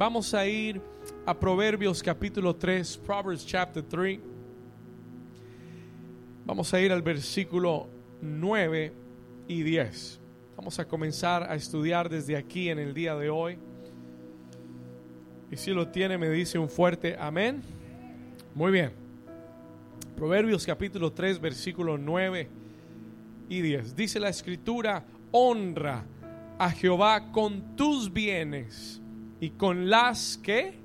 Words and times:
Vamos 0.00 0.32
a 0.32 0.46
ir 0.46 0.80
a 1.26 1.38
Proverbios 1.38 2.02
capítulo 2.02 2.56
3, 2.56 2.96
Proverbs 3.04 3.44
chapter 3.44 3.82
3. 3.82 4.18
Vamos 6.46 6.72
a 6.72 6.80
ir 6.80 6.90
al 6.90 7.02
versículo 7.02 7.86
9 8.22 8.94
y 9.46 9.62
10. 9.62 10.18
Vamos 10.56 10.78
a 10.78 10.88
comenzar 10.88 11.42
a 11.42 11.54
estudiar 11.54 12.08
desde 12.08 12.34
aquí 12.34 12.70
en 12.70 12.78
el 12.78 12.94
día 12.94 13.14
de 13.14 13.28
hoy. 13.28 13.58
Y 15.50 15.56
si 15.58 15.70
lo 15.70 15.88
tiene, 15.88 16.16
me 16.16 16.30
dice 16.30 16.58
un 16.58 16.70
fuerte 16.70 17.18
amén. 17.20 17.60
Muy 18.54 18.72
bien. 18.72 18.92
Proverbios 20.16 20.64
capítulo 20.64 21.12
3, 21.12 21.38
versículo 21.38 21.98
9 21.98 22.48
y 23.50 23.60
10. 23.60 23.94
Dice 23.94 24.18
la 24.18 24.30
escritura, 24.30 25.04
honra 25.30 26.06
a 26.58 26.70
Jehová 26.70 27.30
con 27.32 27.76
tus 27.76 28.10
bienes 28.10 29.02
y 29.40 29.50
con 29.50 29.88
las 29.88 30.38
que 30.42 30.78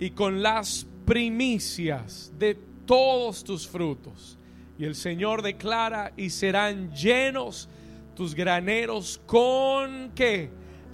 y 0.00 0.10
con 0.10 0.42
las 0.42 0.86
primicias 1.04 2.32
de 2.38 2.54
todos 2.86 3.44
tus 3.44 3.66
frutos. 3.66 4.38
Y 4.78 4.84
el 4.84 4.94
Señor 4.94 5.42
declara 5.42 6.12
y 6.16 6.30
serán 6.30 6.92
llenos 6.92 7.68
tus 8.14 8.34
graneros 8.34 9.20
con 9.26 10.12
qué? 10.14 10.50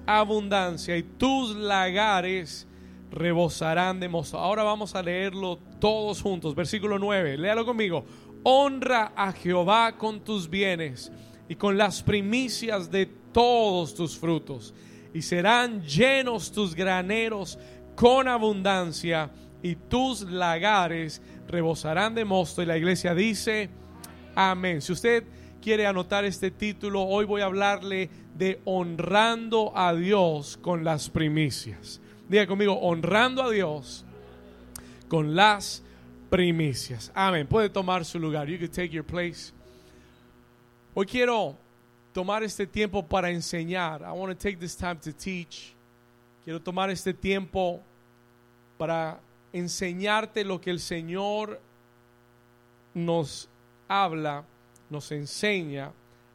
Abundancia 0.06 0.96
y 0.96 1.02
tus 1.02 1.54
lagares 1.54 2.66
rebosarán 3.10 4.00
de 4.00 4.08
mosto. 4.08 4.38
Ahora 4.38 4.62
vamos 4.62 4.94
a 4.94 5.02
leerlo 5.02 5.58
todos 5.78 6.20
juntos. 6.20 6.54
Versículo 6.54 6.98
9, 6.98 7.38
léalo 7.38 7.64
conmigo. 7.64 8.04
Honra 8.42 9.12
a 9.14 9.32
Jehová 9.32 9.96
con 9.96 10.20
tus 10.20 10.48
bienes 10.48 11.12
y 11.48 11.54
con 11.54 11.78
las 11.78 12.02
primicias 12.02 12.90
de 12.90 13.06
todos 13.32 13.94
tus 13.94 14.18
frutos 14.18 14.74
y 15.14 15.22
serán 15.22 15.82
llenos 15.82 16.52
tus 16.52 16.74
graneros 16.74 17.58
con 17.94 18.28
abundancia 18.28 19.30
y 19.62 19.76
tus 19.76 20.22
lagares 20.22 21.22
rebosarán 21.48 22.14
de 22.14 22.24
mosto. 22.24 22.62
Y 22.62 22.66
la 22.66 22.76
iglesia 22.76 23.14
dice, 23.14 23.70
amén. 24.34 24.82
Si 24.82 24.92
usted 24.92 25.24
quiere 25.62 25.86
anotar 25.86 26.24
este 26.24 26.50
título, 26.50 27.02
hoy 27.02 27.24
voy 27.24 27.40
a 27.40 27.46
hablarle 27.46 28.10
de 28.34 28.60
honrando 28.64 29.72
a 29.74 29.94
Dios 29.94 30.58
con 30.60 30.84
las 30.84 31.08
primicias. 31.08 32.00
Diga 32.28 32.46
conmigo, 32.46 32.74
honrando 32.80 33.42
a 33.42 33.50
Dios 33.50 34.04
con 35.08 35.36
las 35.36 35.84
primicias. 36.28 37.12
Amén. 37.14 37.46
Puede 37.46 37.70
tomar 37.70 38.04
su 38.04 38.18
lugar. 38.18 38.48
You 38.48 38.58
can 38.58 38.68
take 38.68 38.88
your 38.88 39.04
place. 39.06 39.52
Hoy 40.92 41.06
quiero 41.06 41.63
tomar 42.14 42.44
este 42.44 42.66
tiempo 42.66 43.02
para 43.02 43.30
enseñar. 43.30 44.02
I 44.02 44.12
want 44.12 44.30
to 44.30 44.38
take 44.38 44.56
this 44.58 44.76
time 44.76 44.96
to 45.00 45.12
teach. 45.12 45.74
Quiero 46.44 46.60
tomar 46.60 46.88
este 46.88 47.12
tiempo 47.12 47.82
para 48.78 49.20
enseñarte 49.52 50.44
lo 50.44 50.60
que 50.60 50.70
el 50.70 50.78
Señor 50.78 51.60
nos 52.94 53.48
habla, 53.88 54.44
nos 54.88 55.10
enseña 55.10 55.92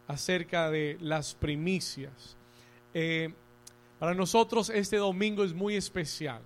acerca 0.07 0.69
de 0.69 0.97
las 0.99 1.33
primicias. 1.33 2.35
Eh, 2.93 3.33
para 3.99 4.13
nosotros 4.13 4.69
este 4.69 4.97
domingo 4.97 5.43
es 5.43 5.53
muy 5.53 5.75
especial 5.75 6.41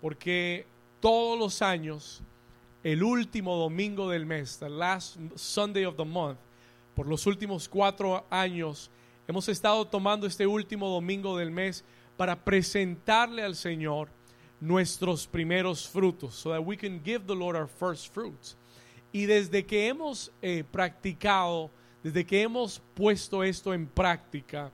porque 0.00 0.66
todos 1.00 1.38
los 1.38 1.62
años, 1.62 2.22
el 2.82 3.02
último 3.02 3.56
domingo 3.56 4.08
del 4.08 4.26
mes, 4.26 4.58
the 4.58 4.68
last 4.68 5.18
Sunday 5.36 5.84
of 5.84 5.96
the 5.96 6.04
month, 6.04 6.38
por 6.96 7.06
los 7.06 7.26
últimos 7.26 7.68
cuatro 7.68 8.26
años 8.30 8.90
hemos 9.28 9.48
estado 9.50 9.84
tomando 9.84 10.26
este 10.26 10.46
último 10.46 10.88
domingo 10.88 11.36
del 11.36 11.50
mes 11.50 11.84
para 12.16 12.42
presentarle 12.42 13.42
al 13.42 13.54
Señor 13.54 14.08
nuestros 14.60 15.26
primeros 15.26 15.86
frutos, 15.86 16.34
so 16.34 16.50
that 16.50 16.64
we 16.64 16.74
can 16.74 17.02
give 17.04 17.26
the 17.26 17.34
Lord 17.34 17.54
our 17.54 17.68
first 17.68 18.12
fruits. 18.14 18.56
Y 19.12 19.26
desde 19.26 19.66
que 19.66 19.88
hemos 19.88 20.32
eh, 20.40 20.64
practicado, 20.64 21.70
desde 22.02 22.24
que 22.24 22.40
hemos 22.40 22.80
puesto 22.94 23.44
esto 23.44 23.74
en 23.74 23.86
práctica, 23.86 24.72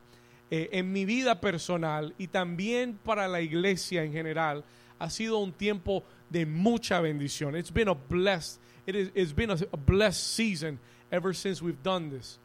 eh, 0.48 0.68
en 0.70 0.92
mi 0.92 1.04
vida 1.04 1.40
personal 1.40 2.14
y 2.18 2.28
también 2.28 2.98
para 3.02 3.26
la 3.26 3.40
iglesia 3.40 4.04
en 4.04 4.12
general, 4.12 4.64
ha 5.00 5.10
sido 5.10 5.38
un 5.38 5.52
tiempo 5.52 6.04
de 6.30 6.46
mucha 6.46 7.00
bendición. 7.00 7.56
It's 7.56 7.72
been 7.72 7.88
a 7.88 7.94
blessed, 7.94 8.60
it 8.86 8.94
is, 8.94 9.10
it's 9.12 9.34
been 9.34 9.50
a 9.50 9.76
blessed 9.76 10.36
season 10.36 10.78
ever 11.12 11.34
since 11.34 11.62
we've 11.62 11.82
done 11.84 12.10
this. 12.10 12.40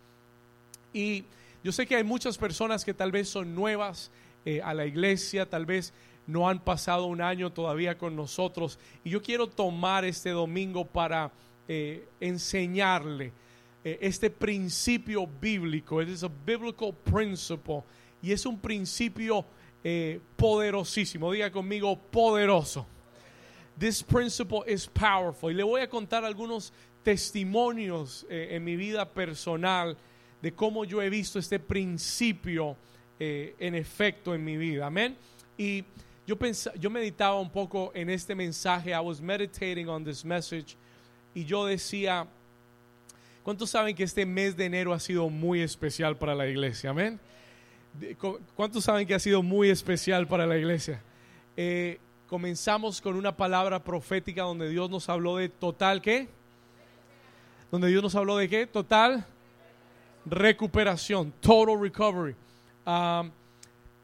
Y 0.93 1.23
yo 1.63 1.71
sé 1.71 1.87
que 1.87 1.95
hay 1.95 2.03
muchas 2.03 2.37
personas 2.37 2.85
que 2.85 2.93
tal 2.93 3.11
vez 3.11 3.29
son 3.29 3.55
nuevas 3.55 4.11
eh, 4.45 4.61
a 4.61 4.73
la 4.73 4.85
iglesia, 4.85 5.49
tal 5.49 5.65
vez 5.65 5.91
no 6.27 6.47
han 6.47 6.59
pasado 6.59 7.05
un 7.05 7.21
año 7.21 7.51
todavía 7.51 7.97
con 7.97 8.15
nosotros. 8.15 8.77
Y 9.03 9.09
yo 9.09 9.21
quiero 9.21 9.47
tomar 9.47 10.05
este 10.05 10.29
domingo 10.31 10.85
para 10.85 11.31
eh, 11.67 12.07
enseñarle 12.19 13.31
eh, 13.83 13.97
este 14.01 14.29
principio 14.29 15.25
bíblico. 15.25 16.01
Es 16.01 16.23
un 16.23 16.31
biblical 16.45 16.93
principle. 16.93 17.83
Y 18.21 18.31
es 18.31 18.45
un 18.45 18.59
principio 18.59 19.45
poderosísimo. 20.35 21.31
Diga 21.31 21.49
conmigo, 21.49 21.97
poderoso. 21.97 22.85
This 23.79 24.01
principle 24.03 24.63
is 24.67 24.87
powerful. 24.87 25.51
Y 25.51 25.53
le 25.53 25.63
voy 25.63 25.81
a 25.81 25.87
contar 25.87 26.25
algunos 26.25 26.73
testimonios 27.07 28.25
eh, 28.29 28.49
en 28.51 28.65
mi 28.65 28.75
vida 28.75 29.07
personal 29.07 29.95
de 30.41 30.51
cómo 30.51 30.83
yo 30.83 31.01
he 31.01 31.09
visto 31.09 31.39
este 31.39 31.57
principio 31.57 32.75
eh, 33.17 33.55
en 33.59 33.75
efecto 33.75 34.35
en 34.35 34.43
mi 34.43 34.57
vida. 34.57 34.87
Amén. 34.87 35.15
Y 35.57 35.85
yo, 36.25 36.37
yo 36.77 36.89
meditaba 36.89 37.39
un 37.39 37.49
poco 37.49 37.93
en 37.95 38.09
este 38.09 38.35
mensaje. 38.35 38.89
I 38.89 38.99
was 38.99 39.21
meditating 39.21 39.87
on 39.87 40.03
this 40.03 40.25
message. 40.25 40.75
Y 41.33 41.45
yo 41.45 41.65
decía, 41.65 42.27
¿cuántos 43.41 43.69
saben 43.69 43.95
que 43.95 44.03
este 44.03 44.25
mes 44.25 44.57
de 44.57 44.65
enero 44.65 44.91
ha 44.91 44.99
sido 44.99 45.29
muy 45.29 45.61
especial 45.61 46.17
para 46.17 46.35
la 46.35 46.45
iglesia? 46.45 46.89
Amén. 46.89 47.21
¿Cuántos 48.53 48.83
saben 48.83 49.07
que 49.07 49.15
ha 49.15 49.19
sido 49.19 49.41
muy 49.41 49.69
especial 49.69 50.27
para 50.27 50.45
la 50.45 50.57
iglesia? 50.57 51.01
Eh, 51.55 51.99
comenzamos 52.27 52.99
con 52.99 53.15
una 53.15 53.37
palabra 53.37 53.81
profética 53.81 54.41
donde 54.41 54.69
Dios 54.69 54.89
nos 54.89 55.07
habló 55.07 55.37
de 55.37 55.47
total, 55.47 56.01
¿qué? 56.01 56.35
Donde 57.71 57.89
Dios 57.89 58.03
nos 58.03 58.15
habló 58.15 58.37
de 58.37 58.47
qué? 58.49 58.67
Total 58.67 59.25
recuperación, 60.29 61.31
total 61.39 61.79
recovery. 61.79 62.35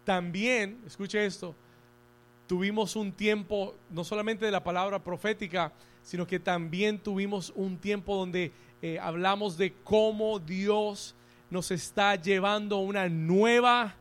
también, 0.03 0.81
escuche 0.85 1.25
esto, 1.25 1.55
tuvimos 2.47 2.95
un 2.95 3.11
tiempo, 3.11 3.75
no 3.89 4.03
solamente 4.03 4.45
de 4.45 4.51
la 4.51 4.63
palabra 4.63 4.99
profética, 4.99 5.71
sino 6.01 6.27
que 6.27 6.39
también 6.39 6.99
tuvimos 6.99 7.51
un 7.55 7.77
tiempo 7.77 8.15
donde 8.15 8.51
eh, 8.81 8.99
hablamos 8.99 9.57
de 9.57 9.73
cómo 9.83 10.39
Dios 10.39 11.15
nos 11.49 11.71
está 11.71 12.15
llevando 12.15 12.79
una 12.79 13.07
nueva 13.07 13.95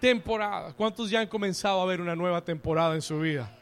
temporada. 0.00 0.72
¿Cuántos 0.72 1.10
ya 1.10 1.20
han 1.20 1.28
comenzado 1.28 1.80
a 1.80 1.86
ver 1.86 2.00
una 2.00 2.16
nueva 2.16 2.44
temporada 2.44 2.94
en 2.94 3.02
su 3.02 3.20
vida? 3.20 3.54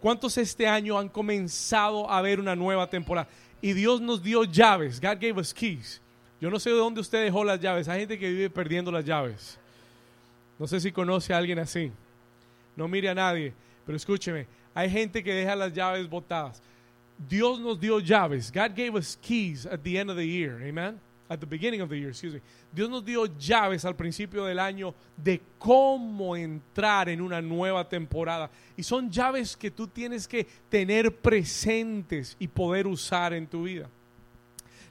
¿Cuántos 0.00 0.36
este 0.36 0.66
año 0.66 0.98
han 0.98 1.08
comenzado 1.08 2.10
a 2.10 2.20
ver 2.20 2.40
una 2.40 2.56
nueva 2.56 2.90
temporada? 2.90 3.28
Y 3.62 3.72
Dios 3.72 4.00
nos 4.00 4.22
dio 4.22 4.44
llaves. 4.44 5.00
God 5.00 5.18
gave 5.18 5.38
us 5.38 5.54
keys. 5.54 6.00
Yo 6.40 6.50
no 6.50 6.58
sé 6.58 6.70
de 6.70 6.76
dónde 6.76 7.00
usted 7.00 7.24
dejó 7.24 7.44
las 7.44 7.60
llaves. 7.60 7.88
Hay 7.88 8.00
gente 8.00 8.18
que 8.18 8.28
vive 8.28 8.50
perdiendo 8.50 8.90
las 8.90 9.04
llaves. 9.04 9.58
No 10.58 10.66
sé 10.66 10.80
si 10.80 10.90
conoce 10.92 11.32
a 11.32 11.38
alguien 11.38 11.58
así. 11.60 11.90
No 12.76 12.88
mire 12.88 13.08
a 13.08 13.14
nadie, 13.14 13.54
pero 13.86 13.96
escúcheme. 13.96 14.46
Hay 14.74 14.90
gente 14.90 15.22
que 15.22 15.32
deja 15.32 15.54
las 15.54 15.72
llaves 15.72 16.08
botadas. 16.08 16.60
Dios 17.16 17.60
nos 17.60 17.78
dio 17.78 18.00
llaves. 18.00 18.50
God 18.52 18.74
gave 18.74 18.94
us 18.94 19.16
keys 19.22 19.64
at 19.64 19.80
the 19.82 19.96
end 19.98 20.10
of 20.10 20.16
the 20.16 20.26
year. 20.26 20.60
Amen 20.62 20.98
at 21.32 21.40
the 21.40 21.46
beginning 21.46 21.80
of 21.80 21.88
the 21.88 21.98
year, 21.98 22.10
excuse 22.10 22.34
me. 22.34 22.40
Dios 22.72 22.90
nos 22.90 23.04
dio 23.04 23.26
llaves 23.38 23.84
al 23.84 23.96
principio 23.96 24.44
del 24.44 24.58
año 24.58 24.94
de 25.16 25.40
cómo 25.58 26.36
entrar 26.36 27.08
en 27.08 27.20
una 27.20 27.40
nueva 27.40 27.88
temporada. 27.88 28.50
Y 28.76 28.82
son 28.82 29.10
llaves 29.10 29.56
que 29.56 29.70
tú 29.70 29.88
tienes 29.88 30.28
que 30.28 30.46
tener 30.68 31.16
presentes 31.16 32.36
y 32.38 32.48
poder 32.48 32.86
usar 32.86 33.32
en 33.32 33.46
tu 33.46 33.62
vida. 33.62 33.88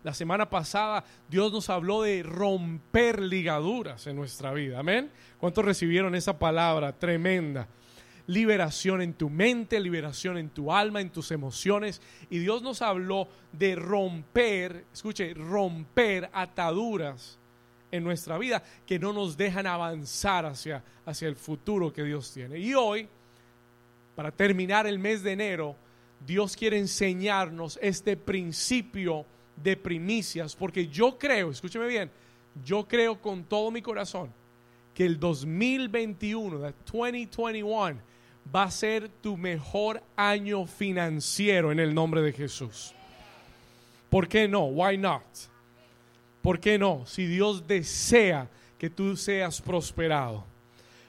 La 0.04 0.16
semana 0.16 0.50
pasada 0.50 1.04
Dios 1.30 1.52
nos 1.52 1.70
habló 1.70 2.02
de 2.02 2.24
romper 2.24 3.22
ligaduras 3.22 4.08
en 4.08 4.16
nuestra 4.16 4.52
vida. 4.52 4.80
Amén. 4.80 5.12
¿Cuántos 5.38 5.64
recibieron 5.64 6.16
esa 6.16 6.40
palabra 6.40 6.92
tremenda? 6.92 7.68
Liberación 8.32 9.02
en 9.02 9.14
tu 9.14 9.30
mente, 9.30 9.80
liberación 9.80 10.38
en 10.38 10.50
tu 10.50 10.72
alma, 10.72 11.02
en 11.02 11.10
tus 11.10 11.32
emociones. 11.32 12.02
Y 12.30 12.40
Dios 12.40 12.62
nos 12.62 12.82
habló 12.82 13.28
de 13.52 13.76
romper, 13.76 14.86
escuche, 14.94 15.34
romper 15.34 16.30
ataduras 16.34 17.38
en 17.92 18.04
nuestra 18.04 18.38
vida 18.38 18.64
que 18.86 18.98
no 18.98 19.12
nos 19.12 19.36
dejan 19.36 19.68
avanzar 19.68 20.46
hacia, 20.46 20.84
hacia 21.06 21.28
el 21.28 21.36
futuro 21.36 21.92
que 21.92 22.04
Dios 22.04 22.32
tiene. 22.34 22.58
Y 22.58 22.74
hoy, 22.74 23.08
para 24.16 24.32
terminar 24.32 24.88
el 24.88 24.98
mes 24.98 25.24
de 25.24 25.34
enero, 25.34 25.76
Dios 26.26 26.56
quiere 26.56 26.78
enseñarnos 26.78 27.78
este 27.82 28.16
principio 28.16 29.26
de 29.58 29.76
primicias, 29.76 30.56
porque 30.56 30.88
yo 30.88 31.18
creo, 31.18 31.52
escúcheme 31.52 31.88
bien, 31.88 32.10
yo 32.64 32.88
creo 32.88 33.22
con 33.22 33.44
todo 33.44 33.72
mi 33.72 33.82
corazón 33.82 34.32
que 34.94 35.06
el 35.06 35.20
2021, 35.20 36.60
2021, 36.60 38.11
va 38.54 38.64
a 38.64 38.72
ser 38.72 39.10
tu 39.10 39.38
mejor 39.38 40.02
año 40.16 40.66
financiero 40.66 41.72
en 41.72 41.80
el 41.80 41.94
nombre 41.94 42.22
de 42.22 42.34
Jesús. 42.34 42.94
¿Por 44.10 44.28
qué 44.28 44.48
no? 44.48 44.66
Why 44.66 44.98
not? 44.98 45.24
¿Por 46.42 46.60
qué 46.60 46.78
no? 46.78 47.06
Si 47.06 47.26
Dios 47.26 47.68
desea 47.68 48.50
que 48.78 48.90
tú 48.90 49.16
seas 49.16 49.62
prosperado. 49.62 50.46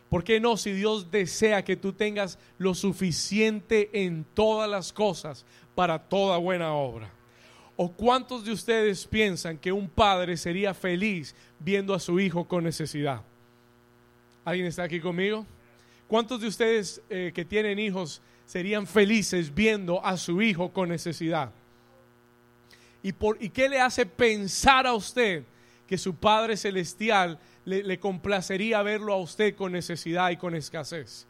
¿Por 0.08 0.22
qué 0.22 0.38
no? 0.38 0.56
Si 0.56 0.72
Dios 0.72 1.10
desea 1.10 1.64
que 1.64 1.74
tú 1.74 1.94
tengas 1.94 2.38
lo 2.58 2.74
suficiente 2.74 4.04
en 4.04 4.24
todas 4.34 4.68
las 4.68 4.92
cosas 4.92 5.46
para 5.74 5.98
toda 5.98 6.36
buena 6.36 6.74
obra. 6.74 7.10
¿O 7.76 7.90
cuántos 7.90 8.44
de 8.44 8.52
ustedes 8.52 9.06
piensan 9.06 9.56
que 9.56 9.72
un 9.72 9.88
padre 9.88 10.36
sería 10.36 10.74
feliz 10.74 11.34
viendo 11.58 11.94
a 11.94 11.98
su 11.98 12.20
hijo 12.20 12.46
con 12.46 12.62
necesidad? 12.62 13.22
¿Alguien 14.44 14.66
está 14.66 14.82
aquí 14.82 15.00
conmigo? 15.00 15.46
¿Cuántos 16.12 16.42
de 16.42 16.48
ustedes 16.48 17.00
eh, 17.08 17.32
que 17.34 17.42
tienen 17.42 17.78
hijos 17.78 18.20
serían 18.44 18.86
felices 18.86 19.54
viendo 19.54 20.04
a 20.04 20.18
su 20.18 20.42
hijo 20.42 20.70
con 20.70 20.90
necesidad? 20.90 21.50
¿Y, 23.02 23.12
por, 23.12 23.42
¿Y 23.42 23.48
qué 23.48 23.66
le 23.66 23.80
hace 23.80 24.04
pensar 24.04 24.86
a 24.86 24.92
usted 24.92 25.42
que 25.86 25.96
su 25.96 26.14
Padre 26.14 26.58
Celestial 26.58 27.38
le, 27.64 27.82
le 27.82 27.98
complacería 27.98 28.82
verlo 28.82 29.14
a 29.14 29.22
usted 29.22 29.54
con 29.54 29.72
necesidad 29.72 30.28
y 30.28 30.36
con 30.36 30.54
escasez? 30.54 31.26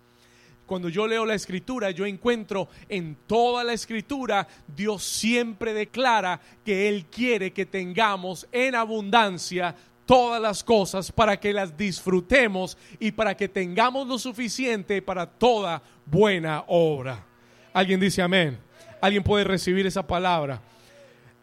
cuando 0.67 0.89
yo 0.89 1.07
leo 1.07 1.27
la 1.27 1.35
escritura, 1.35 1.91
yo 1.91 2.07
encuentro 2.07 2.67
en 2.89 3.17
toda 3.27 3.63
la 3.63 3.75
escritura, 3.75 4.49
Dios 4.75 5.03
siempre 5.03 5.75
declara 5.75 6.41
que 6.65 6.89
Él 6.89 7.05
quiere 7.07 7.53
que 7.53 7.67
tengamos 7.67 8.49
en 8.51 8.75
abundancia 8.75 9.75
todas 10.07 10.41
las 10.41 10.63
cosas 10.65 11.13
para 11.13 11.39
que 11.39 11.53
las 11.53 11.77
disfrutemos 11.77 12.77
y 12.99 13.13
para 13.13 13.37
que 13.37 13.49
tengamos 13.49 14.07
lo 14.07 14.19
suficiente 14.19 15.03
para 15.03 15.27
toda 15.27 15.83
buena 16.07 16.65
obra. 16.67 17.25
Alguien 17.73 18.01
dice 18.01 18.23
amén. 18.23 18.59
Alguien 19.01 19.23
puede 19.23 19.45
recibir 19.45 19.87
esa 19.87 20.07
palabra. 20.07 20.63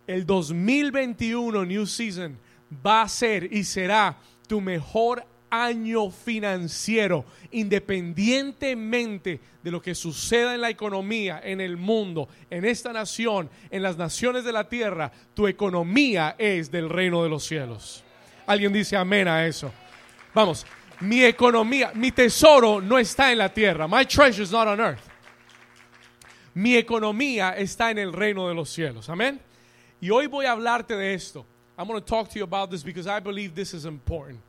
El 0.08 0.26
2021 0.26 1.66
New 1.66 1.86
Season 1.86 2.38
va 2.86 3.02
a 3.02 3.10
ser 3.10 3.52
y 3.52 3.64
será 3.64 4.18
tu 4.48 4.62
mejor 4.62 5.26
año 5.50 6.10
financiero, 6.12 7.26
independientemente 7.52 9.40
de 9.64 9.72
lo 9.72 9.82
que 9.82 9.96
suceda 9.96 10.56
en 10.56 10.62
la 10.62 10.70
economía, 10.70 11.42
en 11.44 11.60
el 11.60 11.78
mundo, 11.78 12.30
en 12.50 12.66
esta 12.66 12.94
nación, 12.94 13.50
en 13.70 13.82
las 13.82 13.98
naciones 13.98 14.44
de 14.44 14.52
la 14.52 14.70
tierra, 14.70 15.12
tu 15.34 15.48
economía 15.48 16.36
es 16.38 16.72
del 16.72 16.90
reino 16.90 17.24
de 17.24 17.30
los 17.30 17.44
cielos. 17.44 18.04
Alguien 18.50 18.74
dice 18.74 18.98
amén 18.98 19.28
a 19.28 19.46
eso. 19.46 19.72
Vamos, 20.34 20.66
mi 21.00 21.24
economía, 21.24 21.92
mi 21.94 22.12
tesoro 22.12 22.82
no 22.82 22.98
está 22.98 23.32
en 23.32 23.38
la 23.38 23.50
tierra. 23.54 23.88
My 23.88 24.06
treasure 24.06 24.44
is 24.44 24.52
not 24.52 24.68
on 24.68 24.80
earth. 24.80 25.04
Mi 26.54 26.76
economía 26.76 27.56
está 27.58 27.92
en 27.92 28.00
el 28.00 28.12
reino 28.12 28.48
de 28.48 28.56
los 28.56 28.70
cielos. 28.70 29.08
Amén. 29.10 29.40
Y 30.02 30.10
hoy 30.10 30.28
voy 30.28 30.46
a 30.46 30.52
hablarte 30.52 30.96
de 30.96 31.14
esto. 31.14 31.46
I'm 31.78 31.88
going 31.88 32.02
to 32.02 32.06
talk 32.06 32.30
to 32.30 32.40
you 32.40 32.44
about 32.44 32.70
this 32.70 32.84
because 32.84 33.08
I 33.08 33.20
believe 33.20 33.54
this 33.56 33.74
is 33.74 33.86
important 33.86 34.42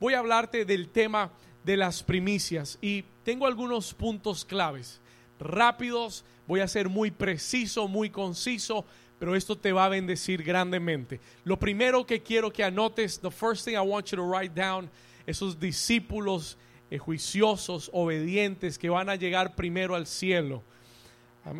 voy 0.00 0.14
a 0.14 0.18
hablarte 0.18 0.64
del 0.64 0.88
tema 0.88 1.30
de 1.64 1.76
las 1.76 2.02
primicias 2.02 2.78
y 2.80 3.04
tengo 3.24 3.46
algunos 3.46 3.94
puntos 3.94 4.44
claves. 4.44 5.00
Rápidos, 5.38 6.24
voy 6.46 6.60
a 6.60 6.68
ser 6.68 6.88
muy 6.88 7.10
preciso, 7.10 7.88
muy 7.88 8.10
conciso, 8.10 8.84
pero 9.18 9.34
esto 9.34 9.56
te 9.56 9.72
va 9.72 9.86
a 9.86 9.88
bendecir 9.88 10.42
grandemente. 10.42 11.20
Lo 11.44 11.58
primero 11.58 12.06
que 12.06 12.22
quiero 12.22 12.52
que 12.52 12.64
anotes, 12.64 13.20
the 13.20 13.30
first 13.30 13.64
thing 13.64 13.74
I 13.74 13.80
want 13.80 14.10
you 14.10 14.16
to 14.16 14.24
write 14.24 14.54
down, 14.54 14.90
esos 15.26 15.58
discípulos 15.58 16.56
eh, 16.90 16.98
juiciosos, 16.98 17.90
obedientes, 17.92 18.78
que 18.78 18.88
van 18.88 19.08
a 19.08 19.16
llegar 19.16 19.54
primero 19.54 19.94
al 19.94 20.06
cielo, 20.06 20.62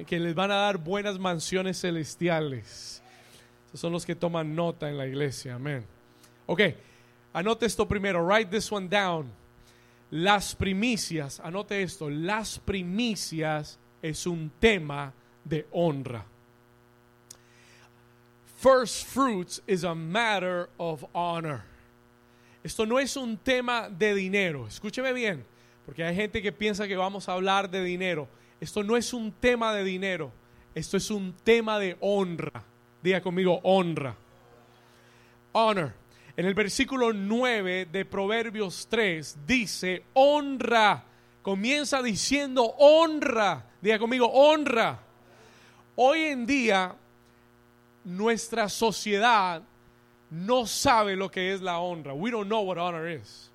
que 0.07 0.19
les 0.19 0.35
van 0.35 0.51
a 0.51 0.57
dar 0.57 0.79
buenas 0.79 1.19
mansiones 1.19 1.81
celestiales. 1.81 3.03
Esos 3.69 3.81
son 3.81 3.93
los 3.93 4.05
que 4.05 4.15
toman 4.15 4.55
nota 4.55 4.89
en 4.89 4.99
la 4.99 5.07
iglesia, 5.07 5.55
amén. 5.55 5.85
Ok, 6.47 6.61
Anote 7.37 7.67
esto 7.67 7.87
primero, 7.87 8.27
write 8.27 8.51
this 8.51 8.73
one 8.73 8.89
down. 8.89 9.31
Las 10.11 10.55
primicias, 10.55 11.39
anote 11.41 11.83
esto, 11.83 12.09
las 12.09 12.59
primicias 12.59 13.79
es 14.01 14.27
un 14.27 14.51
tema 14.59 15.13
de 15.45 15.67
honra. 15.71 16.25
First 18.57 19.07
fruits 19.07 19.61
is 19.67 19.85
a 19.85 19.95
matter 19.95 20.71
of 20.79 21.05
honor. 21.15 21.63
Esto 22.65 22.87
no 22.87 22.99
es 22.99 23.17
un 23.17 23.37
tema 23.37 23.89
de 23.91 24.15
dinero, 24.15 24.67
escúcheme 24.67 25.13
bien, 25.13 25.45
porque 25.85 26.03
hay 26.03 26.17
gente 26.17 26.43
que 26.43 26.53
piensa 26.53 26.89
que 26.89 26.97
vamos 26.97 27.29
a 27.29 27.35
hablar 27.35 27.71
de 27.71 27.85
dinero. 27.85 28.29
Esto 28.59 28.83
no 28.83 28.97
es 28.97 29.13
un 29.13 29.31
tema 29.31 29.75
de 29.75 29.85
dinero, 29.85 30.33
esto 30.75 30.97
es 30.97 31.11
un 31.11 31.35
tema 31.45 31.79
de 31.79 31.97
honra. 32.01 32.65
Diga 33.03 33.21
conmigo, 33.21 33.61
honra. 33.63 34.17
Honor. 35.53 35.93
En 36.37 36.47
el 36.47 36.55
versículo 36.55 37.13
9 37.13 37.87
de 37.93 38.05
Proverbios 38.05 38.89
3 38.91 39.47
dice, 39.47 40.03
honra. 40.15 41.05
Comienza 41.43 42.03
diciendo 42.03 42.65
honra. 42.79 43.67
Diga 43.81 43.99
conmigo, 43.99 44.27
honra. 44.27 44.99
Hoy 45.95 46.23
en 46.25 46.47
día 46.47 46.97
nuestra 48.07 48.69
sociedad 48.69 49.63
no 50.31 50.67
sabe 50.67 51.17
lo 51.17 51.29
que 51.29 51.53
es 51.53 51.61
la 51.61 51.81
honra. 51.81 52.15
We 52.15 52.31
don't 52.31 52.47
know 52.47 52.63
what 52.63 52.79
honor 52.79 53.09
is. 53.09 53.51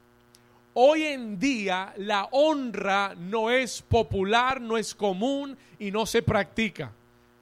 Hoy 0.74 1.04
en 1.04 1.40
día 1.40 1.94
la 1.98 2.28
honra 2.32 3.16
no 3.16 3.50
es 3.50 3.82
popular, 3.82 4.60
no 4.62 4.78
es 4.78 4.94
común 4.94 5.58
y 5.80 5.90
no 5.90 6.06
se 6.06 6.22
practica. 6.22 6.92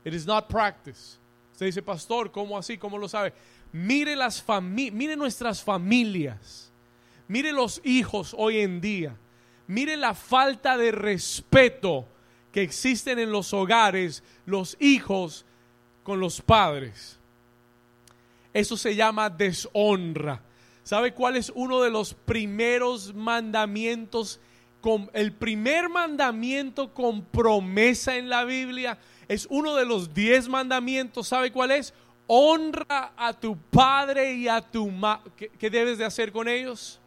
It 0.05 0.13
is 0.13 0.25
not 0.25 0.47
practice. 0.47 1.17
Usted 1.51 1.65
dice, 1.65 1.81
pastor, 1.81 2.31
¿cómo 2.31 2.57
así? 2.57 2.77
¿Cómo 2.77 2.97
lo 2.97 3.07
sabe? 3.07 3.33
Mire, 3.71 4.15
las 4.15 4.43
mire 4.61 5.15
nuestras 5.15 5.61
familias. 5.63 6.71
Mire 7.27 7.51
los 7.51 7.81
hijos 7.83 8.35
hoy 8.37 8.59
en 8.59 8.81
día. 8.81 9.15
Mire 9.67 9.97
la 9.97 10.13
falta 10.13 10.77
de 10.77 10.91
respeto 10.91 12.07
que 12.51 12.61
existen 12.61 13.19
en 13.19 13.31
los 13.31 13.53
hogares, 13.53 14.23
los 14.45 14.77
hijos 14.79 15.45
con 16.09 16.19
los 16.19 16.41
padres. 16.41 17.19
Eso 18.51 18.75
se 18.75 18.95
llama 18.95 19.29
deshonra. 19.29 20.41
¿Sabe 20.83 21.13
cuál 21.13 21.35
es 21.35 21.51
uno 21.53 21.83
de 21.83 21.91
los 21.91 22.15
primeros 22.15 23.13
mandamientos? 23.13 24.39
Con, 24.81 25.11
el 25.13 25.33
primer 25.33 25.87
mandamiento 25.87 26.95
con 26.95 27.21
promesa 27.21 28.15
en 28.15 28.27
la 28.27 28.43
Biblia 28.43 28.97
es 29.27 29.45
uno 29.51 29.75
de 29.75 29.85
los 29.85 30.11
diez 30.11 30.49
mandamientos. 30.49 31.27
¿Sabe 31.27 31.51
cuál 31.51 31.69
es? 31.69 31.93
honra 32.25 33.13
a 33.15 33.31
tu 33.33 33.55
padre 33.55 34.33
y 34.33 34.47
a 34.47 34.61
tu 34.61 34.89
madre. 34.89 35.51
¿Qué, 35.59 35.69
debes 35.69 35.99
de 35.99 36.05
hacer 36.05 36.31
con 36.31 36.47
ellos? 36.47 36.99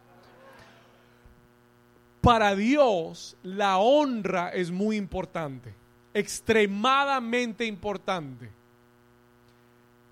Para 2.21 2.55
Dios 2.55 3.35
la 3.43 3.79
honra 3.79 4.51
es 4.51 4.71
muy 4.71 4.95
importante, 4.95 5.73
extremadamente 6.13 7.65
importante. 7.65 8.62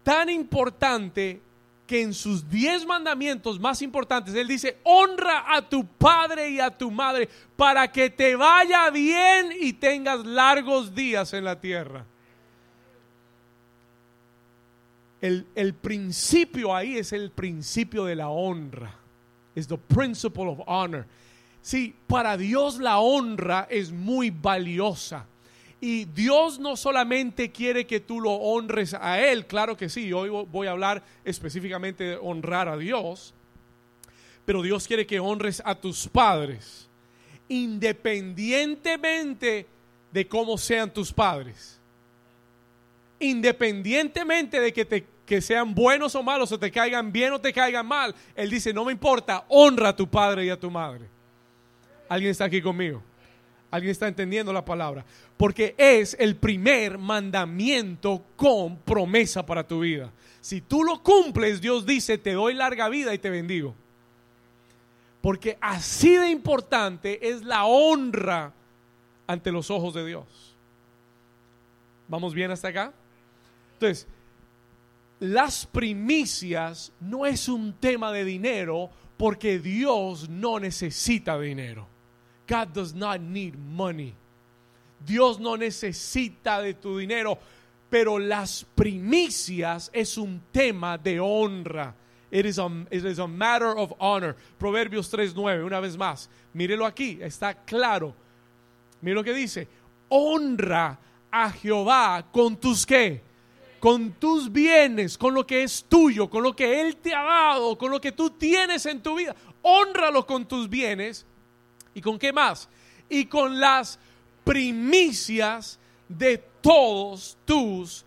Tan 0.04 0.30
importante 0.30 1.42
que 1.88 2.02
en 2.02 2.14
sus 2.14 2.50
diez 2.50 2.86
mandamientos 2.86 3.60
más 3.60 3.82
importantes, 3.82 4.34
Él 4.34 4.48
dice, 4.48 4.78
honra 4.84 5.56
a 5.56 5.68
tu 5.68 5.86
padre 5.86 6.50
y 6.50 6.60
a 6.60 6.70
tu 6.76 6.90
madre 6.90 7.28
para 7.56 7.92
que 7.92 8.10
te 8.10 8.36
vaya 8.36 8.90
bien 8.90 9.52
y 9.60 9.74
tengas 9.74 10.26
largos 10.26 10.96
días 10.96 11.34
en 11.34 11.44
la 11.44 11.60
tierra 11.60 12.06
el, 15.22 15.74
principio 15.74 16.76
ahí 16.76 16.98
es 16.98 17.14
el 17.14 17.30
principio 17.30 18.06
de 18.06 18.16
la 18.16 18.30
honra. 18.30 18.96
Es 19.56 19.68
the 19.68 19.78
principle 19.78 20.48
of 20.48 20.62
honor. 20.66 21.06
Sí, 21.62 21.96
para 22.08 22.38
Dios 22.38 22.80
la 22.80 23.00
honra 23.00 23.68
es 23.70 23.92
muy 23.92 24.32
valiosa. 24.32 25.28
Y 25.82 26.06
Dios 26.06 26.60
no 26.60 26.78
solamente 26.78 27.52
quiere 27.52 27.86
que 27.86 28.00
tú 28.00 28.22
lo 28.22 28.32
honres 28.32 28.94
a 28.94 29.20
Él, 29.20 29.48
claro 29.48 29.76
que 29.76 29.90
sí, 29.90 30.14
hoy 30.14 30.30
voy 30.30 30.68
a 30.68 30.72
hablar 30.72 31.04
específicamente 31.26 32.04
de 32.04 32.18
honrar 32.18 32.70
a 32.70 32.78
Dios, 32.78 33.34
pero 34.46 34.62
Dios 34.62 34.88
quiere 34.88 35.08
que 35.08 35.20
honres 35.20 35.62
a 35.66 35.76
tus 35.76 36.08
padres, 36.08 36.88
independientemente 37.50 39.68
de 40.12 40.28
cómo 40.28 40.58
sean 40.58 40.94
tus 40.94 41.12
padres 41.12 41.82
independientemente 43.22 44.60
de 44.60 44.74
que, 44.74 44.84
te, 44.84 45.06
que 45.26 45.42
sean 45.42 45.74
buenos 45.74 46.16
o 46.16 46.24
malos, 46.24 46.52
o 46.52 46.60
te 46.60 46.72
caigan 46.72 47.12
bien 47.12 47.32
o 47.34 47.40
te 47.40 47.54
caigan 47.54 47.86
mal, 47.86 48.14
Él 48.36 48.50
dice, 48.50 48.74
no 48.74 48.84
me 48.84 48.92
importa, 48.92 49.46
honra 49.48 49.90
a 49.90 49.96
tu 49.96 50.08
padre 50.08 50.46
y 50.46 50.50
a 50.50 50.60
tu 50.60 50.70
madre. 50.70 51.06
¿Alguien 52.10 52.32
está 52.32 52.46
aquí 52.46 52.62
conmigo? 52.62 53.02
¿Alguien 53.72 53.92
está 53.92 54.10
entendiendo 54.10 54.52
la 54.52 54.66
palabra? 54.66 55.06
Porque 55.38 55.74
es 55.78 56.16
el 56.20 56.36
primer 56.36 56.98
mandamiento 56.98 58.26
con 58.36 58.78
promesa 58.78 59.46
para 59.46 59.66
tu 59.66 59.80
vida. 59.80 60.12
Si 60.42 60.60
tú 60.60 60.84
lo 60.84 61.02
cumples, 61.02 61.62
Dios 61.62 61.86
dice, 61.86 62.18
te 62.18 62.34
doy 62.34 62.54
larga 62.54 62.90
vida 62.90 63.14
y 63.14 63.18
te 63.18 63.30
bendigo. 63.30 63.74
Porque 65.22 65.58
así 65.62 66.16
de 66.18 66.30
importante 66.30 67.30
es 67.30 67.44
la 67.44 67.66
honra 67.66 68.52
ante 69.26 69.52
los 69.52 69.72
ojos 69.72 69.94
de 69.94 70.06
Dios. 70.06 70.26
¿Vamos 72.10 72.34
bien 72.34 72.52
hasta 72.52 72.68
acá? 72.68 72.92
Entonces, 73.74 74.06
las 75.22 75.66
primicias 75.66 76.92
no 77.00 77.26
es 77.26 77.48
un 77.48 77.74
tema 77.74 78.12
de 78.12 78.26
dinero 78.26 78.90
porque 79.16 79.60
Dios 79.60 80.28
no 80.28 80.60
necesita 80.60 81.40
dinero. 81.40 81.88
God 82.52 82.74
does 82.74 82.94
not 82.94 83.22
need 83.22 83.56
money. 83.58 84.14
Dios 85.06 85.40
no 85.40 85.56
necesita 85.56 86.62
de 86.62 86.74
tu 86.74 86.98
dinero, 86.98 87.40
pero 87.90 88.20
las 88.20 88.66
primicias 88.76 89.90
es 89.94 90.18
un 90.18 90.42
tema 90.52 90.98
de 90.98 91.18
honra. 91.22 91.94
It 92.30 92.46
is 92.46 92.60
a, 92.60 92.70
it 92.92 93.06
is 93.06 93.20
a 93.20 93.28
matter 93.28 93.70
of 93.78 93.94
honor. 94.02 94.36
Proverbios 94.60 95.10
3.9, 95.10 95.66
una 95.66 95.80
vez 95.80 95.96
más. 95.96 96.28
Mírelo 96.54 96.86
aquí, 96.86 97.20
está 97.22 97.54
claro. 97.54 98.14
Mire 99.02 99.16
lo 99.16 99.24
que 99.24 99.34
dice. 99.34 99.70
Honra 100.10 101.00
a 101.32 101.52
Jehová 101.52 102.26
con 102.34 102.58
tus 102.58 102.86
qué? 102.86 103.22
Con 103.80 104.12
tus 104.12 104.52
bienes, 104.52 105.18
con 105.18 105.34
lo 105.34 105.48
que 105.48 105.64
es 105.64 105.86
tuyo, 105.86 106.30
con 106.30 106.44
lo 106.44 106.54
que 106.54 106.82
Él 106.82 106.98
te 106.98 107.16
ha 107.16 107.24
dado, 107.24 107.78
con 107.78 107.90
lo 107.90 108.02
que 108.02 108.12
tú 108.12 108.30
tienes 108.30 108.86
en 108.86 109.02
tu 109.02 109.16
vida. 109.16 109.34
Honralo 109.62 110.26
con 110.26 110.46
tus 110.46 110.70
bienes. 110.70 111.26
¿Y 111.94 112.02
con 112.02 112.18
qué 112.18 112.32
más? 112.32 112.70
Y 113.10 113.26
con 113.26 113.60
las 113.60 114.00
primicias 114.44 115.80
de 116.08 116.38
todos 116.62 117.38
tus 117.46 118.06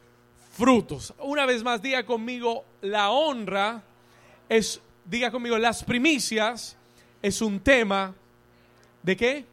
frutos. 0.52 1.12
Una 1.18 1.46
vez 1.46 1.62
más, 1.62 1.82
diga 1.82 2.04
conmigo, 2.04 2.64
la 2.80 3.10
honra 3.10 3.82
es, 4.48 4.80
diga 5.04 5.30
conmigo, 5.30 5.58
las 5.58 5.82
primicias 5.82 6.76
es 7.22 7.40
un 7.42 7.60
tema 7.60 8.14
de 9.02 9.16
qué? 9.16 9.44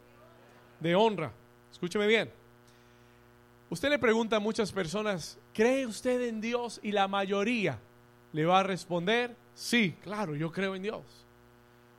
De 0.79 0.95
honra. 0.95 1.31
Escúcheme 1.71 2.07
bien. 2.07 2.31
Usted 3.69 3.89
le 3.89 4.00
pregunta 4.00 4.35
a 4.35 4.39
muchas 4.39 4.71
personas, 4.71 5.38
¿cree 5.53 5.85
usted 5.85 6.21
en 6.27 6.41
Dios? 6.41 6.79
Y 6.83 6.91
la 6.91 7.07
mayoría 7.07 7.79
le 8.33 8.45
va 8.45 8.59
a 8.59 8.63
responder, 8.63 9.35
sí, 9.55 9.95
claro, 10.03 10.35
yo 10.35 10.51
creo 10.51 10.75
en 10.75 10.83
Dios. 10.83 11.21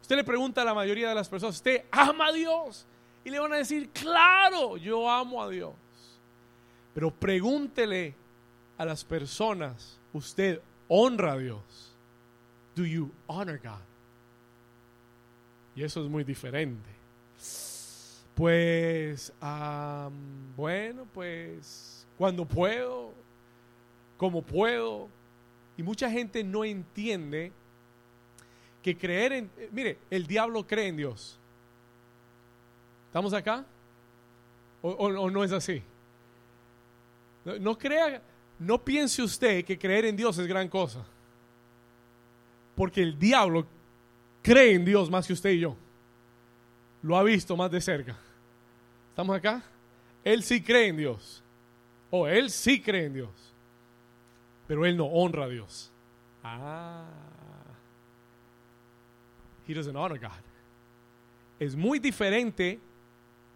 Usted 0.03 0.17
le 0.17 0.25
pregunta 0.25 0.61
a 0.61 0.65
la 0.65 0.75
mayoría 0.75 1.09
de 1.09 1.15
las 1.15 1.29
personas, 1.29 1.57
¿usted 1.57 1.85
ama 1.91 2.27
a 2.27 2.33
Dios? 2.33 2.85
Y 3.25 3.31
le 3.31 3.39
van 3.39 3.53
a 3.53 3.57
decir, 3.57 3.89
claro, 3.91 4.77
yo 4.77 5.09
amo 5.09 5.43
a 5.43 5.49
Dios. 5.49 5.73
Pero 6.93 7.11
pregúntele 7.11 8.15
a 8.77 8.85
las 8.85 9.05
personas, 9.05 9.99
¿usted 10.13 10.61
honra 10.89 11.33
a 11.33 11.39
Dios? 11.39 11.63
Do 12.75 12.85
you 12.85 13.11
honor 13.27 13.59
God? 13.63 13.81
Y 15.75 15.85
eso 15.85 16.03
es 16.05 16.11
muy 16.11 16.25
diferente. 16.25 16.91
Pues, 18.35 19.33
bueno, 20.57 21.07
pues 21.15 22.07
cuando 22.19 22.45
puedo, 22.45 23.13
como 24.17 24.43
puedo. 24.43 25.09
Y 25.77 25.83
mucha 25.83 26.11
gente 26.11 26.43
no 26.43 26.65
entiende 26.65 27.53
que 28.83 28.97
creer 28.97 29.33
en... 29.33 29.51
Mire, 29.71 29.99
el 30.11 30.27
diablo 30.27 30.67
cree 30.67 30.89
en 30.89 30.97
Dios. 30.97 31.39
¿Estamos 33.07 33.33
acá? 33.33 33.65
¿O, 34.83 35.31
no 35.31 35.45
es 35.45 35.53
así? 35.53 35.83
No, 37.45 37.79
crea, 37.79 38.21
no 38.59 38.83
piense 38.83 39.23
usted 39.23 39.65
que 39.65 39.79
creer 39.79 40.07
en 40.07 40.17
Dios 40.17 40.37
es 40.39 40.47
gran 40.47 40.69
cosa. 40.69 41.05
Porque 42.75 43.03
el 43.03 43.19
diablo 43.19 43.67
cree 44.43 44.75
en 44.75 44.85
Dios 44.85 45.11
más 45.11 45.27
que 45.27 45.35
usted 45.35 45.51
y 45.51 45.61
yo. 45.61 45.77
Lo 47.03 47.17
ha 47.17 47.23
visto 47.23 47.57
más 47.57 47.71
de 47.71 47.81
cerca. 47.81 48.17
¿Estamos 49.11 49.37
acá? 49.37 49.63
Él 50.25 50.43
sí 50.43 50.63
cree 50.63 50.89
en 50.89 50.97
Dios. 50.97 51.43
O 52.11 52.27
él 52.27 52.51
sí 52.51 52.81
cree 52.81 53.07
en 53.07 53.15
Dios. 53.15 53.31
Pero 54.67 54.87
él 54.87 54.97
no 54.97 55.07
honra 55.07 55.45
a 55.45 55.49
Dios. 55.49 55.93
Ah. 56.43 57.05
He 59.67 59.75
doesn't 59.75 59.97
honor 59.97 60.19
God. 60.19 60.31
Es 61.59 61.77
muy 61.77 61.99
diferente 61.99 62.81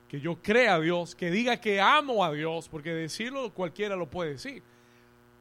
que 0.09 0.21
yo 0.21 0.37
crea 0.37 0.75
a 0.75 0.81
Dios, 0.81 1.15
que 1.15 1.31
diga 1.31 1.61
que 1.61 1.81
amo 1.81 2.25
a 2.25 2.33
Dios, 2.33 2.69
porque 2.69 2.95
decirlo 2.95 3.53
cualquiera 3.53 3.97
lo 3.97 4.07
puede 4.07 4.33
decir. 4.33 4.63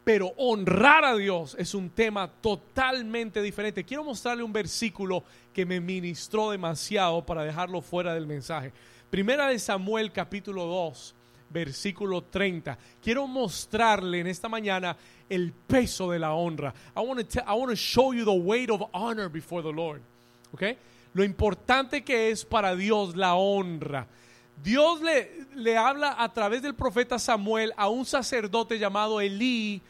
Pero 0.03 0.34
honrar 0.38 1.03
a 1.03 1.15
Dios 1.15 1.55
es 1.60 1.74
un 1.74 1.89
tema 1.89 2.27
totalmente 2.27 3.41
diferente. 3.41 3.84
Quiero 3.84 4.03
mostrarle 4.03 4.43
un 4.43 4.53
versículo 4.53 5.24
que 5.53 5.65
me 5.65 5.79
ministró 5.79 6.51
demasiado 6.51 7.25
para 7.25 7.43
dejarlo 7.43 7.81
fuera 7.81 8.13
del 8.13 8.27
mensaje. 8.27 8.72
Primera 9.10 9.48
de 9.48 9.57
Samuel 9.57 10.12
capítulo 10.12 10.65
2, 10.65 11.15
versículo 11.50 12.24
30. 12.24 12.77
Quiero 13.01 13.27
mostrarle 13.27 14.19
en 14.19 14.27
esta 14.27 14.50
mañana 14.50 14.95
el 15.29 15.53
peso 15.53 16.12
de 16.12 16.19
la 16.19 16.34
honra. 16.34 16.74
I 16.95 17.00
want 17.00 17.27
to, 17.29 17.75
show 17.75 18.13
you 18.13 18.25
the 18.25 18.31
weight 18.31 18.69
of 18.69 18.84
honor 18.93 19.29
before 19.29 19.63
the 19.63 19.72
Lord. 19.72 20.01
Lo 21.13 21.24
importante 21.24 22.03
que 22.03 22.31
es 22.31 22.45
para 22.45 22.75
Dios 22.75 23.15
la 23.15 23.35
honra. 23.35 24.07
Dios 24.63 25.01
le, 25.01 25.45
le 25.55 25.77
habla 25.77 26.15
a 26.17 26.31
través 26.33 26.62
del 26.62 26.75
profeta 26.75 27.19
Samuel 27.19 27.74
a 27.77 27.89
un 27.89 28.05
sacerdote 28.05 28.79
llamado 28.79 29.21
Elí 29.21 29.81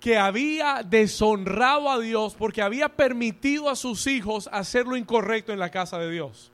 que 0.00 0.16
había 0.16 0.82
deshonrado 0.84 1.90
a 1.90 1.98
Dios 1.98 2.34
porque 2.38 2.62
había 2.62 2.88
permitido 2.88 3.68
a 3.68 3.76
sus 3.76 4.06
hijos 4.06 4.48
hacer 4.52 4.86
lo 4.86 4.96
incorrecto 4.96 5.52
en 5.52 5.58
la 5.58 5.70
casa 5.70 5.98
de 5.98 6.10
Dios. 6.10 6.52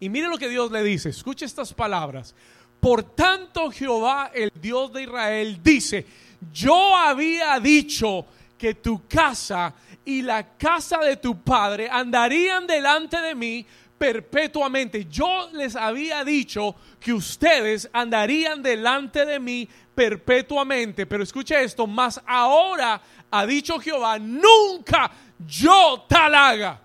Y 0.00 0.08
mire 0.08 0.28
lo 0.28 0.38
que 0.38 0.48
Dios 0.48 0.70
le 0.70 0.82
dice, 0.82 1.08
escuche 1.08 1.44
estas 1.44 1.72
palabras. 1.72 2.34
Por 2.80 3.02
tanto 3.02 3.70
Jehová, 3.70 4.30
el 4.34 4.52
Dios 4.54 4.92
de 4.92 5.02
Israel, 5.04 5.60
dice, 5.62 6.06
yo 6.52 6.94
había 6.96 7.58
dicho 7.58 8.26
que 8.58 8.74
tu 8.74 9.06
casa 9.08 9.74
y 10.04 10.22
la 10.22 10.56
casa 10.56 10.98
de 10.98 11.16
tu 11.16 11.42
padre 11.42 11.88
andarían 11.90 12.66
delante 12.66 13.20
de 13.20 13.34
mí 13.34 13.66
perpetuamente. 13.98 15.06
Yo 15.06 15.48
les 15.52 15.76
había 15.76 16.24
dicho 16.24 16.74
que 17.00 17.12
ustedes 17.12 17.88
andarían 17.92 18.62
delante 18.62 19.24
de 19.24 19.38
mí 19.40 19.68
perpetuamente. 19.94 21.06
Pero 21.06 21.22
escuche 21.22 21.62
esto, 21.62 21.86
más 21.86 22.20
ahora 22.26 23.00
ha 23.30 23.46
dicho 23.46 23.78
Jehová, 23.78 24.18
nunca 24.18 25.10
yo 25.46 26.04
tal 26.08 26.34
haga. 26.34 26.80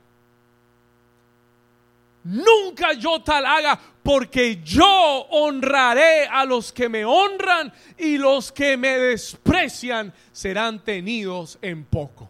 Nunca 2.24 2.94
yo 2.94 3.22
tal 3.22 3.46
haga, 3.46 3.80
porque 4.04 4.62
yo 4.64 4.86
honraré 5.30 6.28
a 6.28 6.46
los 6.46 6.72
que 6.72 6.90
me 6.90 7.06
honran 7.06 7.72
y 7.98 8.18
los 8.18 8.52
que 8.52 8.78
me 8.78 8.98
desprecian 8.98 10.14
serán 10.32 10.84
tenidos 10.84 11.58
en 11.62 11.86
poco. 11.86 12.29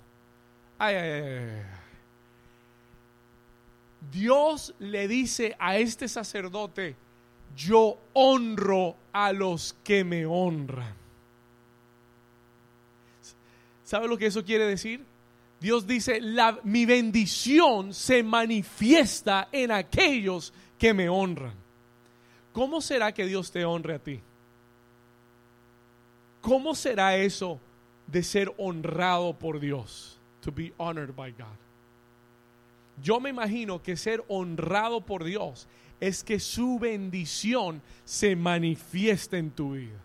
Ay, 0.80 0.96
ay, 0.96 1.12
ay. 1.12 1.64
Dios 4.12 4.74
le 4.80 5.08
dice 5.08 5.56
a 5.60 5.78
este 5.78 6.08
sacerdote, 6.08 6.96
yo 7.56 7.98
honro 8.14 8.96
a 9.12 9.34
los 9.34 9.76
que 9.84 10.04
me 10.04 10.26
honran. 10.26 10.96
¿Sabe 13.84 14.08
lo 14.08 14.18
que 14.18 14.28
eso 14.28 14.46
quiere 14.46 14.66
decir? 14.66 15.04
Dios 15.60 15.86
dice, 15.86 16.22
mi 16.64 16.86
bendición 16.86 17.94
se 17.94 18.24
manifiesta 18.24 19.50
en 19.52 19.72
aquellos 19.72 20.54
que 20.78 20.94
me 20.94 21.10
honran. 21.10 21.54
¿Cómo 22.54 22.82
será 22.82 23.12
que 23.14 23.26
Dios 23.26 23.52
te 23.52 23.66
honre 23.66 23.96
a 23.96 24.00
ti? 24.00 24.22
¿Cómo 26.42 26.74
será 26.76 27.18
eso 27.18 27.60
de 28.08 28.24
ser 28.24 28.54
honrado 28.58 29.34
por 29.34 29.60
Dios? 29.60 30.19
To 30.42 30.52
be 30.52 30.72
honored 30.80 31.16
by 31.16 31.32
God. 31.32 31.58
Yo 33.02 33.20
me 33.20 33.30
imagino 33.30 33.82
que 33.82 33.96
ser 33.96 34.24
honrado 34.28 35.02
por 35.02 35.24
Dios 35.24 35.68
es 36.00 36.24
que 36.24 36.40
su 36.40 36.80
bendición 36.80 37.82
se 38.06 38.36
manifieste 38.36 39.38
en 39.38 39.52
tu 39.52 39.74
vida. 39.74 40.00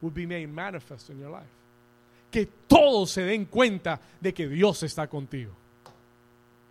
Would 0.00 0.14
be 0.14 0.26
made 0.26 0.48
manifest 0.48 1.10
in 1.10 1.20
your 1.20 1.30
life. 1.30 1.50
Que 2.30 2.46
todos 2.66 3.10
se 3.10 3.22
den 3.22 3.44
cuenta 3.46 4.00
de 4.20 4.32
que 4.32 4.48
Dios 4.48 4.82
está 4.82 5.06
contigo. 5.06 5.52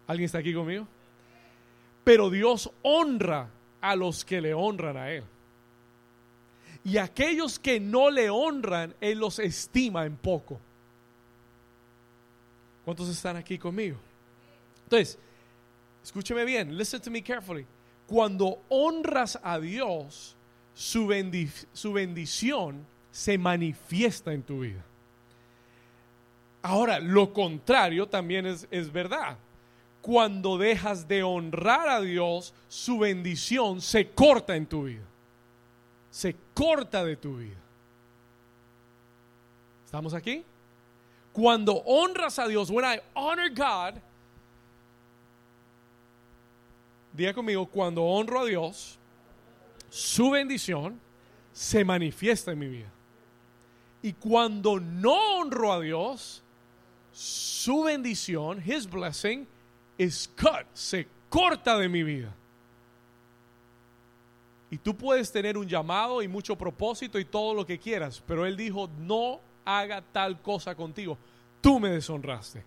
¿Alguien 0.08 0.26
está 0.26 0.40
aquí 0.40 0.54
conmigo? 0.54 0.88
Pero 2.04 2.30
Dios 2.30 2.70
honra 2.82 3.50
a 3.80 3.96
los 3.96 4.26
que 4.26 4.42
le 4.42 4.54
honran 4.54 4.98
a 4.98 5.12
Él. 5.12 5.24
Y 6.84 6.98
aquellos 6.98 7.60
que 7.60 7.80
no 7.80 8.10
le 8.10 8.30
honran, 8.30 8.96
Él 9.00 9.20
los 9.20 9.40
estima 9.40 10.06
en 10.06 10.18
poco. 10.18 10.60
¿Cuántos 12.92 13.08
están 13.08 13.38
aquí 13.38 13.58
conmigo? 13.58 13.96
Entonces, 14.84 15.18
escúcheme 16.04 16.44
bien, 16.44 16.78
listen 16.78 17.00
to 17.00 17.10
me 17.10 17.24
carefully. 17.24 17.66
Cuando 18.06 18.62
honras 18.68 19.40
a 19.42 19.58
Dios, 19.62 20.36
su, 20.74 21.08
su 21.72 21.94
bendición 21.94 22.86
se 23.10 23.38
manifiesta 23.38 24.34
en 24.34 24.44
tu 24.44 24.60
vida. 24.60 24.84
Ahora, 26.62 27.00
lo 27.00 27.32
contrario 27.32 28.10
también 28.10 28.46
es, 28.46 28.68
es 28.70 28.92
verdad. 28.92 29.38
Cuando 30.02 30.58
dejas 30.58 31.08
de 31.08 31.24
honrar 31.24 31.88
a 31.88 32.02
Dios, 32.02 32.54
su 32.68 33.00
bendición 33.00 33.80
se 33.80 34.10
corta 34.10 34.58
en 34.58 34.66
tu 34.66 34.84
vida. 34.84 35.06
se 36.10 36.36
corta 36.54 37.06
de 37.06 37.16
tu 37.16 37.38
vida. 37.38 37.56
¿Estamos 39.86 40.14
aquí? 40.14 40.44
Cuando 41.34 41.82
honras 41.86 42.38
a 42.40 42.48
Dios, 42.48 42.70
when 42.70 42.84
I 42.84 43.00
honor 43.16 43.50
God, 43.50 44.02
diga 47.16 47.34
conmigo, 47.34 47.66
cuando 47.68 48.04
honro 48.04 48.42
a 48.42 48.46
Dios, 48.46 48.98
su 49.90 50.32
bendición 50.32 51.00
se 51.54 51.84
manifiesta 51.84 52.52
en 52.52 52.60
mi 52.60 52.68
vida. 52.68 52.92
Y 54.02 54.14
cuando 54.14 54.80
no 54.80 55.14
honro 55.38 55.74
a 55.74 55.80
Dios, 55.80 56.42
su 57.12 57.84
bendición, 57.84 58.62
his 58.66 58.90
blessing, 58.90 59.48
is 59.98 60.28
cut, 60.36 60.66
se 60.74 61.08
corta 61.30 61.78
de 61.78 61.88
mi 61.88 62.04
vida. 62.04 62.34
Y 64.72 64.78
tú 64.78 64.96
puedes 64.96 65.32
tener 65.32 65.58
un 65.58 65.68
llamado 65.68 66.22
y 66.22 66.28
mucho 66.28 66.56
propósito 66.56 67.20
y 67.20 67.26
todo 67.26 67.54
lo 67.54 67.66
que 67.66 67.78
quieras, 67.78 68.24
pero 68.26 68.46
él 68.46 68.56
dijo, 68.56 68.90
no 69.00 69.42
haga 69.80 70.02
tal 70.02 70.42
cosa 70.42 70.76
contigo. 70.76 71.18
Tú 71.62 71.80
me 71.80 71.90
deshonraste. 71.90 72.64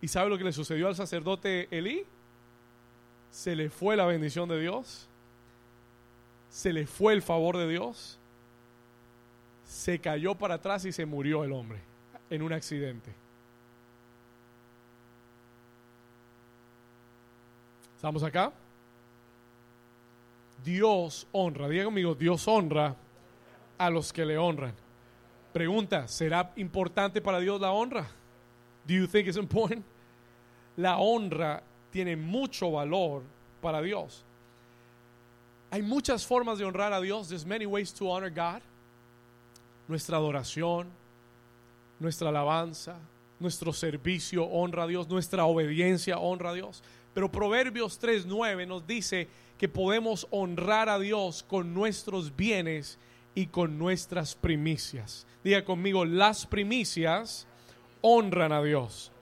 ¿Y 0.00 0.08
sabe 0.08 0.30
lo 0.30 0.38
que 0.38 0.44
le 0.44 0.52
sucedió 0.52 0.88
al 0.88 0.94
sacerdote 0.94 1.68
Elí? 1.76 2.04
Se 3.30 3.56
le 3.56 3.68
fue 3.68 3.96
la 3.96 4.06
bendición 4.06 4.48
de 4.48 4.60
Dios. 4.60 5.06
Se 6.50 6.72
le 6.72 6.86
fue 6.86 7.12
el 7.12 7.22
favor 7.22 7.56
de 7.56 7.68
Dios 7.68 8.18
se 9.68 9.98
cayó 9.98 10.34
para 10.34 10.54
atrás 10.54 10.84
y 10.86 10.92
se 10.92 11.04
murió 11.04 11.44
el 11.44 11.52
hombre 11.52 11.78
en 12.30 12.42
un 12.42 12.52
accidente. 12.52 13.12
¿Estamos 17.96 18.22
acá? 18.22 18.52
Dios 20.64 21.26
honra, 21.32 21.68
diga 21.68 21.84
conmigo, 21.84 22.14
Dios 22.14 22.48
honra 22.48 22.96
a 23.78 23.90
los 23.90 24.12
que 24.12 24.24
le 24.24 24.36
honran. 24.36 24.74
Pregunta, 25.52 26.06
¿será 26.08 26.52
importante 26.56 27.20
para 27.20 27.40
Dios 27.40 27.60
la 27.60 27.72
honra? 27.72 28.06
Do 28.86 28.94
you 28.94 29.06
think 29.06 29.28
it's 29.28 29.36
important? 29.36 29.84
La 30.76 30.98
honra 30.98 31.62
tiene 31.90 32.16
mucho 32.16 32.70
valor 32.72 33.22
para 33.60 33.80
Dios. 33.80 34.24
Hay 35.70 35.82
muchas 35.82 36.24
formas 36.26 36.58
de 36.58 36.64
honrar 36.64 36.92
a 36.92 37.00
Dios. 37.00 37.28
There's 37.28 37.44
many 37.44 37.66
ways 37.66 37.92
to 37.94 38.10
honor 38.10 38.30
God 38.30 38.62
nuestra 39.88 40.18
adoración, 40.18 40.86
nuestra 41.98 42.28
alabanza, 42.28 42.96
nuestro 43.40 43.72
servicio 43.72 44.44
honra 44.44 44.84
a 44.84 44.86
Dios, 44.86 45.08
nuestra 45.08 45.46
obediencia 45.46 46.18
honra 46.18 46.50
a 46.50 46.54
Dios. 46.54 46.82
Pero 47.14 47.32
Proverbios 47.32 47.98
3:9 47.98 48.66
nos 48.66 48.86
dice 48.86 49.28
que 49.56 49.68
podemos 49.68 50.26
honrar 50.30 50.88
a 50.88 50.98
Dios 50.98 51.42
con 51.42 51.74
nuestros 51.74 52.36
bienes 52.36 52.98
y 53.34 53.46
con 53.46 53.78
nuestras 53.78 54.34
primicias. 54.34 55.26
Diga 55.44 55.64
conmigo, 55.64 56.04
las 56.04 56.46
primicias 56.46 57.46
honran 58.00 58.52
a 58.52 58.62
Dios. 58.62 59.12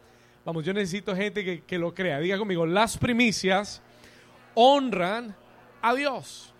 Vamos, 0.44 0.64
yo 0.64 0.72
necesito 0.72 1.14
gente 1.14 1.44
que, 1.44 1.62
que 1.62 1.78
lo 1.78 1.94
crea. 1.94 2.18
Diga 2.20 2.38
conmigo, 2.38 2.66
las 2.66 2.96
primicias 2.96 3.82
honran 4.54 5.34
a 5.82 5.94
Dios 5.94 6.52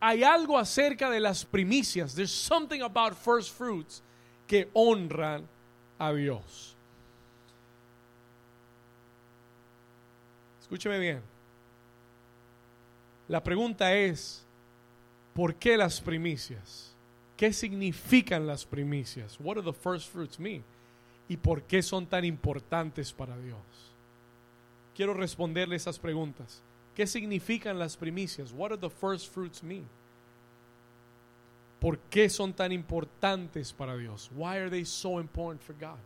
hay 0.00 0.24
algo 0.24 0.58
acerca 0.58 1.10
de 1.10 1.20
las 1.20 1.44
primicias. 1.44 2.14
There's 2.14 2.32
something 2.32 2.80
about 2.80 3.14
first 3.14 3.54
fruits 3.56 4.02
que 4.46 4.68
honran 4.72 5.46
a 5.98 6.12
Dios. 6.12 6.74
Escúcheme 10.62 10.98
bien. 10.98 11.20
La 13.28 13.42
pregunta 13.42 13.94
es, 13.94 14.44
¿por 15.34 15.54
qué 15.54 15.76
las 15.76 16.00
primicias? 16.00 16.94
¿Qué 17.36 17.52
significan 17.52 18.46
las 18.46 18.64
primicias? 18.64 19.38
What 19.40 19.56
do 19.56 19.62
the 19.62 19.72
first 19.72 20.12
fruits 20.12 20.38
mean? 20.38 20.62
¿Y 21.28 21.36
por 21.36 21.62
qué 21.62 21.82
son 21.82 22.06
tan 22.06 22.24
importantes 22.24 23.12
para 23.12 23.38
Dios? 23.38 23.58
Quiero 24.94 25.14
responderle 25.14 25.76
esas 25.76 25.98
preguntas. 25.98 26.60
¿Qué 26.94 27.06
significan 27.06 27.78
las 27.78 27.96
primicias? 27.96 28.52
What 28.52 28.70
do 28.70 28.78
the 28.78 28.90
first 28.90 29.32
fruits 29.32 29.62
mean? 29.62 29.86
¿Por 31.80 31.98
qué 32.10 32.28
son 32.28 32.52
tan 32.52 32.72
importantes 32.72 33.72
para 33.72 33.96
Dios? 33.96 34.30
Why 34.36 34.58
are 34.58 34.68
they 34.68 34.84
so 34.84 35.18
important 35.18 35.62
for 35.62 35.74
God? 35.74 35.98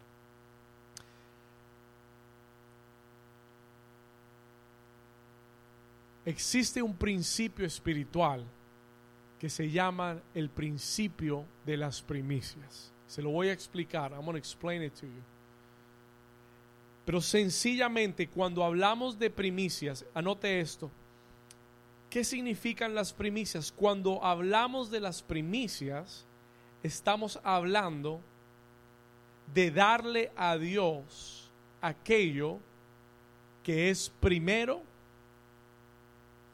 Existe 6.24 6.80
un 6.80 6.94
principio 6.94 7.66
espiritual 7.66 8.44
que 9.44 9.50
se 9.50 9.70
llama 9.70 10.22
el 10.34 10.48
principio 10.48 11.44
de 11.66 11.76
las 11.76 12.00
primicias. 12.00 12.90
Se 13.06 13.20
lo 13.20 13.28
voy 13.28 13.48
a 13.48 13.52
explicar. 13.52 14.10
I'm 14.12 14.24
going 14.24 14.32
to 14.32 14.38
explain 14.38 14.82
it 14.82 14.94
to 14.94 15.04
you. 15.04 15.22
Pero 17.04 17.20
sencillamente 17.20 18.26
cuando 18.26 18.64
hablamos 18.64 19.18
de 19.18 19.28
primicias, 19.28 20.06
anote 20.14 20.60
esto. 20.60 20.90
¿Qué 22.08 22.24
significan 22.24 22.94
las 22.94 23.12
primicias? 23.12 23.70
Cuando 23.70 24.24
hablamos 24.24 24.90
de 24.90 25.00
las 25.00 25.22
primicias, 25.22 26.24
estamos 26.82 27.38
hablando 27.44 28.22
de 29.52 29.70
darle 29.70 30.32
a 30.36 30.56
Dios 30.56 31.50
aquello 31.82 32.60
que 33.62 33.90
es 33.90 34.10
primero 34.20 34.80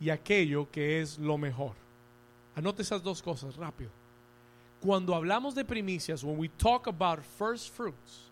y 0.00 0.10
aquello 0.10 0.68
que 0.72 1.00
es 1.00 1.20
lo 1.20 1.38
mejor. 1.38 1.78
Anote 2.56 2.82
esas 2.82 3.02
dos 3.02 3.22
cosas 3.22 3.56
rápido. 3.56 3.90
Cuando 4.80 5.14
hablamos 5.14 5.54
de 5.54 5.64
primicias, 5.64 6.24
when 6.24 6.38
we 6.38 6.48
talk 6.48 6.86
about 6.86 7.20
first 7.38 7.70
fruits, 7.74 8.30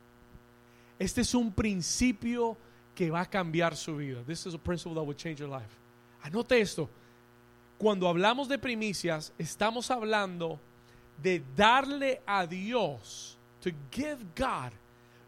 este 0.98 1.20
es 1.20 1.34
un 1.34 1.52
principio 1.52 2.56
que 2.94 3.10
va 3.10 3.20
a 3.20 3.26
cambiar 3.26 3.76
su 3.76 3.96
vida. 3.96 4.22
This 4.26 4.46
is 4.46 4.54
a 4.54 4.58
principle 4.58 4.94
that 4.94 5.04
will 5.04 5.16
change 5.16 5.38
your 5.38 5.48
life. 5.48 5.70
Anote 6.24 6.60
esto. 6.60 6.88
Cuando 7.78 8.08
hablamos 8.08 8.48
de 8.48 8.58
primicias, 8.58 9.32
estamos 9.38 9.90
hablando 9.90 10.58
de 11.22 11.42
darle 11.56 12.22
a 12.26 12.46
Dios, 12.46 13.36
to 13.60 13.70
give 13.92 14.18
God 14.34 14.72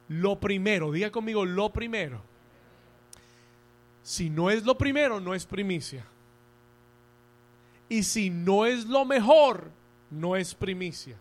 lo 0.09 0.37
primero. 0.37 0.91
Diga 0.91 1.11
conmigo 1.11 1.45
lo 1.45 1.71
primero. 1.71 2.23
Si 4.03 4.29
no 4.31 4.51
es 4.51 4.65
lo 4.65 4.77
primero, 4.77 5.21
no 5.21 5.35
es 5.35 5.47
primicia. 5.47 6.05
Y 7.91 8.03
si 8.05 8.31
no 8.31 8.65
es 8.65 8.87
lo 8.87 9.05
mejor, 9.05 9.71
no 10.11 10.37
es 10.37 10.55
primicia. 10.55 11.17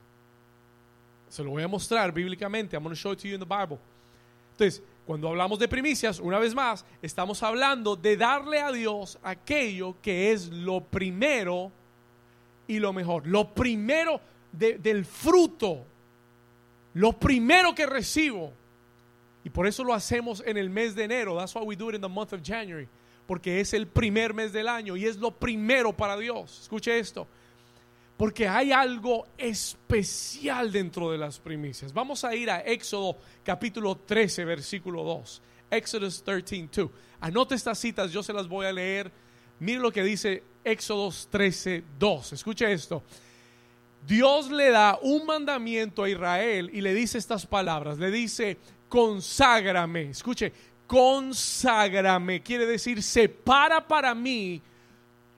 Se 1.28 1.44
lo 1.44 1.50
voy 1.50 1.64
a 1.64 1.68
mostrar 1.68 2.14
bíblicamente. 2.14 2.76
I'm 2.78 2.84
going 2.84 2.96
to 2.96 3.00
show 3.00 3.12
it 3.12 3.20
to 3.20 3.28
you 3.28 3.34
in 3.34 3.40
the 3.40 3.46
Bible. 3.46 3.80
Entonces, 4.52 4.82
cuando 5.06 5.28
hablamos 5.28 5.58
de 5.58 5.68
primicias, 5.68 6.20
una 6.20 6.38
vez 6.38 6.54
más, 6.54 6.86
estamos 7.02 7.42
hablando 7.42 7.96
de 7.96 8.16
darle 8.16 8.60
a 8.60 8.72
Dios 8.72 9.18
aquello 9.24 9.96
que 10.02 10.32
es 10.32 10.50
lo 10.50 10.82
primero 10.82 11.72
y 12.68 12.78
lo 12.80 12.94
mejor. 12.94 13.26
Lo 13.26 13.52
primero 13.52 14.22
del 14.52 15.06
fruto. 15.06 15.84
Lo 16.94 17.14
primero 17.14 17.74
que 17.74 17.88
recibo. 17.88 18.54
Y 19.44 19.50
por 19.50 19.66
eso 19.66 19.84
lo 19.84 19.94
hacemos 19.96 20.44
en 20.46 20.58
el 20.58 20.70
mes 20.70 20.94
de 20.94 21.06
enero. 21.06 21.36
That's 21.36 21.56
why 21.56 21.64
we 21.64 21.76
do 21.76 21.90
it 21.90 21.96
in 21.96 22.02
the 22.02 22.08
month 22.08 22.34
of 22.34 22.44
January. 22.44 22.88
Porque 23.30 23.60
es 23.60 23.76
el 23.76 23.86
primer 23.86 24.34
mes 24.34 24.52
del 24.52 24.68
año 24.68 24.98
y 24.98 25.06
es 25.06 25.18
lo 25.18 25.30
primero 25.30 25.94
para 25.94 26.18
Dios. 26.18 26.62
Escuche 26.64 26.98
esto 26.98 27.28
porque 28.18 28.48
hay 28.48 28.72
algo 28.72 29.28
especial 29.38 30.72
dentro 30.72 31.12
de 31.12 31.20
las 31.20 31.38
primicias. 31.38 31.94
Vamos 31.94 32.24
a 32.24 32.34
ir 32.34 32.50
a 32.50 32.60
Éxodo 32.62 33.18
capítulo 33.44 33.96
13, 33.96 34.46
versículo 34.46 35.04
2. 35.04 35.42
Exodus 35.70 36.24
13, 36.24 36.70
2. 36.70 36.90
Anote 37.22 37.54
estas 37.54 37.78
citas, 37.78 38.12
yo 38.12 38.24
se 38.24 38.34
las 38.34 38.48
voy 38.48 38.66
a 38.66 38.74
leer. 38.74 39.12
Mire 39.60 39.80
lo 39.80 39.92
que 39.92 40.04
dice 40.04 40.44
Éxodo 40.64 41.14
13, 41.30 41.84
2. 42.00 42.34
Escuche 42.34 42.74
esto. 42.74 43.04
Dios 44.08 44.50
le 44.50 44.72
da 44.72 44.98
un 45.04 45.28
mandamiento 45.28 46.04
a 46.04 46.10
Israel 46.10 46.72
y 46.74 46.82
le 46.82 46.96
dice 46.96 47.20
estas 47.20 47.46
palabras. 47.46 48.00
Le 48.00 48.10
dice, 48.10 48.58
conságrame. 48.90 50.10
Escuche, 50.10 50.52
conságrame. 50.90 52.42
Quiere 52.42 52.66
decir, 52.66 53.04
separa 53.04 53.88
para 53.88 54.16
mí 54.16 54.60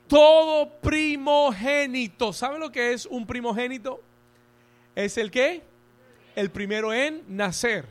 todo 0.08 0.70
primogénito. 0.80 2.32
¿Sabe 2.32 2.58
lo 2.58 2.72
que 2.72 2.94
es 2.94 3.06
un 3.06 3.28
primogénito? 3.28 4.02
Es 4.96 5.18
el 5.18 5.30
que? 5.30 5.62
El 6.38 6.52
primero 6.52 6.94
en 6.94 7.22
nacer. 7.28 7.86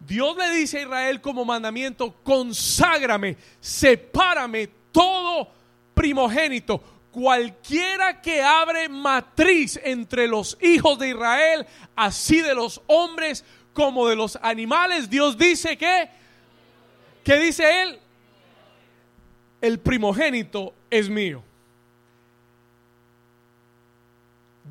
Dios 0.00 0.34
le 0.38 0.50
dice 0.54 0.78
a 0.78 0.82
Israel 0.82 1.20
como 1.20 1.44
mandamiento, 1.44 2.14
conságrame, 2.22 3.36
sepárame 3.60 4.70
todo 4.90 5.48
primogénito. 5.92 6.82
Cualquiera 7.10 8.22
que 8.22 8.40
abre 8.40 8.88
matriz 8.88 9.78
entre 9.84 10.26
los 10.26 10.56
hijos 10.62 10.98
de 10.98 11.10
Israel, 11.10 11.66
así 11.94 12.40
de 12.40 12.54
los 12.54 12.80
hombres 12.86 13.44
como 13.78 14.08
de 14.08 14.16
los 14.16 14.36
animales, 14.42 15.08
Dios 15.08 15.38
dice 15.38 15.78
que, 15.78 16.08
¿qué 17.22 17.38
dice 17.38 17.82
él? 17.82 18.00
el 19.60 19.78
primogénito 19.78 20.74
es 20.90 21.08
mío. 21.08 21.42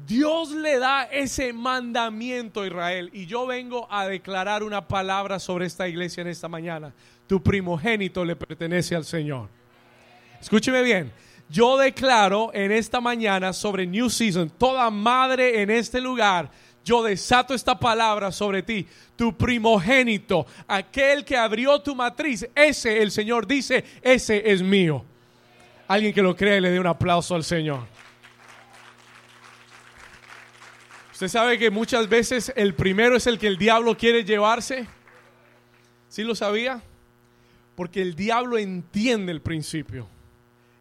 Dios 0.06 0.52
le 0.52 0.80
da 0.80 1.04
ese 1.04 1.52
mandamiento 1.52 2.62
a 2.62 2.68
Israel 2.68 3.10
y 3.12 3.26
yo 3.26 3.46
vengo 3.46 3.88
a 3.92 4.08
declarar 4.08 4.64
una 4.64 4.88
palabra 4.88 5.40
sobre 5.40 5.66
esta 5.66 5.88
iglesia 5.88 6.22
en 6.22 6.28
esta 6.28 6.48
mañana. 6.48 6.94
Tu 7.28 7.44
primogénito 7.44 8.24
le 8.24 8.38
pertenece 8.38 8.96
al 8.96 9.04
Señor. 9.04 9.50
Escúcheme 10.40 10.82
bien. 10.82 11.12
Yo 11.50 11.78
declaro 11.78 12.52
en 12.54 12.72
esta 12.72 13.02
mañana 13.02 13.52
sobre 13.52 13.86
New 13.86 14.10
Season, 14.10 14.50
toda 14.50 14.90
madre 14.90 15.62
en 15.62 15.70
este 15.70 16.00
lugar, 16.00 16.52
yo 16.88 17.04
desato 17.04 17.54
esta 17.54 17.78
palabra 17.78 18.32
sobre 18.32 18.64
ti. 18.64 18.88
Tu 19.18 19.36
primogénito, 19.36 20.48
aquel 20.68 21.26
que 21.26 21.36
abrió 21.36 21.82
tu 21.82 21.94
matriz, 21.94 22.48
ese 22.56 23.02
el 23.02 23.12
Señor 23.12 23.46
dice, 23.46 23.84
ese 24.02 24.52
es 24.52 24.62
mío. 24.62 25.04
Alguien 25.90 26.14
que 26.14 26.22
lo 26.22 26.34
cree 26.34 26.62
le 26.62 26.72
dé 26.72 26.80
un 26.80 26.88
aplauso 26.88 27.36
al 27.36 27.44
Señor. 27.44 27.82
Usted 31.12 31.28
sabe 31.28 31.58
que 31.58 31.70
muchas 31.70 32.08
veces 32.08 32.54
el 32.56 32.74
primero 32.74 33.18
es 33.18 33.28
el 33.28 33.38
que 33.38 33.48
el 33.48 33.58
diablo 33.58 33.98
quiere 33.98 34.24
llevarse. 34.24 34.88
¿Sí 36.08 36.24
lo 36.24 36.36
sabía? 36.36 36.82
Porque 37.76 38.02
el 38.02 38.16
diablo 38.16 38.58
entiende 38.58 39.34
el 39.34 39.42
principio. 39.42 40.08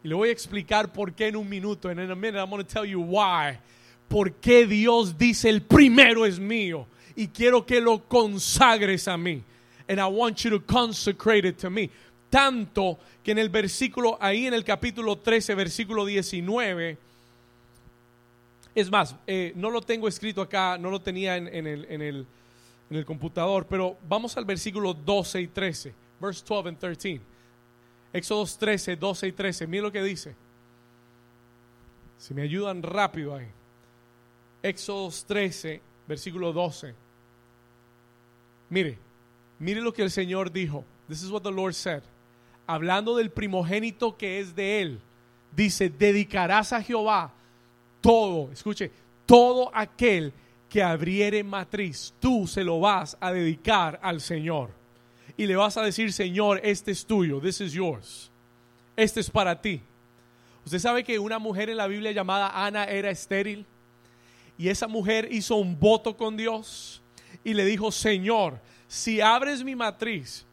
Y 0.05 0.09
le 0.09 0.14
voy 0.14 0.29
a 0.29 0.33
explicar 0.33 0.92
por 0.92 1.14
qué 1.14 1.29
en 1.29 1.37
un 1.37 1.49
minuto. 1.49 1.88
And 1.88 1.99
in 1.99 2.11
a 2.12 2.14
minute 2.14 2.38
I'm 2.38 2.49
going 2.49 2.62
to 2.62 2.73
tell 2.73 2.85
you 2.85 3.01
why. 3.01 3.59
Por 4.09 4.33
qué 4.35 4.66
Dios 4.66 5.19
dice 5.19 5.49
el 5.49 5.62
primero 5.62 6.27
es 6.27 6.38
mío. 6.38 6.87
Y 7.14 7.29
quiero 7.29 7.64
que 7.64 7.81
lo 7.81 8.07
consagres 8.07 9.09
a 9.09 9.16
mí. 9.16 9.42
And 9.88 9.99
I 9.99 10.05
want 10.05 10.38
you 10.38 10.51
to 10.51 10.61
consecrate 10.64 11.47
it 11.47 11.59
to 11.59 11.71
me. 11.71 11.90
Tanto 12.29 12.99
que 13.23 13.33
en 13.33 13.38
el 13.38 13.49
versículo, 13.49 14.19
ahí 14.21 14.47
en 14.47 14.55
el 14.55 14.64
capítulo 14.64 15.16
13, 15.16 15.55
versículo 15.55 16.05
19 16.05 16.99
es 18.77 18.90
más, 18.90 19.16
eh, 19.27 19.55
no 19.57 19.71
lo 19.71 19.81
tengo 19.81 20.07
escrito 20.07 20.42
acá, 20.42 20.77
no 20.77 20.90
lo 20.90 21.01
tenía 21.01 21.38
en, 21.38 21.49
el, 21.49 21.87
en, 21.88 22.03
el, 22.03 22.27
en, 22.90 22.97
el, 22.99 23.07
computador, 23.07 23.66
pero 23.66 23.97
vamos 24.07 24.37
al 24.37 24.45
versículo 24.45 24.92
12 24.92 25.40
y 25.40 25.47
13, 25.47 25.95
verse 26.21 26.45
12 26.47 26.69
and 26.69 26.79
13. 26.79 27.21
Éxodos 28.12 28.59
13, 28.59 28.97
12 28.97 29.29
y 29.29 29.33
13. 29.33 29.66
Mira 29.66 29.85
lo 29.85 29.92
que 29.92 30.03
dice. 30.03 30.35
Si 32.19 32.35
me 32.35 32.42
ayudan 32.42 32.83
rápido 32.83 33.35
ahí. 33.35 33.47
Éxodos 34.69 35.25
13, 35.27 35.81
versículo 36.09 36.53
12. 36.53 36.95
Mire, 38.69 38.99
mire 39.59 39.81
lo 39.81 39.93
que 39.93 40.03
el 40.03 40.11
Señor 40.11 40.51
dijo. 40.51 40.85
This 41.09 41.23
is 41.23 41.31
what 41.31 41.43
the 41.43 41.53
Lord 41.53 41.75
said. 41.75 42.03
Hablando 42.67 43.17
del 43.17 43.31
primogénito 43.31 44.17
que 44.17 44.41
es 44.41 44.57
de 44.57 44.83
él, 44.83 45.01
dice, 45.55 45.89
dedicarás 45.89 46.73
a 46.73 46.83
Jehová 46.83 47.33
todo, 48.01 48.51
escuche, 48.53 48.91
todo 49.25 49.71
aquel 49.73 50.33
que 50.69 50.83
abriere 50.83 51.45
matriz, 51.45 52.13
tú 52.21 52.47
se 52.47 52.65
lo 52.65 52.81
vas 52.81 53.17
a 53.21 53.33
dedicar 53.33 54.01
al 54.03 54.21
Señor. 54.21 54.71
Y 55.37 55.47
le 55.47 55.55
vas 55.55 55.77
a 55.77 55.83
decir, 55.83 56.13
Señor, 56.13 56.61
este 56.65 56.91
es 56.91 57.07
tuyo, 57.07 57.41
this 57.41 57.61
is 57.61 57.73
yours. 57.73 58.31
Este 58.97 59.21
es 59.21 59.31
para 59.31 59.61
ti. 59.61 59.81
Usted 60.65 60.79
sabe 60.79 61.05
que 61.05 61.19
una 61.19 61.39
mujer 61.39 61.71
en 61.71 61.77
la 61.77 61.87
Biblia 61.87 62.11
llamada 62.11 62.51
Ana 62.65 62.85
era 62.85 63.11
estéril. 63.11 63.65
Y 64.59 64.69
esa 64.69 64.88
mujer 64.88 65.29
hizo 65.31 65.57
un 65.57 65.79
voto 65.79 66.16
con 66.16 66.37
Dios 66.37 67.03
y 67.45 67.55
le 67.55 67.64
dijo, 67.64 67.92
Señor, 67.92 68.59
si 68.88 69.21
abres 69.21 69.62
mi 69.62 69.75
matriz 69.75 70.45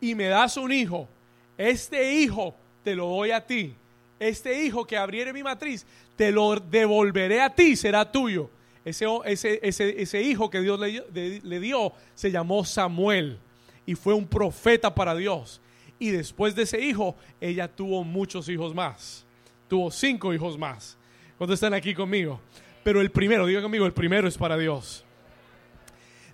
y 0.00 0.14
me 0.14 0.26
das 0.26 0.56
un 0.56 0.72
hijo, 0.72 1.08
este 1.56 2.14
hijo 2.14 2.54
te 2.82 2.94
lo 2.94 3.06
doy 3.08 3.30
a 3.30 3.44
ti. 3.44 3.74
Este 4.18 4.64
hijo 4.64 4.86
que 4.86 4.96
abriere 4.96 5.32
mi 5.32 5.42
matriz 5.42 5.86
te 6.16 6.30
lo 6.30 6.56
devolveré 6.56 7.40
a 7.40 7.54
ti, 7.54 7.76
será 7.76 8.10
tuyo. 8.10 8.50
Ese, 8.84 10.22
hijo 10.22 10.50
que 10.50 10.60
Dios 10.60 10.78
le, 10.78 11.40
le 11.42 11.60
dio 11.60 11.92
se 12.14 12.30
llamó 12.30 12.64
Samuel 12.64 13.38
y 13.86 13.94
fue 13.94 14.14
un 14.14 14.26
profeta 14.26 14.94
para 14.94 15.14
Dios. 15.14 15.60
Y 15.98 16.10
después 16.10 16.54
de 16.54 16.62
ese 16.62 16.80
hijo, 16.80 17.16
ella 17.40 17.68
tuvo 17.68 18.04
muchos 18.04 18.48
hijos 18.48 18.74
más. 18.74 19.24
Tuvo 19.68 19.90
cinco 19.90 20.34
hijos 20.34 20.58
más. 20.58 20.98
Cuando 21.38 21.54
están 21.54 21.72
aquí 21.74 21.94
conmigo. 21.94 22.40
Pero 22.84 23.00
el 23.00 23.10
primero, 23.10 23.46
diga 23.46 23.62
conmigo, 23.62 23.86
el 23.86 23.94
primero 23.94 24.28
es 24.28 24.36
para 24.36 24.56
Dios. 24.58 25.04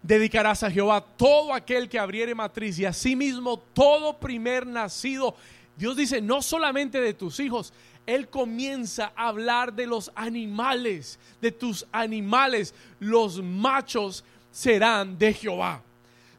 Dedicarás 0.03 0.63
a 0.63 0.71
Jehová 0.71 1.01
todo 1.01 1.55
aquel 1.55 1.89
que 1.89 1.99
abriere 1.99 2.35
matriz 2.35 2.79
y 2.79 2.85
asimismo 2.85 3.59
todo 3.59 4.19
primer 4.19 4.67
nacido. 4.67 5.37
Dios 5.77 5.97
dice, 5.97 6.21
no 6.21 6.43
solamente 6.43 7.01
de 7.01 7.15
tus 7.15 7.39
hijos, 7.39 7.73
él 8.07 8.29
comienza 8.29 9.13
a 9.15 9.29
hablar 9.29 9.73
de 9.73 9.87
los 9.87 10.11
animales, 10.15 11.19
de 11.41 11.53
tus 11.53 11.87
animales, 11.93 12.75
los 12.99 13.41
machos 13.43 14.25
serán 14.51 15.17
de 15.17 15.33
Jehová. 15.33 15.83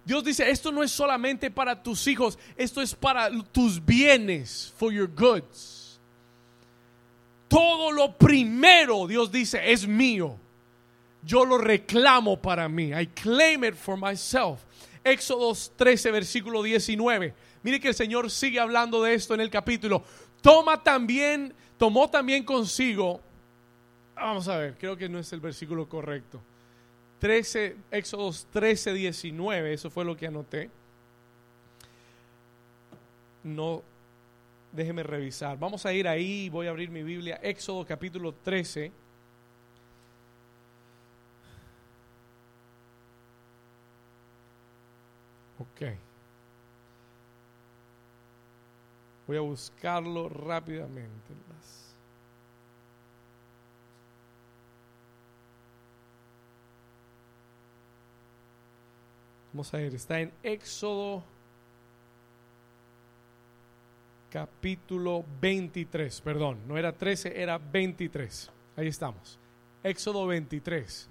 Dios 0.03 0.23
dice, 0.23 0.49
esto 0.49 0.71
no 0.71 0.83
es 0.83 0.91
solamente 0.91 1.49
para 1.49 1.81
tus 1.81 2.05
hijos, 2.07 2.37
esto 2.57 2.81
es 2.81 2.93
para 2.93 3.29
tus 3.51 3.83
bienes, 3.83 4.73
for 4.75 4.91
your 4.91 5.07
goods. 5.07 5.80
Todo 7.51 7.91
lo 7.91 8.13
primero, 8.13 9.05
Dios 9.07 9.29
dice, 9.29 9.71
es 9.71 9.85
mío. 9.85 10.37
Yo 11.21 11.43
lo 11.43 11.57
reclamo 11.57 12.41
para 12.41 12.69
mí. 12.69 12.93
I 12.93 13.07
claim 13.07 13.65
it 13.65 13.75
for 13.75 13.97
myself. 13.97 14.61
Éxodo 15.03 15.53
13, 15.75 16.11
versículo 16.11 16.63
19. 16.63 17.33
Mire 17.63 17.79
que 17.79 17.89
el 17.89 17.93
Señor 17.93 18.31
sigue 18.31 18.59
hablando 18.59 19.03
de 19.03 19.13
esto 19.13 19.33
en 19.33 19.41
el 19.41 19.49
capítulo 19.49 20.03
toma 20.41 20.81
también, 20.81 21.53
tomó 21.77 22.09
también 22.09 22.43
consigo, 22.43 23.21
vamos 24.15 24.47
a 24.47 24.57
ver, 24.57 24.75
creo 24.77 24.97
que 24.97 25.07
no 25.07 25.19
es 25.19 25.31
el 25.31 25.39
versículo 25.39 25.87
correcto. 25.87 26.41
13, 27.19 27.77
Éxodos 27.91 28.47
13, 28.51 28.93
19, 28.93 29.73
eso 29.73 29.89
fue 29.89 30.03
lo 30.03 30.17
que 30.17 30.27
anoté. 30.27 30.69
No, 33.43 33.83
déjeme 34.71 35.03
revisar. 35.03 35.57
Vamos 35.57 35.85
a 35.85 35.93
ir 35.93 36.07
ahí, 36.07 36.49
voy 36.49 36.67
a 36.67 36.69
abrir 36.69 36.89
mi 36.89 37.03
Biblia, 37.03 37.39
Éxodo 37.41 37.85
capítulo 37.85 38.33
13. 38.33 38.91
Ok. 45.59 45.97
Voy 49.27 49.37
a 49.37 49.41
buscarlo 49.41 50.27
rápidamente. 50.27 51.11
Vamos 59.53 59.73
a 59.73 59.77
ver, 59.77 59.93
está 59.93 60.19
en 60.21 60.31
Éxodo 60.43 61.23
capítulo 64.31 65.25
23, 65.41 66.21
perdón, 66.21 66.59
no 66.65 66.77
era 66.77 66.93
13, 66.93 67.39
era 67.39 67.57
23. 67.57 68.49
Ahí 68.77 68.87
estamos. 68.87 69.37
Éxodo 69.83 70.25
23, 70.25 71.09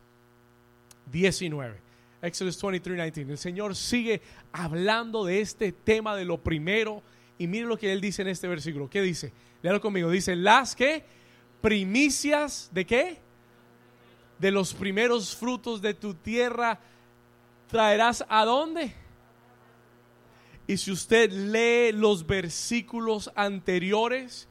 19. 1.13 1.77
Éxodo 2.23 2.51
23, 2.71 2.97
19. 2.97 3.33
El 3.33 3.39
Señor 3.39 3.77
sigue 3.77 4.23
hablando 4.53 5.25
de 5.25 5.43
este 5.43 5.71
tema 5.71 6.17
de 6.17 6.25
lo 6.25 6.39
primero 6.39 7.03
y 7.39 7.47
mire 7.47 7.67
lo 7.67 7.77
que 7.77 7.93
él 7.93 8.01
dice 8.01 8.23
en 8.23 8.29
este 8.29 8.49
versículo. 8.49 8.89
¿Qué 8.89 9.03
dice? 9.03 9.33
Léalo 9.63 9.81
conmigo. 9.81 10.11
Dice, 10.11 10.35
las 10.35 10.75
que 10.75 11.05
primicias 11.61 12.71
de 12.73 12.87
qué? 12.87 13.19
De 14.39 14.51
los 14.51 14.73
primeros 14.73 15.37
frutos 15.37 15.83
de 15.83 15.93
tu 15.93 16.15
tierra 16.15 16.81
traerás 17.69 18.25
a 18.31 18.47
dónde? 18.47 18.95
Y 20.71 20.77
si 20.77 20.93
usted 20.93 21.33
lee 21.33 21.91
los 21.91 22.25
versículos 22.25 23.29
anteriores, 23.35 24.47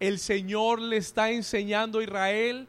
el 0.00 0.18
Señor 0.18 0.80
le 0.80 0.96
está 0.96 1.30
enseñando 1.30 2.00
a 2.00 2.02
Israel 2.02 2.66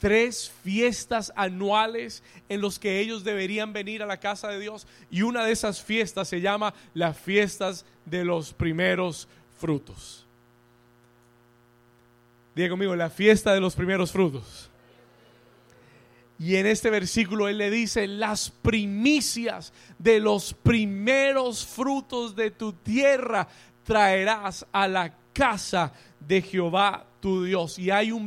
tres 0.00 0.50
fiestas 0.64 1.32
anuales 1.36 2.24
en 2.48 2.60
los 2.60 2.80
que 2.80 2.98
ellos 2.98 3.22
deberían 3.22 3.72
venir 3.72 4.02
a 4.02 4.06
la 4.06 4.18
casa 4.18 4.48
de 4.48 4.58
Dios 4.58 4.88
y 5.08 5.22
una 5.22 5.44
de 5.44 5.52
esas 5.52 5.84
fiestas 5.84 6.26
se 6.26 6.40
llama 6.40 6.74
las 6.94 7.16
fiestas 7.16 7.84
de 8.06 8.24
los 8.24 8.52
primeros 8.52 9.28
frutos. 9.60 10.26
Diga 12.56 12.70
conmigo, 12.70 12.96
la 12.96 13.08
fiesta 13.08 13.54
de 13.54 13.60
los 13.60 13.76
primeros 13.76 14.10
frutos. 14.10 14.68
Y 16.42 16.56
en 16.56 16.66
este 16.66 16.90
versículo 16.90 17.46
él 17.46 17.58
le 17.58 17.70
dice, 17.70 18.08
las 18.08 18.50
primicias 18.50 19.72
de 19.96 20.18
los 20.18 20.52
primeros 20.52 21.64
frutos 21.64 22.34
de 22.34 22.50
tu 22.50 22.72
tierra 22.72 23.46
traerás 23.84 24.66
a 24.72 24.88
la 24.88 25.14
casa 25.32 25.92
de 26.18 26.42
Jehová 26.42 27.06
tu 27.20 27.44
Dios. 27.44 27.78
Y 27.78 27.92
hay 27.92 28.10
un 28.10 28.26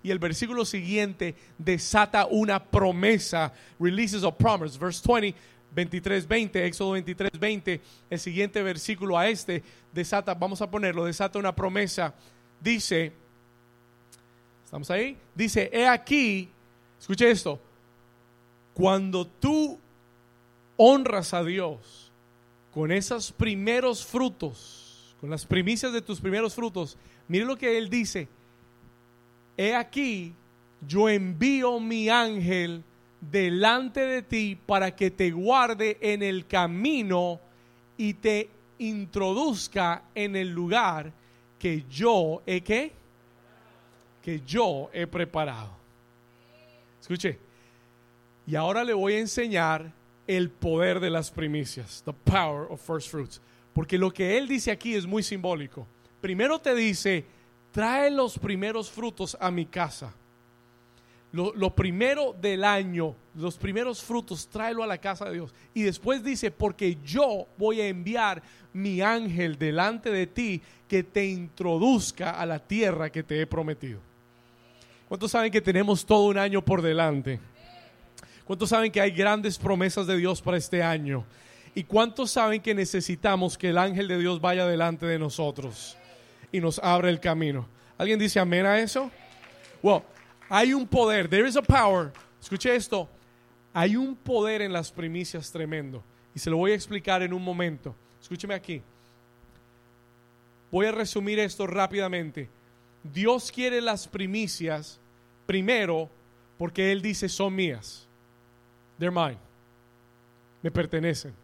y 0.00 0.12
el 0.12 0.20
versículo 0.20 0.64
siguiente 0.64 1.34
desata 1.58 2.26
una 2.26 2.62
promesa, 2.62 3.52
releases 3.80 4.22
a 4.22 4.30
promise, 4.30 4.78
verse 4.78 5.02
20, 5.04 5.36
23, 5.74 6.28
20, 6.28 6.66
Éxodo 6.66 6.92
23, 6.92 7.32
20, 7.36 7.80
el 8.10 8.18
siguiente 8.20 8.62
versículo 8.62 9.18
a 9.18 9.28
este 9.28 9.64
desata, 9.92 10.34
vamos 10.34 10.62
a 10.62 10.70
ponerlo, 10.70 11.04
desata 11.04 11.36
una 11.36 11.52
promesa. 11.52 12.14
Dice, 12.60 13.12
¿estamos 14.64 14.88
ahí? 14.88 15.18
Dice, 15.34 15.68
he 15.72 15.84
aquí, 15.84 16.48
escuche 17.06 17.30
esto, 17.30 17.60
cuando 18.74 19.28
tú 19.28 19.78
honras 20.76 21.32
a 21.34 21.44
Dios 21.44 22.10
con 22.74 22.90
esos 22.90 23.30
primeros 23.30 24.04
frutos, 24.04 25.14
con 25.20 25.30
las 25.30 25.46
primicias 25.46 25.92
de 25.92 26.02
tus 26.02 26.20
primeros 26.20 26.56
frutos, 26.56 26.98
mire 27.28 27.44
lo 27.44 27.56
que 27.56 27.78
Él 27.78 27.88
dice, 27.88 28.26
he 29.56 29.72
aquí, 29.72 30.34
yo 30.84 31.08
envío 31.08 31.78
mi 31.78 32.08
ángel 32.08 32.82
delante 33.20 34.00
de 34.00 34.22
ti 34.22 34.58
para 34.66 34.96
que 34.96 35.12
te 35.12 35.30
guarde 35.30 35.98
en 36.00 36.24
el 36.24 36.44
camino 36.48 37.38
y 37.96 38.14
te 38.14 38.50
introduzca 38.80 40.02
en 40.12 40.34
el 40.34 40.50
lugar 40.50 41.12
que 41.56 41.84
yo 41.88 42.42
he 42.46 42.62
que 42.62 42.90
que 44.24 44.42
yo 44.44 44.90
he 44.92 45.06
preparado. 45.06 45.75
Escuche. 47.06 47.38
Y 48.46 48.56
ahora 48.56 48.82
le 48.82 48.92
voy 48.92 49.14
a 49.14 49.18
enseñar 49.20 49.92
el 50.26 50.50
poder 50.50 50.98
de 50.98 51.10
las 51.10 51.30
primicias, 51.30 52.02
the 52.04 52.12
power 52.12 52.66
of 52.70 52.80
first 52.80 53.10
fruits, 53.10 53.40
porque 53.72 53.96
lo 53.96 54.12
que 54.12 54.36
él 54.36 54.48
dice 54.48 54.72
aquí 54.72 54.94
es 54.94 55.06
muy 55.06 55.22
simbólico. 55.22 55.86
Primero 56.20 56.58
te 56.58 56.74
dice, 56.74 57.24
trae 57.70 58.10
los 58.10 58.38
primeros 58.38 58.90
frutos 58.90 59.36
a 59.40 59.50
mi 59.50 59.66
casa 59.66 60.12
lo, 61.36 61.74
primero 61.74 62.34
del 62.40 62.64
año, 62.64 63.14
los 63.34 63.56
primeros 63.56 64.02
frutos, 64.02 64.48
tráelo 64.48 64.82
a 64.82 64.86
la 64.86 64.98
casa 64.98 65.26
de 65.26 65.34
Dios. 65.34 65.54
Y 65.74 65.82
después 65.82 66.24
dice, 66.24 66.50
porque 66.50 66.96
yo 67.04 67.46
voy 67.58 67.80
a 67.80 67.88
enviar 67.88 68.42
mi 68.72 69.02
ángel 69.02 69.58
delante 69.58 70.10
de 70.10 70.26
ti 70.26 70.62
que 70.88 71.02
te 71.02 71.26
introduzca 71.26 72.30
a 72.30 72.46
la 72.46 72.58
tierra 72.58 73.10
que 73.10 73.22
te 73.22 73.40
he 73.40 73.46
prometido. 73.46 74.00
¿Cuántos 75.08 75.30
saben 75.30 75.52
que 75.52 75.60
tenemos 75.60 76.04
todo 76.04 76.24
un 76.24 76.38
año 76.38 76.64
por 76.64 76.82
delante? 76.82 77.38
¿Cuántos 78.44 78.70
saben 78.70 78.90
que 78.90 79.00
hay 79.00 79.12
grandes 79.12 79.56
promesas 79.56 80.06
de 80.06 80.16
Dios 80.16 80.42
para 80.42 80.56
este 80.56 80.82
año? 80.82 81.24
¿Y 81.74 81.84
cuántos 81.84 82.30
saben 82.32 82.60
que 82.60 82.74
necesitamos 82.74 83.56
que 83.56 83.68
el 83.68 83.78
ángel 83.78 84.08
de 84.08 84.18
Dios 84.18 84.40
vaya 84.40 84.66
delante 84.66 85.06
de 85.06 85.18
nosotros 85.18 85.96
y 86.50 86.60
nos 86.60 86.78
abra 86.80 87.08
el 87.08 87.20
camino? 87.20 87.68
¿Alguien 87.98 88.18
dice 88.18 88.40
amén 88.40 88.66
a 88.66 88.80
eso? 88.80 89.10
Well, 89.82 90.02
hay 90.48 90.72
un 90.72 90.86
poder, 90.86 91.28
there 91.28 91.48
is 91.48 91.56
a 91.56 91.62
power. 91.62 92.12
Escuche 92.40 92.74
esto. 92.74 93.08
Hay 93.72 93.94
un 93.94 94.16
poder 94.16 94.62
en 94.62 94.72
las 94.72 94.90
primicias 94.90 95.52
tremendo. 95.52 96.02
Y 96.34 96.38
se 96.38 96.50
lo 96.50 96.56
voy 96.56 96.72
a 96.72 96.74
explicar 96.74 97.22
en 97.22 97.32
un 97.32 97.42
momento. 97.42 97.94
Escúcheme 98.20 98.54
aquí. 98.54 98.82
Voy 100.70 100.86
a 100.86 100.92
resumir 100.92 101.38
esto 101.38 101.66
rápidamente. 101.66 102.48
Dios 103.12 103.50
quiere 103.52 103.80
las 103.80 104.06
primicias 104.08 104.98
primero 105.46 106.08
porque 106.58 106.92
Él 106.92 107.02
dice 107.02 107.28
son 107.28 107.54
mías. 107.54 108.06
They're 108.98 109.14
mine. 109.14 109.38
Me 110.62 110.70
pertenecen. 110.70 111.34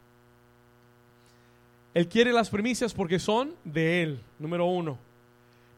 Él 1.95 2.09
quiere 2.09 2.33
las 2.33 2.49
primicias 2.49 2.95
porque 2.95 3.19
son 3.19 3.55
de 3.65 4.03
Él, 4.03 4.21
número 4.39 4.67
uno. 4.67 4.99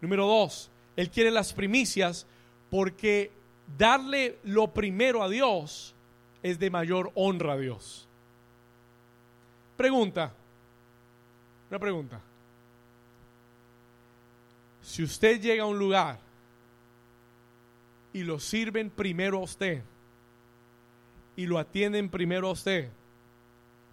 Número 0.00 0.26
dos, 0.26 0.70
Él 0.96 1.10
quiere 1.10 1.30
las 1.30 1.52
primicias 1.52 2.26
porque 2.70 3.32
darle 3.76 4.38
lo 4.44 4.72
primero 4.72 5.22
a 5.22 5.28
Dios 5.28 5.94
es 6.42 6.58
de 6.58 6.70
mayor 6.70 7.10
honra 7.14 7.54
a 7.54 7.58
Dios. 7.58 8.06
Pregunta, 9.76 10.32
una 11.70 11.78
pregunta. 11.78 12.20
Si 14.84 15.02
usted 15.02 15.40
llega 15.40 15.62
a 15.62 15.66
un 15.66 15.78
lugar 15.78 16.20
y 18.12 18.22
lo 18.22 18.38
sirven 18.38 18.90
primero 18.90 19.38
a 19.38 19.42
usted 19.42 19.82
y 21.36 21.46
lo 21.46 21.58
atienden 21.58 22.10
primero 22.10 22.48
a 22.48 22.52
usted, 22.52 22.90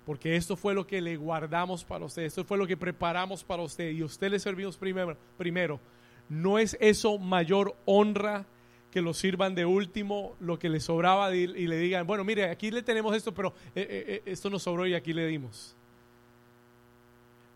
porque 0.06 0.36
esto 0.36 0.58
fue 0.58 0.74
lo 0.74 0.86
que 0.86 1.00
le 1.00 1.16
guardamos 1.16 1.86
para 1.86 2.04
usted, 2.04 2.24
esto 2.24 2.44
fue 2.44 2.58
lo 2.58 2.68
que 2.68 2.76
preparamos 2.76 3.42
para 3.42 3.64
usted 3.64 3.92
y 3.92 4.04
usted 4.04 4.30
le 4.30 4.40
servimos 4.40 4.76
primero, 4.76 5.18
primero 5.38 5.80
¿no 6.28 6.60
es 6.60 6.78
eso 6.82 7.18
mayor 7.18 7.74
honra 7.86 8.46
que 8.92 9.02
lo 9.02 9.14
sirvan 9.14 9.56
de 9.56 9.66
último, 9.66 10.36
lo 10.42 10.60
que 10.60 10.68
le 10.68 10.82
sobraba 10.82 11.34
y, 11.34 11.48
le 11.48 11.78
digan, 11.78 12.06
bueno, 12.06 12.26
mire, 12.26 12.50
aquí 12.50 12.70
le 12.70 12.84
tenemos 12.84 13.16
esto, 13.16 13.34
pero 13.34 13.54
eh, 13.74 13.88
eh, 13.90 14.06
eh, 14.08 14.22
esto 14.26 14.50
nos 14.50 14.64
sobró 14.64 14.86
y 14.86 14.94
aquí 14.94 15.14
le 15.14 15.26
dimos. 15.26 15.74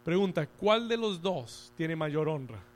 Pregunta, 0.06 0.48
¿cuál 0.48 0.88
de 0.88 0.96
los 0.96 1.22
dos 1.22 1.74
tiene 1.76 1.98
mayor 1.98 2.30
honra? 2.30 2.75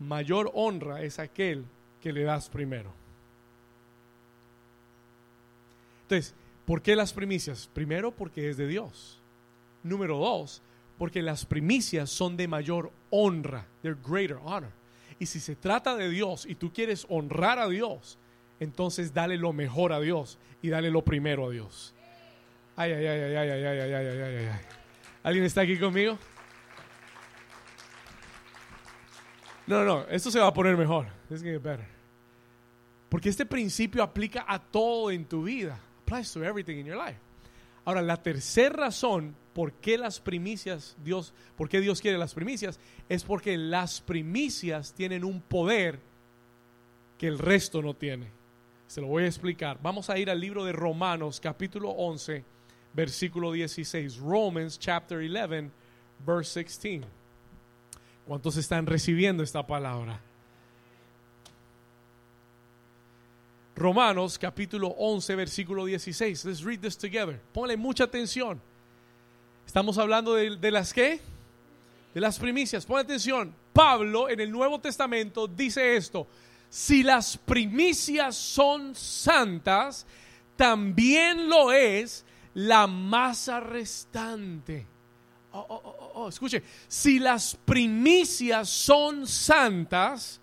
Mayor 0.00 0.50
honra 0.54 1.02
es 1.02 1.18
aquel 1.18 1.64
que 2.02 2.12
le 2.12 2.22
das 2.22 2.48
primero. 2.48 2.92
Entonces, 6.02 6.34
¿por 6.64 6.82
qué 6.82 6.96
las 6.96 7.12
primicias? 7.12 7.68
Primero, 7.72 8.10
porque 8.10 8.48
es 8.48 8.56
de 8.56 8.66
Dios. 8.66 9.20
Número 9.82 10.18
dos, 10.18 10.62
porque 10.98 11.22
las 11.22 11.44
primicias 11.44 12.10
son 12.10 12.36
de 12.36 12.48
mayor 12.48 12.90
honra. 13.10 13.66
They're 13.82 13.98
greater 14.02 14.38
honor. 14.42 14.70
Y 15.18 15.26
si 15.26 15.38
se 15.38 15.54
trata 15.54 15.96
de 15.96 16.08
Dios 16.08 16.46
y 16.46 16.54
tú 16.54 16.72
quieres 16.72 17.06
honrar 17.10 17.58
a 17.58 17.68
Dios, 17.68 18.18
entonces 18.58 19.12
dale 19.12 19.36
lo 19.36 19.52
mejor 19.52 19.92
a 19.92 20.00
Dios 20.00 20.38
y 20.62 20.70
dale 20.70 20.90
lo 20.90 21.02
primero 21.02 21.46
a 21.46 21.50
Dios. 21.50 21.94
Ay, 22.74 22.92
ay, 22.92 23.06
ay, 23.06 23.20
ay, 23.20 23.36
ay, 23.36 23.50
ay, 23.50 23.66
ay, 23.66 23.92
ay, 23.92 24.06
ay, 24.06 24.22
ay, 24.22 24.46
ay. 24.46 24.60
¿Alguien 25.22 25.44
está 25.44 25.60
aquí 25.60 25.78
conmigo? 25.78 26.18
No, 29.66 29.84
no, 29.84 30.06
esto 30.08 30.30
se 30.30 30.38
va 30.40 30.48
a 30.48 30.54
poner 30.54 30.76
mejor. 30.76 31.06
Porque 33.08 33.28
este 33.28 33.46
principio 33.46 34.02
aplica 34.02 34.44
a 34.48 34.58
todo 34.58 35.10
en 35.10 35.24
tu 35.24 35.44
vida. 35.44 35.78
Applies 36.02 36.32
to 36.32 36.44
everything 36.44 36.78
in 36.78 36.86
your 36.86 36.96
life. 36.96 37.18
Ahora, 37.84 38.02
la 38.02 38.16
tercera 38.16 38.74
razón 38.74 39.34
por 39.52 39.72
qué 39.74 39.98
las 39.98 40.20
primicias, 40.20 40.96
Dios, 41.02 41.32
por 41.56 41.68
qué 41.68 41.80
Dios 41.80 42.00
quiere 42.00 42.18
las 42.18 42.34
primicias, 42.34 42.78
es 43.08 43.24
porque 43.24 43.56
las 43.56 44.00
primicias 44.00 44.92
tienen 44.92 45.24
un 45.24 45.40
poder 45.40 45.98
que 47.18 47.26
el 47.26 47.38
resto 47.38 47.82
no 47.82 47.94
tiene. 47.94 48.28
Se 48.86 49.00
lo 49.00 49.08
voy 49.08 49.24
a 49.24 49.26
explicar. 49.26 49.78
Vamos 49.82 50.10
a 50.10 50.18
ir 50.18 50.30
al 50.30 50.40
libro 50.40 50.64
de 50.64 50.72
Romanos, 50.72 51.40
capítulo 51.40 51.90
11, 51.90 52.44
versículo 52.92 53.52
16. 53.52 54.18
Romans, 54.18 54.78
chapter 54.78 55.18
11, 55.18 55.70
verse 56.24 56.60
16. 56.60 57.04
¿Cuántos 58.30 58.56
están 58.58 58.86
recibiendo 58.86 59.42
esta 59.42 59.66
palabra? 59.66 60.20
Romanos 63.74 64.38
capítulo 64.38 64.86
11, 64.86 65.34
versículo 65.34 65.84
16. 65.84 66.44
Let's 66.44 66.62
read 66.62 66.78
this 66.78 66.96
together. 66.96 67.40
Ponle 67.52 67.76
mucha 67.76 68.04
atención. 68.04 68.62
Estamos 69.66 69.98
hablando 69.98 70.34
de, 70.34 70.70
las 70.70 70.94
qué? 70.94 71.20
De 72.14 72.20
las 72.20 72.38
primicias. 72.38 72.86
Pon 72.86 73.00
atención. 73.00 73.52
Pablo 73.72 74.28
en 74.28 74.38
el 74.38 74.52
Nuevo 74.52 74.78
Testamento 74.78 75.48
dice 75.48 75.96
esto. 75.96 76.28
Si 76.68 77.02
las 77.02 77.36
primicias 77.36 78.36
son 78.36 78.94
santas, 78.94 80.06
también 80.54 81.48
lo 81.48 81.72
es 81.72 82.24
la 82.54 82.86
masa 82.86 83.58
restante. 83.58 84.86
Oh, 85.52 85.66
oh, 85.68 86.10
oh, 86.14 86.28
escuche, 86.28 86.62
si 86.86 87.18
las 87.18 87.56
primicias 87.64 88.68
son 88.68 89.26
santas, 89.26 90.40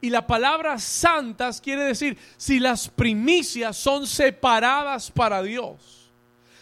y 0.00 0.08
la 0.08 0.26
palabra 0.26 0.78
santas 0.78 1.60
quiere 1.60 1.84
decir 1.84 2.16
si 2.36 2.58
las 2.58 2.88
primicias 2.88 3.76
son 3.76 4.06
separadas 4.06 5.10
para 5.10 5.42
Dios, 5.42 6.10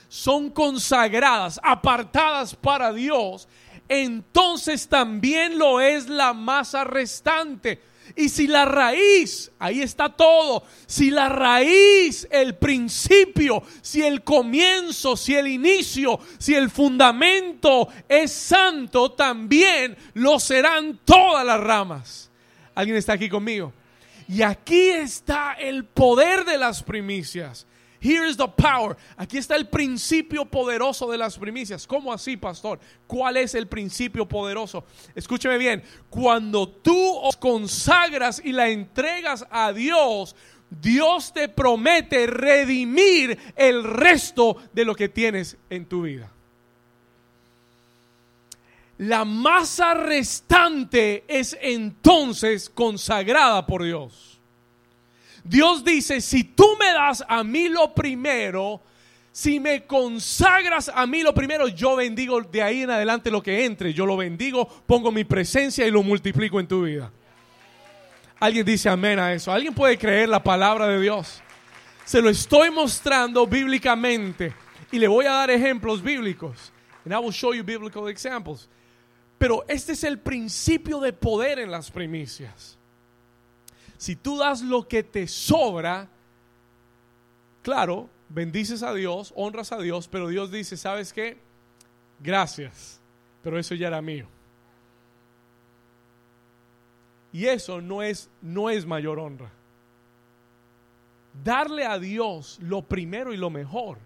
son 0.08 0.50
consagradas, 0.50 1.60
apartadas 1.62 2.54
para 2.56 2.92
Dios, 2.92 3.46
entonces 3.88 4.88
también 4.88 5.58
lo 5.58 5.80
es 5.80 6.08
la 6.08 6.32
masa 6.32 6.84
restante. 6.84 7.80
Y 8.16 8.28
si 8.28 8.46
la 8.46 8.64
raíz, 8.64 9.50
ahí 9.58 9.82
está 9.82 10.08
todo, 10.08 10.64
si 10.86 11.10
la 11.10 11.28
raíz, 11.28 12.26
el 12.30 12.56
principio, 12.56 13.62
si 13.80 14.02
el 14.02 14.24
comienzo, 14.24 15.16
si 15.16 15.34
el 15.34 15.46
inicio, 15.46 16.18
si 16.38 16.54
el 16.54 16.70
fundamento 16.70 17.88
es 18.08 18.32
santo, 18.32 19.12
también 19.12 19.96
lo 20.14 20.40
serán 20.40 21.00
todas 21.04 21.46
las 21.46 21.60
ramas. 21.60 22.30
¿Alguien 22.74 22.96
está 22.96 23.12
aquí 23.12 23.28
conmigo? 23.28 23.72
Y 24.28 24.42
aquí 24.42 24.90
está 24.90 25.54
el 25.54 25.84
poder 25.84 26.44
de 26.44 26.58
las 26.58 26.82
primicias. 26.82 27.67
Here 28.00 28.28
is 28.28 28.36
the 28.36 28.48
power. 28.48 28.96
Aquí 29.16 29.38
está 29.38 29.56
el 29.56 29.68
principio 29.68 30.44
poderoso 30.44 31.10
de 31.10 31.18
las 31.18 31.36
primicias. 31.36 31.86
¿Cómo 31.86 32.12
así, 32.12 32.36
pastor? 32.36 32.78
¿Cuál 33.06 33.36
es 33.38 33.54
el 33.54 33.66
principio 33.66 34.26
poderoso? 34.26 34.84
Escúcheme 35.14 35.58
bien. 35.58 35.82
Cuando 36.08 36.68
tú 36.68 37.16
os 37.16 37.36
consagras 37.36 38.40
y 38.44 38.52
la 38.52 38.68
entregas 38.68 39.44
a 39.50 39.72
Dios, 39.72 40.36
Dios 40.70 41.32
te 41.32 41.48
promete 41.48 42.26
redimir 42.26 43.38
el 43.56 43.82
resto 43.82 44.56
de 44.72 44.84
lo 44.84 44.94
que 44.94 45.08
tienes 45.08 45.56
en 45.68 45.86
tu 45.86 46.02
vida. 46.02 46.30
La 48.98 49.24
masa 49.24 49.94
restante 49.94 51.24
es 51.28 51.56
entonces 51.60 52.68
consagrada 52.68 53.66
por 53.66 53.84
Dios. 53.84 54.37
Dios 55.48 55.82
dice, 55.82 56.20
si 56.20 56.44
tú 56.44 56.76
me 56.78 56.92
das 56.92 57.24
a 57.26 57.42
mí 57.42 57.68
lo 57.68 57.94
primero, 57.94 58.82
si 59.32 59.58
me 59.58 59.86
consagras 59.86 60.90
a 60.94 61.06
mí 61.06 61.22
lo 61.22 61.32
primero, 61.32 61.68
yo 61.68 61.96
bendigo 61.96 62.40
de 62.42 62.62
ahí 62.62 62.82
en 62.82 62.90
adelante 62.90 63.30
lo 63.30 63.42
que 63.42 63.64
entre. 63.64 63.94
Yo 63.94 64.04
lo 64.04 64.16
bendigo, 64.16 64.68
pongo 64.86 65.10
mi 65.10 65.24
presencia 65.24 65.86
y 65.86 65.90
lo 65.90 66.02
multiplico 66.02 66.60
en 66.60 66.68
tu 66.68 66.82
vida. 66.82 67.10
Alguien 68.40 68.64
dice 68.64 68.88
amén 68.88 69.18
a 69.18 69.32
eso. 69.32 69.52
Alguien 69.52 69.74
puede 69.74 69.96
creer 69.96 70.28
la 70.28 70.42
palabra 70.42 70.86
de 70.86 71.00
Dios. 71.00 71.42
Se 72.04 72.22
lo 72.22 72.28
estoy 72.28 72.70
mostrando 72.70 73.46
bíblicamente 73.46 74.54
y 74.90 74.98
le 74.98 75.08
voy 75.08 75.26
a 75.26 75.32
dar 75.32 75.50
ejemplos 75.50 76.02
bíblicos. 76.02 76.72
And 77.04 77.12
I 77.14 77.18
will 77.18 77.32
show 77.32 77.54
you 77.54 77.64
biblical 77.64 78.08
examples. 78.08 78.68
Pero 79.38 79.64
este 79.68 79.92
es 79.92 80.04
el 80.04 80.18
principio 80.18 81.00
de 81.00 81.12
poder 81.12 81.58
en 81.58 81.70
las 81.70 81.90
primicias. 81.90 82.77
Si 83.98 84.14
tú 84.14 84.38
das 84.38 84.62
lo 84.62 84.86
que 84.86 85.02
te 85.02 85.26
sobra, 85.26 86.08
claro, 87.62 88.08
bendices 88.28 88.82
a 88.82 88.94
Dios, 88.94 89.32
honras 89.36 89.72
a 89.72 89.78
Dios, 89.78 90.08
pero 90.08 90.28
Dios 90.28 90.52
dice, 90.52 90.76
¿sabes 90.76 91.12
qué? 91.12 91.36
Gracias, 92.20 93.00
pero 93.42 93.58
eso 93.58 93.74
ya 93.74 93.88
era 93.88 94.00
mío. 94.00 94.26
Y 97.32 97.46
eso 97.46 97.80
no 97.80 98.02
es, 98.02 98.30
no 98.40 98.70
es 98.70 98.86
mayor 98.86 99.18
honra. 99.18 99.50
Darle 101.44 101.84
a 101.84 101.98
Dios 101.98 102.58
lo 102.62 102.82
primero 102.82 103.34
y 103.34 103.36
lo 103.36 103.50
mejor 103.50 103.98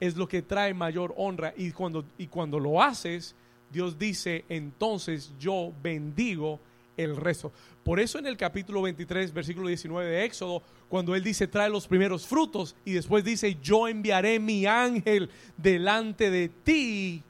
es 0.00 0.16
lo 0.16 0.26
que 0.26 0.42
trae 0.42 0.72
mayor 0.72 1.14
honra. 1.16 1.52
Y 1.56 1.72
cuando, 1.72 2.04
y 2.16 2.26
cuando 2.26 2.58
lo 2.58 2.82
haces, 2.82 3.34
Dios 3.70 3.98
dice, 3.98 4.44
entonces 4.48 5.32
yo 5.38 5.72
bendigo 5.82 6.60
el 6.98 7.16
resto. 7.16 7.52
Por 7.82 8.00
eso 8.00 8.18
en 8.18 8.26
el 8.26 8.36
capítulo 8.36 8.82
23, 8.82 9.32
versículo 9.32 9.68
19 9.68 10.10
de 10.10 10.24
Éxodo, 10.24 10.62
cuando 10.88 11.14
Él 11.14 11.24
dice, 11.24 11.46
trae 11.46 11.70
los 11.70 11.86
primeros 11.86 12.26
frutos, 12.26 12.76
y 12.84 12.92
después 12.92 13.24
dice, 13.24 13.56
yo 13.62 13.88
enviaré 13.88 14.38
mi 14.38 14.66
ángel 14.66 15.30
delante 15.56 16.30
de 16.30 16.48
ti 16.48 17.22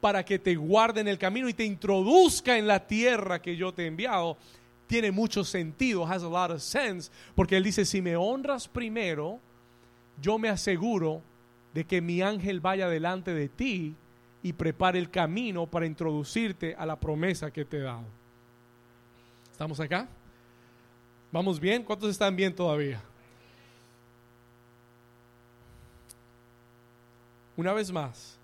para 0.00 0.24
que 0.24 0.38
te 0.38 0.56
guarde 0.56 1.00
en 1.00 1.08
el 1.08 1.18
camino 1.18 1.48
y 1.48 1.54
te 1.54 1.64
introduzca 1.64 2.58
en 2.58 2.66
la 2.66 2.86
tierra 2.86 3.40
que 3.40 3.56
yo 3.56 3.72
te 3.72 3.84
he 3.84 3.86
enviado, 3.86 4.36
tiene 4.86 5.10
mucho 5.10 5.44
sentido, 5.44 6.06
has 6.06 6.22
a 6.22 6.28
lot 6.28 6.50
of 6.50 6.60
sense, 6.60 7.10
porque 7.34 7.56
Él 7.56 7.64
dice, 7.64 7.84
si 7.84 8.02
me 8.02 8.16
honras 8.16 8.68
primero, 8.68 9.40
yo 10.20 10.38
me 10.38 10.48
aseguro 10.48 11.22
de 11.74 11.84
que 11.84 12.00
mi 12.00 12.22
ángel 12.22 12.60
vaya 12.60 12.88
delante 12.88 13.34
de 13.34 13.48
ti 13.48 13.94
y 14.42 14.52
prepare 14.52 14.98
el 14.98 15.10
camino 15.10 15.66
para 15.66 15.86
introducirte 15.86 16.74
a 16.78 16.86
la 16.86 16.98
promesa 17.00 17.50
que 17.50 17.64
te 17.64 17.78
he 17.78 17.80
dado. 17.80 18.04
¿Estamos 19.56 19.80
acá? 19.80 20.06
¿Vamos 21.32 21.58
bien? 21.58 21.82
¿Cuántos 21.82 22.10
están 22.10 22.36
bien 22.36 22.54
todavía? 22.54 23.00
Una 27.56 27.72
vez 27.72 27.90
más, 27.90 28.36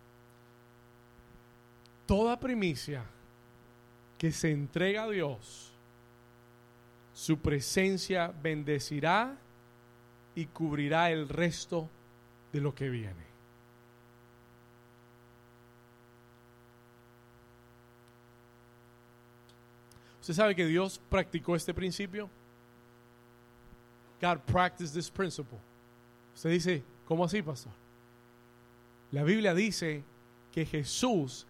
toda 2.06 2.40
primicia 2.40 3.04
que 4.16 4.32
se 4.32 4.52
entrega 4.52 5.02
a 5.02 5.10
Dios, 5.10 5.74
su 7.12 7.38
presencia 7.40 8.32
bendecirá 8.42 9.36
y 10.34 10.46
cubrirá 10.46 11.10
el 11.10 11.28
resto 11.28 11.90
de 12.54 12.60
lo 12.62 12.74
que 12.74 12.88
viene. 12.88 13.31
¿Usted 20.22 20.34
sabe 20.34 20.54
que 20.54 20.64
Dios 20.64 21.00
practicó 21.10 21.56
este 21.56 21.74
principio? 21.74 22.30
God 24.20 24.38
practiced 24.46 24.94
this 24.94 25.10
principle. 25.10 25.58
Usted 26.36 26.50
dice, 26.50 26.82
¿cómo 27.08 27.24
así, 27.24 27.42
pastor? 27.42 27.72
La 29.10 29.24
Biblia 29.24 29.52
dice 29.52 30.04
que 30.52 30.64
Jesús 30.64 31.44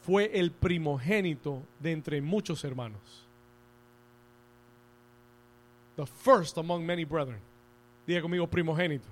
fue 0.00 0.30
el 0.32 0.50
primogénito 0.50 1.62
de 1.78 1.92
entre 1.92 2.22
muchos 2.22 2.64
hermanos. 2.64 3.26
The 5.96 6.06
first 6.06 6.56
among 6.56 6.86
many 6.86 7.04
brethren. 7.04 7.40
Diga 8.06 8.22
conmigo, 8.22 8.46
primogénito. 8.46 9.08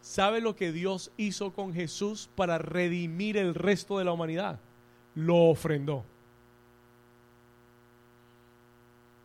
¿Sabe 0.00 0.40
lo 0.40 0.56
que 0.56 0.72
Dios 0.72 1.12
hizo 1.16 1.52
con 1.52 1.72
Jesús 1.72 2.28
para 2.34 2.58
redimir 2.58 3.36
el 3.36 3.54
resto 3.54 3.98
de 3.98 4.04
la 4.04 4.12
humanidad? 4.12 4.58
Lo 5.14 5.50
ofrendó. 5.50 6.04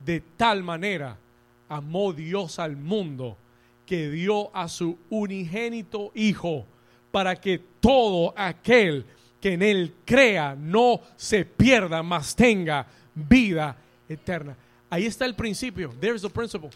De 0.06 0.22
tal 0.38 0.64
manera 0.64 1.18
amó 1.68 2.14
Dios 2.14 2.60
al 2.60 2.76
mundo 2.76 3.38
que 3.86 4.10
dio 4.10 4.56
a 4.56 4.68
su 4.68 4.98
unigénito 5.10 6.12
Hijo 6.14 6.66
para 7.12 7.36
que 7.36 7.60
todo 7.80 8.34
aquel 8.38 9.06
que 9.42 9.54
en 9.54 9.62
él 9.62 9.94
crea 10.06 10.56
no 10.56 11.02
se 11.16 11.46
pierda, 11.46 12.04
mas 12.04 12.36
tenga 12.36 12.86
vida 13.16 13.76
eterna. 14.08 14.56
Ahí 14.90 15.06
está 15.06 15.26
el 15.26 15.36
principio. 15.36 15.94
There's 16.00 16.22
the 16.22 16.30
principle. 16.30 16.70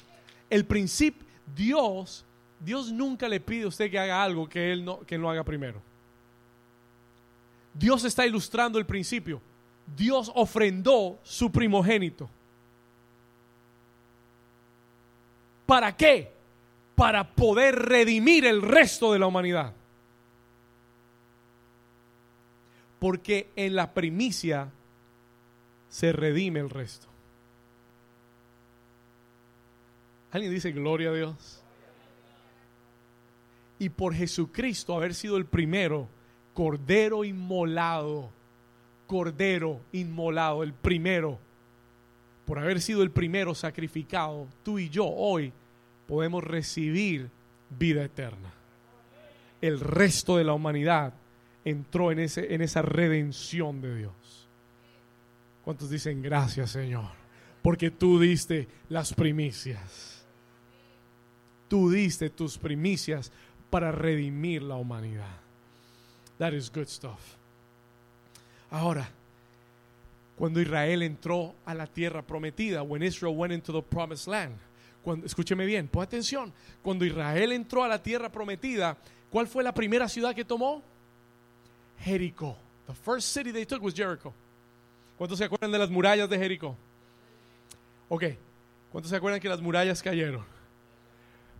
El 0.50 0.66
principio, 0.66 1.26
Dios, 1.56 2.24
Dios 2.60 2.92
nunca 2.92 3.28
le 3.28 3.40
pide 3.40 3.64
a 3.64 3.68
usted 3.68 3.90
que 3.90 4.00
haga 4.00 4.24
algo 4.24 4.48
que 4.48 4.72
él 4.72 4.86
no, 4.86 5.00
que 5.02 5.16
él 5.16 5.22
no 5.22 5.30
haga 5.30 5.44
primero. 5.44 5.82
Dios 7.74 8.04
está 8.04 8.26
ilustrando 8.26 8.78
el 8.78 8.86
principio. 8.86 9.42
Dios 9.98 10.32
ofrendó 10.36 11.20
su 11.24 11.52
primogénito. 11.52 12.30
¿Para 15.74 15.98
qué? 15.98 16.32
Para 16.94 17.34
poder 17.34 17.74
redimir 17.74 18.46
el 18.46 18.62
resto 18.62 19.12
de 19.12 19.18
la 19.18 19.26
humanidad. 19.26 19.74
Porque 23.00 23.50
en 23.56 23.74
la 23.74 23.92
primicia 23.92 24.70
se 25.90 26.14
redime 26.14 26.60
el 26.60 26.70
resto. 26.70 27.08
¿Alguien 30.32 30.54
dice 30.54 30.72
gloria 30.74 31.10
a 31.10 31.14
Dios? 31.14 31.64
Y 33.80 33.90
por 33.90 34.14
Jesucristo 34.14 34.96
haber 34.96 35.16
sido 35.16 35.38
el 35.38 35.48
primero, 35.48 36.08
cordero 36.54 37.24
inmolado, 37.24 38.30
cordero 39.08 39.82
inmolado, 39.92 40.62
el 40.62 40.76
primero 40.76 41.40
por 42.46 42.60
haber 42.60 42.82
sido 42.82 43.04
el 43.04 43.12
primero 43.12 43.56
sacrificado, 43.56 44.48
tú 44.64 44.78
y 44.80 44.90
yo 44.90 45.06
hoy 45.06 45.54
podemos 46.14 46.44
recibir 46.44 47.32
vida 47.72 48.04
eterna. 48.04 48.54
El 49.62 49.80
resto 49.80 50.38
de 50.38 50.44
la 50.44 50.54
humanidad 50.54 51.12
entró 51.66 52.12
en, 52.12 52.20
ese, 52.20 52.54
en 52.54 52.62
esa 52.62 52.84
redención 52.84 53.82
de 53.82 53.96
Dios. 53.96 54.48
¿Cuántos 55.66 55.90
dicen 55.90 56.22
gracias 56.22 56.70
Señor? 56.70 57.10
Porque 57.64 57.90
tú 57.90 58.20
diste 58.20 58.68
las 58.90 59.12
primicias. 59.12 60.24
Tú 61.68 61.90
diste 61.90 62.30
tus 62.30 62.60
primicias 62.60 63.32
para 63.72 63.92
redimir 63.92 64.62
la 64.62 64.76
humanidad. 64.76 65.36
That 66.38 66.54
is 66.54 66.72
good 66.72 66.90
stuff. 66.90 67.22
Ahora, 68.70 69.10
cuando 70.36 70.62
Israel 70.62 71.02
entró 71.02 71.56
a 71.66 71.74
la 71.74 71.88
tierra 71.88 72.22
prometida, 72.22 72.84
when 72.84 73.02
Israel 73.02 73.36
went 73.36 73.52
into 73.52 73.74
the 73.74 73.82
promised 73.82 74.28
land. 74.28 74.60
Escúcheme 75.24 75.66
bien, 75.66 75.88
pon 75.88 76.04
atención. 76.04 76.54
Cuando 76.82 77.06
Israel 77.06 77.52
entró 77.52 77.84
a 77.84 77.88
la 77.88 78.02
tierra 78.02 78.32
prometida, 78.32 78.98
¿cuál 79.30 79.48
fue 79.48 79.64
la 79.64 79.74
primera 79.74 80.08
ciudad 80.08 80.34
que 80.34 80.46
tomó? 80.46 80.82
Jericó. 82.00 82.58
The 82.88 82.94
first 82.94 83.30
city 83.34 83.52
they 83.52 83.66
took 83.66 83.82
was 83.82 83.94
Jericho. 83.94 84.34
¿Cuántos 85.18 85.38
se 85.38 85.46
acuerdan 85.46 85.72
de 85.72 85.80
las 85.80 85.90
murallas 85.90 86.30
de 86.30 86.38
Jericó? 86.38 86.76
Ok. 88.10 88.24
¿Cuántos 88.92 89.10
se 89.10 89.16
acuerdan 89.16 89.40
que 89.40 89.50
las 89.50 89.62
murallas 89.62 90.02
cayeron? 90.02 90.46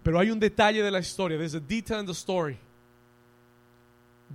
Pero 0.04 0.20
hay 0.20 0.30
un 0.30 0.40
detalle 0.40 0.84
de 0.84 0.92
la 0.92 1.00
historia. 1.00 1.38
There's 1.38 1.56
a 1.56 1.60
detail 1.60 2.02
in 2.02 2.06
the 2.06 2.12
story. 2.12 2.58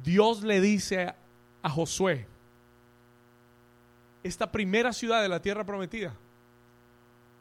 Dios 0.03 0.43
le 0.43 0.61
dice 0.61 1.15
a 1.63 1.71
Josué, 1.71 2.27
esta 4.23 4.51
primera 4.51 4.93
ciudad 4.93 5.23
de 5.23 5.29
la 5.29 5.41
tierra 5.41 5.65
prometida, 5.65 6.15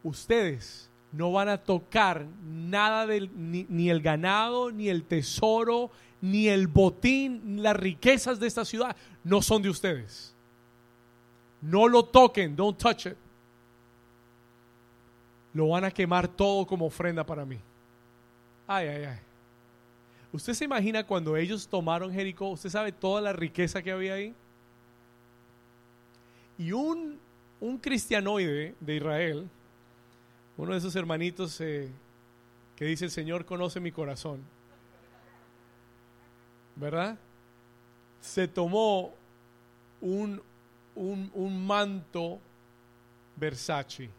ustedes 0.02 0.87
no 1.12 1.32
van 1.32 1.48
a 1.48 1.58
tocar 1.58 2.26
nada 2.44 3.06
del, 3.06 3.30
ni, 3.34 3.90
el 3.90 4.00
ganado, 4.02 4.70
ni 4.70 4.88
el 4.88 5.04
tesoro, 5.04 5.90
ni 6.20 6.48
el 6.48 6.66
botín, 6.66 7.62
las 7.62 7.76
riquezas 7.76 8.38
de 8.38 8.46
esta 8.46 8.64
ciudad, 8.64 8.94
no 9.24 9.40
son 9.40 9.62
de 9.62 9.70
ustedes. 9.70 10.34
No 11.60 11.88
lo 11.88 12.04
toquen, 12.04 12.54
don't 12.54 12.78
touch 12.78 13.06
it. 13.06 13.16
lo 15.54 15.68
van 15.68 15.84
a 15.84 15.90
quemar 15.90 16.28
todo 16.28 16.66
como 16.66 16.86
ofrenda 16.86 17.24
para 17.24 17.44
mí. 17.44 17.58
Ay, 18.66 18.88
ay, 18.88 19.04
ay. 19.04 19.18
¿Usted 20.32 20.52
se 20.52 20.64
imagina 20.66 21.04
cuando 21.04 21.36
ellos 21.36 21.66
tomaron 21.66 22.12
Jericó? 22.12 22.50
¿Usted 22.50 22.68
sabe 22.68 22.92
toda 22.92 23.20
la 23.20 23.32
riqueza 23.32 23.82
que 23.82 23.90
había 23.90 24.14
ahí? 24.14 24.34
Y 26.58 26.72
un, 26.72 27.18
un 27.60 27.78
cristianoide 27.78 28.74
de 28.78 28.96
Israel, 28.96 29.48
uno 30.58 30.72
de 30.72 30.78
esos 30.78 30.94
hermanitos 30.96 31.60
eh, 31.60 31.88
que 32.76 32.84
dice, 32.84 33.04
el 33.06 33.10
Señor 33.10 33.44
conoce 33.46 33.80
mi 33.80 33.92
corazón, 33.92 34.42
¿verdad? 36.76 37.16
Se 38.20 38.48
tomó 38.48 39.14
un, 40.00 40.42
un, 40.96 41.30
un 41.32 41.66
manto 41.66 42.40
Versace. 43.36 44.10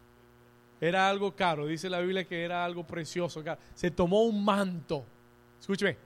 Era 0.81 1.09
algo 1.09 1.35
caro, 1.35 1.67
dice 1.67 1.89
la 1.89 1.99
Biblia 1.99 2.23
que 2.23 2.41
era 2.41 2.63
algo 2.63 2.87
precioso. 2.87 3.43
Se 3.75 3.91
tomó 3.91 4.23
un 4.23 4.43
manto, 4.43 5.03
escúcheme, 5.59 5.97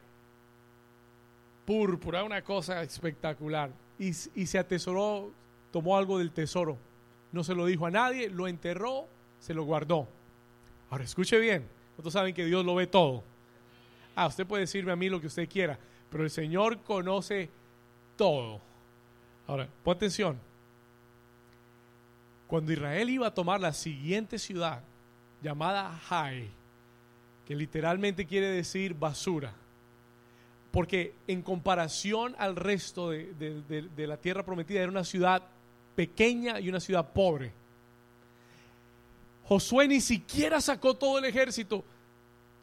púrpura, 1.63 2.23
una 2.23 2.41
cosa 2.41 2.81
espectacular. 2.81 3.69
Y, 3.99 4.07
y 4.07 4.47
se 4.47 4.57
atesoró, 4.57 5.31
tomó 5.71 5.95
algo 5.95 6.17
del 6.17 6.31
tesoro. 6.31 6.75
No 7.31 7.43
se 7.43 7.53
lo 7.53 7.67
dijo 7.67 7.85
a 7.85 7.91
nadie, 7.91 8.29
lo 8.31 8.47
enterró, 8.47 9.05
se 9.39 9.53
lo 9.53 9.63
guardó. 9.63 10.07
Ahora 10.93 11.05
escuche 11.05 11.39
bien, 11.39 11.67
ustedes 11.97 12.13
saben 12.13 12.35
que 12.35 12.45
Dios 12.45 12.63
lo 12.63 12.75
ve 12.75 12.85
todo. 12.85 13.23
Ah, 14.15 14.27
usted 14.27 14.45
puede 14.45 14.61
decirme 14.61 14.91
a 14.91 14.95
mí 14.95 15.09
lo 15.09 15.19
que 15.19 15.25
usted 15.25 15.49
quiera, 15.49 15.75
pero 16.11 16.23
el 16.23 16.29
Señor 16.29 16.83
conoce 16.83 17.49
todo. 18.15 18.61
Ahora, 19.47 19.67
pon 19.83 19.95
atención. 19.95 20.37
Cuando 22.45 22.71
Israel 22.71 23.09
iba 23.09 23.25
a 23.25 23.33
tomar 23.33 23.59
la 23.59 23.73
siguiente 23.73 24.37
ciudad, 24.37 24.83
llamada 25.41 25.99
Hai, 26.11 26.51
que 27.47 27.55
literalmente 27.55 28.27
quiere 28.27 28.49
decir 28.49 28.93
basura, 28.93 29.51
porque 30.71 31.15
en 31.25 31.41
comparación 31.41 32.35
al 32.37 32.55
resto 32.55 33.09
de, 33.09 33.33
de 33.33 34.05
la 34.07 34.17
tierra 34.17 34.45
prometida 34.45 34.81
era 34.81 34.91
una 34.91 35.03
ciudad 35.03 35.41
pequeña 35.95 36.59
y 36.59 36.69
una 36.69 36.79
ciudad 36.79 37.13
pobre. 37.13 37.62
Josué 39.47 39.87
ni 39.87 40.01
siquiera 40.01 40.61
sacó 40.61 40.93
todo 40.93 41.17
el 41.17 41.25
ejército, 41.25 41.83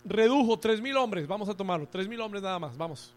redujo 0.04 0.58
tres 0.58 0.80
mil 0.80 0.96
hombres, 0.96 1.26
vamos 1.26 1.48
a 1.48 1.54
tomarlo, 1.54 1.86
tres 1.86 2.08
mil 2.08 2.20
hombres 2.20 2.42
nada 2.42 2.58
más, 2.58 2.76
vamos. 2.76 3.12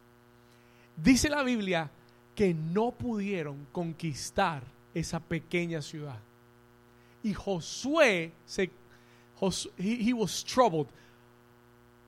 Dice 0.97 1.29
la 1.29 1.43
Biblia 1.43 1.89
que 2.35 2.53
no 2.53 2.91
pudieron 2.91 3.67
conquistar 3.71 4.63
esa 4.93 5.19
pequeña 5.19 5.81
ciudad. 5.81 6.19
Y 7.23 7.33
Josué 7.33 8.33
se 8.45 8.69
he, 9.77 10.13
was 10.13 10.43
troubled. 10.43 10.87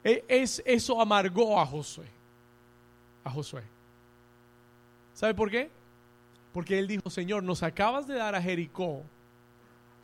E, 0.03 0.23
es, 0.27 0.61
eso 0.65 1.01
amargó 1.01 1.59
a 1.59 1.65
Josué. 1.65 2.05
A 3.23 3.29
Josué. 3.29 3.63
¿Sabe 5.13 5.33
por 5.33 5.49
qué? 5.49 5.69
Porque 6.53 6.77
él 6.77 6.87
dijo, 6.87 7.09
Señor, 7.09 7.43
nos 7.43 7.63
acabas 7.63 8.07
de 8.07 8.15
dar 8.15 8.35
a 8.35 8.41
Jericó. 8.41 9.03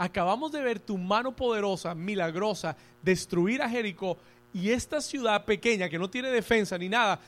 Acabamos 0.04 0.52
de 0.52 0.64
ver 0.64 0.80
tu 0.80 0.97
mano 0.97 1.32
poderosa, 1.32 1.93
milagrosa, 1.93 2.76
destruir 3.04 3.62
a 3.62 3.70
Jericó. 3.70 4.18
Y 4.52 4.72
esta 4.72 4.99
ciudad 4.99 5.45
pequeña 5.45 5.89
que 5.89 5.99
no 5.99 6.10
tiene 6.10 6.30
defensa 6.30 6.76
ni 6.76 6.89
nada, 6.89 7.20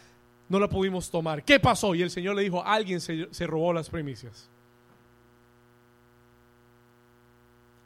no 0.49 0.59
la 0.59 0.67
pudimos 0.67 1.07
tomar. 1.11 1.43
¿Qué 1.43 1.59
pasó? 1.59 1.93
Y 1.93 2.01
el 2.01 2.09
Señor 2.09 2.35
le 2.35 2.41
dijo, 2.41 2.65
alguien 2.65 2.99
se, 2.99 3.45
robó 3.45 3.73
las 3.73 3.91
primicias. 3.91 4.49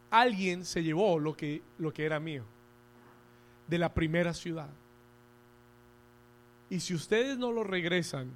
alguien 0.10 0.64
se 0.64 0.82
llevó 0.82 1.20
lo 1.20 1.36
que, 1.36 1.62
lo 1.80 1.92
que 1.92 2.06
era 2.06 2.18
mío 2.18 2.46
de 3.68 3.78
la 3.78 3.94
primera 3.94 4.34
ciudad. 4.34 4.70
Y 6.70 6.80
si 6.80 6.94
ustedes 6.94 7.38
no 7.38 7.52
lo 7.52 7.66
regresan, 7.66 8.32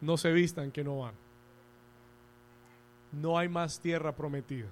no 0.00 0.16
se 0.16 0.30
vistan 0.30 0.70
que 0.70 0.84
no 0.84 0.98
van. 0.98 1.14
No 3.10 3.36
hay 3.36 3.48
más 3.48 3.80
tierra 3.80 4.12
prometida. 4.12 4.68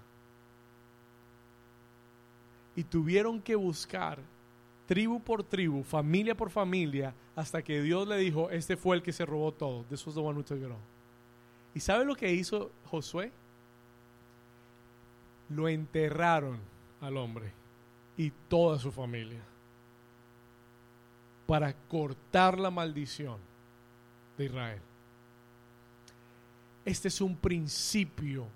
Y 2.75 2.85
tuvieron 2.85 3.41
que 3.41 3.55
buscar 3.55 4.19
tribu 4.87 5.21
por 5.21 5.43
tribu, 5.43 5.83
familia 5.83 6.35
por 6.35 6.51
familia, 6.51 7.15
hasta 7.37 7.63
que 7.63 7.83
Dios 7.83 8.07
le 8.09 8.17
dijo, 8.17 8.51
este 8.51 8.77
fue 8.77 8.97
el 8.97 9.03
que 9.03 9.13
se 9.13 9.25
robó 9.27 9.53
todo. 9.53 9.85
This 9.85 10.07
was 10.07 10.15
the 10.15 10.57
¿Y 11.75 11.81
sabe 11.81 12.05
lo 12.05 12.15
que 12.15 12.33
hizo 12.33 12.71
Josué? 12.87 13.33
lo 15.55 15.69
enterraron 15.69 16.59
al 17.01 17.17
hombre 17.17 17.53
y 18.17 18.31
toda 18.49 18.79
su 18.79 18.91
familia 18.91 19.41
para 21.47 21.73
cortar 21.89 22.59
la 22.59 22.71
maldición 22.71 23.39
de 24.39 24.45
Israel. 24.47 24.81
Este 26.85 27.09
es 27.09 27.21
un 27.21 27.37
principio. 27.37 28.47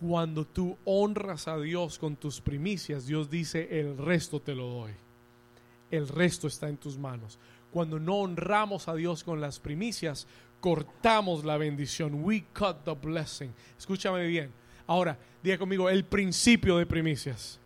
Cuando 0.00 0.46
tú 0.46 0.78
honras 0.86 1.46
a 1.46 1.58
Dios 1.58 1.98
con 1.98 2.16
tus 2.16 2.40
primicias, 2.40 3.06
Dios 3.06 3.28
dice, 3.28 3.80
el 3.80 3.98
resto 3.98 4.40
te 4.40 4.54
lo 4.54 4.66
doy. 4.66 4.92
El 5.90 6.08
resto 6.08 6.48
está 6.48 6.70
en 6.70 6.78
tus 6.78 6.96
manos. 6.96 7.38
Cuando 7.70 8.00
no 8.00 8.16
honramos 8.16 8.88
a 8.88 8.94
Dios 8.94 9.22
con 9.22 9.42
las 9.42 9.60
primicias, 9.60 10.26
cortamos 10.60 11.44
la 11.44 11.58
bendición. 11.58 12.24
We 12.24 12.44
cut 12.54 12.82
the 12.84 12.94
blessing. 12.94 13.52
Escúchame 13.78 14.26
bien. 14.26 14.50
Ahora, 14.86 15.18
diga 15.42 15.58
conmigo, 15.58 15.90
el 15.90 16.04
principio 16.04 16.78
de 16.78 16.86
primicias. 16.86 17.60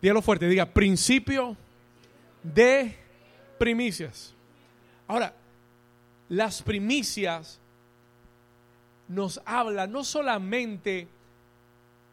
Dígalo 0.00 0.22
fuerte, 0.22 0.48
diga, 0.48 0.66
principio 0.66 1.56
de 2.42 2.94
primicias. 3.58 4.32
Ahora, 5.08 5.34
las 6.28 6.62
primicias 6.62 7.59
nos 9.10 9.40
habla 9.44 9.88
no 9.88 10.04
solamente 10.04 11.08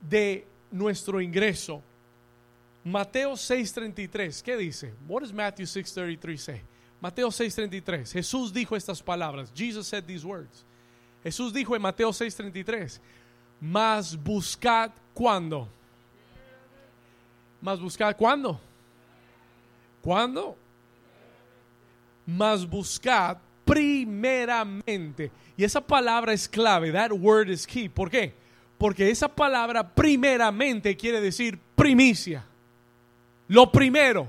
de 0.02 0.48
nuestro 0.72 1.22
ingreso. 1.22 1.82
Mateo 2.84 3.34
6:33, 3.34 4.42
¿qué 4.42 4.58
dice? 4.58 4.94
What 5.08 5.22
does 5.22 5.32
Matthew 5.32 5.68
6:33 5.68 6.38
say? 6.38 6.62
Mateo 7.00 7.30
6:33. 7.30 8.12
Jesús 8.12 8.52
dijo 8.52 8.76
estas 8.76 9.02
palabras. 9.02 9.52
Jesus 9.54 9.88
said 9.88 10.06
these 10.06 10.26
words. 10.26 10.66
Jesús 11.24 11.54
dijo 11.54 11.76
en 11.76 11.84
Mateo 11.84 12.12
6:33, 12.12 13.00
más 13.62 14.16
buscad 14.16 14.92
cuándo. 15.14 15.70
Más 17.62 17.80
buscad 17.80 18.16
cuándo. 18.16 18.60
¿Cuándo? 20.02 20.58
Más 22.26 22.68
buscad 22.68 23.38
primeramente. 23.68 25.30
Y 25.58 25.64
esa 25.64 25.82
palabra 25.82 26.34
es 26.34 26.48
clave. 26.48 26.92
That 26.92 27.12
word 27.12 27.50
is 27.50 27.68
key. 27.68 27.90
¿Por 27.90 28.10
qué? 28.10 28.34
Porque 28.78 29.12
esa 29.12 29.28
palabra 29.28 29.94
primeramente 29.94 30.96
quiere 30.96 31.20
decir 31.20 31.60
primicia. 31.76 32.46
Lo 33.50 33.72
primero. 33.72 34.28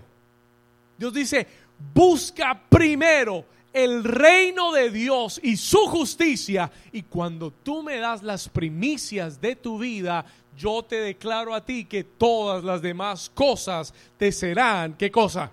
Dios 0.99 1.15
dice, 1.15 1.47
busca 1.95 2.61
primero 2.69 3.45
el 3.73 4.03
reino 4.03 4.73
de 4.73 4.91
Dios 4.91 5.41
y 5.43 5.57
su 5.57 5.87
justicia. 5.87 6.71
Y 6.93 7.03
cuando 7.03 7.53
tú 7.53 7.83
me 7.83 7.99
das 7.99 8.23
las 8.23 8.49
primicias 8.49 9.41
de 9.41 9.55
tu 9.55 9.79
vida, 9.79 10.25
yo 10.57 10.83
te 10.83 10.97
declaro 10.97 11.55
a 11.55 11.65
ti 11.65 11.85
que 11.85 12.03
todas 12.03 12.65
las 12.65 12.83
demás 12.83 13.31
cosas 13.33 13.95
te 14.17 14.33
serán, 14.33 14.95
¿qué 14.95 15.11
cosa? 15.11 15.53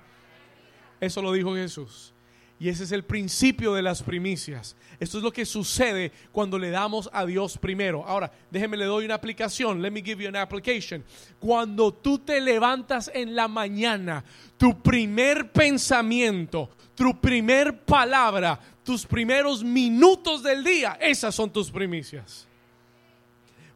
Eso 0.99 1.21
lo 1.21 1.31
dijo 1.31 1.53
Jesús. 1.53 2.14
Y 2.57 2.69
ese 2.69 2.85
es 2.85 2.91
el 2.93 3.03
principio 3.03 3.73
de 3.73 3.81
las 3.81 4.01
primicias. 4.01 4.77
Esto 4.99 5.17
es 5.17 5.23
lo 5.23 5.31
que 5.31 5.45
sucede 5.45 6.13
cuando 6.31 6.57
le 6.57 6.69
damos 6.69 7.09
a 7.11 7.25
Dios 7.25 7.57
primero. 7.57 8.05
Ahora, 8.05 8.31
déjeme 8.49 8.77
le 8.77 8.85
doy 8.85 9.03
una 9.03 9.15
aplicación. 9.15 9.81
Let 9.81 9.91
me 9.91 10.01
give 10.01 10.23
you 10.23 10.29
an 10.29 10.37
application. 10.37 11.03
Cuando 11.39 11.93
tú 11.93 12.19
te 12.19 12.39
levantas 12.39 13.11
en 13.13 13.35
la 13.35 13.49
mañana, 13.49 14.23
tu 14.57 14.81
primer 14.81 15.51
pensamiento, 15.51 16.69
tu 16.95 17.19
primer 17.19 17.83
palabra, 17.83 18.57
tus 18.83 19.05
primeros 19.05 19.61
minutos 19.61 20.41
del 20.41 20.63
día, 20.63 20.97
esas 21.01 21.35
son 21.35 21.51
tus 21.51 21.69
primicias. 21.69 22.47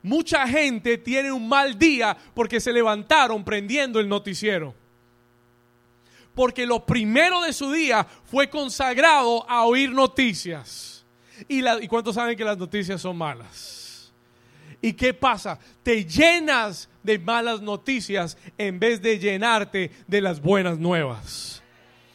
Mucha 0.02 0.48
gente 0.48 0.98
tiene 0.98 1.34
un 1.34 1.50
mal 1.50 1.78
día 1.78 2.16
porque 2.34 2.62
se 2.62 2.72
levantaron 2.72 3.44
prendiendo 3.44 4.00
el 4.00 4.08
noticiero. 4.08 4.74
Porque 6.40 6.66
lo 6.66 6.86
primero 6.86 7.42
de 7.42 7.52
su 7.52 7.70
día 7.70 8.08
fue 8.24 8.50
consagrado 8.50 9.46
a 9.50 9.66
oír 9.66 9.92
noticias. 9.92 11.06
¿Y, 11.50 11.68
¿y 11.68 11.88
cuántos 11.90 12.16
saben 12.16 12.38
que 12.38 12.46
las 12.46 12.58
noticias 12.58 13.02
son 13.02 13.18
malas? 13.18 14.14
¿Y 14.82 14.94
qué 14.94 15.14
pasa? 15.14 15.60
Te 15.84 16.06
llenas 16.06 16.88
de 17.04 17.20
malas 17.20 17.60
noticias 17.62 18.38
en 18.58 18.80
vez 18.80 19.02
de 19.02 19.20
llenarte 19.20 19.92
de 20.08 20.22
las 20.22 20.40
buenas 20.40 20.80
nuevas. 20.80 21.62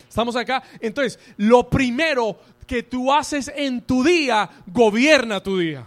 ¿Estamos 0.09 0.37
acá? 0.37 0.62
Entonces, 0.81 1.20
lo 1.37 1.68
primero 1.68 2.39
que 2.66 2.83
tú 2.83 3.12
haces 3.12 3.53
en 3.55 3.83
tu 3.83 4.03
día, 4.03 4.49
gobierna 4.68 5.43
tu 5.43 5.59
día. 5.59 5.87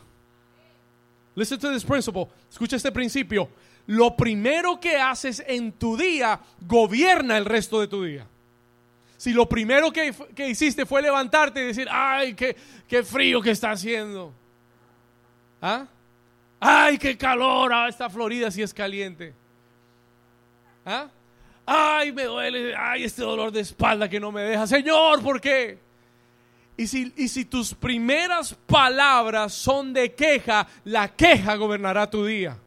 Listen 1.38 1.60
to 1.60 1.72
this 1.72 1.86
principle. 1.86 2.30
Escucha 2.50 2.78
este 2.78 2.92
principio. 2.92 3.48
Lo 3.86 4.18
primero 4.18 4.80
que 4.80 4.98
haces 4.98 5.44
en 5.46 5.72
tu 5.72 5.96
día 5.96 6.40
gobierna 6.62 7.38
el 7.38 7.46
resto 7.46 7.80
de 7.80 7.88
tu 7.88 8.04
día. 8.04 8.26
Si 9.18 9.34
lo 9.34 9.48
primero 9.48 9.92
que, 9.94 10.14
que 10.36 10.50
hiciste 10.50 10.88
fue 10.88 11.04
levantarte 11.04 11.62
y 11.62 11.68
decir, 11.68 11.88
ay, 11.92 12.34
qué, 12.34 12.56
qué 12.88 13.04
frío 13.04 13.40
que 13.40 13.52
está 13.52 13.70
haciendo. 13.70 14.34
¿Ah? 15.62 15.86
Ay, 16.60 16.98
qué 16.98 17.16
calor, 17.16 17.72
ah, 17.72 17.88
esta 17.88 18.10
Florida 18.10 18.50
si 18.50 18.64
es 18.64 18.74
caliente. 18.74 19.32
¿Ah? 20.84 21.08
Ay, 21.68 22.12
me 22.14 22.24
duele, 22.24 22.76
ay, 22.76 23.04
este 23.04 23.22
dolor 23.22 23.52
de 23.52 23.60
espalda 23.60 24.10
que 24.10 24.20
no 24.20 24.32
me 24.32 24.42
deja. 24.42 24.66
Señor, 24.66 25.22
¿por 25.22 25.40
qué? 25.40 25.78
Y 26.78 26.86
si, 26.86 27.12
y 27.18 27.28
si 27.28 27.44
tus 27.44 27.74
primeras 27.74 28.54
palabras 28.54 29.54
son 29.54 29.92
de 29.94 30.14
queja, 30.14 30.68
la 30.86 31.08
queja 31.08 31.56
gobernará 31.56 32.08
tu 32.08 32.24
día. 32.24 32.58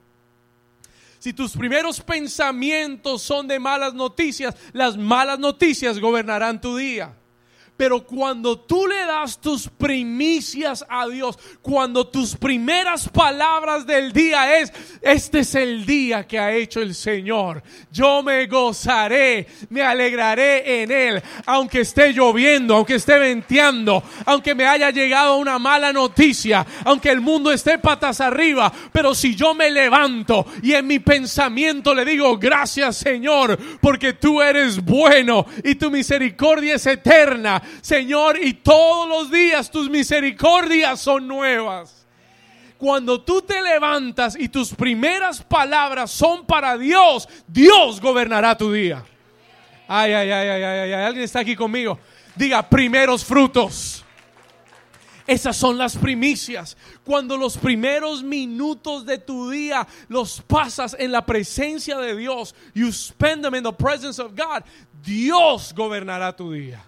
Si 1.20 1.32
tus 1.32 1.52
primeros 1.52 2.00
pensamientos 2.00 3.22
son 3.22 3.46
de 3.46 3.58
malas 3.60 3.94
noticias, 3.94 4.56
las 4.72 4.96
malas 4.96 5.38
noticias 5.38 6.00
gobernarán 6.00 6.60
tu 6.60 6.76
día. 6.76 7.14
Pero 7.80 8.04
cuando 8.04 8.58
tú 8.58 8.86
le 8.86 9.06
das 9.06 9.40
tus 9.40 9.66
primicias 9.66 10.84
a 10.86 11.08
Dios, 11.08 11.38
cuando 11.62 12.06
tus 12.06 12.36
primeras 12.36 13.08
palabras 13.08 13.86
del 13.86 14.12
día 14.12 14.58
es, 14.58 14.70
este 15.00 15.38
es 15.38 15.54
el 15.54 15.86
día 15.86 16.26
que 16.26 16.38
ha 16.38 16.52
hecho 16.52 16.82
el 16.82 16.94
Señor, 16.94 17.62
yo 17.90 18.22
me 18.22 18.46
gozaré, 18.48 19.46
me 19.70 19.80
alegraré 19.80 20.82
en 20.82 20.90
Él, 20.90 21.22
aunque 21.46 21.80
esté 21.80 22.12
lloviendo, 22.12 22.76
aunque 22.76 22.96
esté 22.96 23.18
venteando, 23.18 24.02
aunque 24.26 24.54
me 24.54 24.66
haya 24.66 24.90
llegado 24.90 25.38
una 25.38 25.58
mala 25.58 25.90
noticia, 25.90 26.66
aunque 26.84 27.08
el 27.08 27.22
mundo 27.22 27.50
esté 27.50 27.78
patas 27.78 28.20
arriba, 28.20 28.70
pero 28.92 29.14
si 29.14 29.34
yo 29.34 29.54
me 29.54 29.70
levanto 29.70 30.44
y 30.62 30.74
en 30.74 30.86
mi 30.86 30.98
pensamiento 30.98 31.94
le 31.94 32.04
digo, 32.04 32.36
gracias 32.36 32.98
Señor, 32.98 33.58
porque 33.80 34.12
tú 34.12 34.42
eres 34.42 34.84
bueno 34.84 35.46
y 35.64 35.76
tu 35.76 35.90
misericordia 35.90 36.74
es 36.74 36.86
eterna, 36.86 37.62
Señor, 37.80 38.42
y 38.42 38.54
todos 38.54 39.08
los 39.08 39.30
días 39.30 39.70
tus 39.70 39.88
misericordias 39.88 41.00
son 41.00 41.26
nuevas. 41.26 42.00
Cuando 42.80 43.20
tú 43.20 43.42
te 43.42 43.60
levantas 43.60 44.34
y 44.38 44.48
tus 44.48 44.74
primeras 44.74 45.42
palabras 45.42 46.10
son 46.10 46.46
para 46.46 46.78
Dios, 46.78 47.28
Dios 47.46 48.00
gobernará 48.00 48.56
tu 48.56 48.72
día. 48.72 49.04
Ay, 49.86 50.14
ay, 50.14 50.30
ay, 50.30 50.48
ay, 50.48 50.62
ay, 50.62 50.92
ay, 50.92 51.04
alguien 51.04 51.24
está 51.24 51.40
aquí 51.40 51.54
conmigo. 51.54 51.98
Diga, 52.34 52.66
primeros 52.66 53.22
frutos. 53.22 54.02
Esas 55.26 55.56
son 55.58 55.76
las 55.76 55.94
primicias. 55.94 56.76
Cuando 57.04 57.36
los 57.36 57.58
primeros 57.58 58.22
minutos 58.22 59.04
de 59.04 59.18
tu 59.18 59.50
día 59.50 59.86
los 60.08 60.40
pasas 60.40 60.96
en 60.98 61.12
la 61.12 61.26
presencia 61.26 61.98
de 61.98 62.16
Dios, 62.16 62.54
you 62.72 62.90
spend 62.90 63.42
them 63.42 63.54
in 63.54 63.62
the 63.62 63.72
presence 63.72 64.18
of 64.18 64.32
God, 64.34 64.64
Dios 65.02 65.74
gobernará 65.74 66.34
tu 66.34 66.50
día 66.50 66.82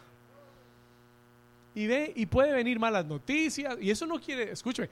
y 1.75 1.87
ve 1.87 2.13
y 2.15 2.27
puede 2.27 2.53
venir 2.53 2.79
malas 2.79 3.07
noticias 3.07 3.77
y 3.81 3.91
eso 3.91 4.07
no 4.07 4.21
quiere, 4.21 4.53
escúcheme, 4.53 4.89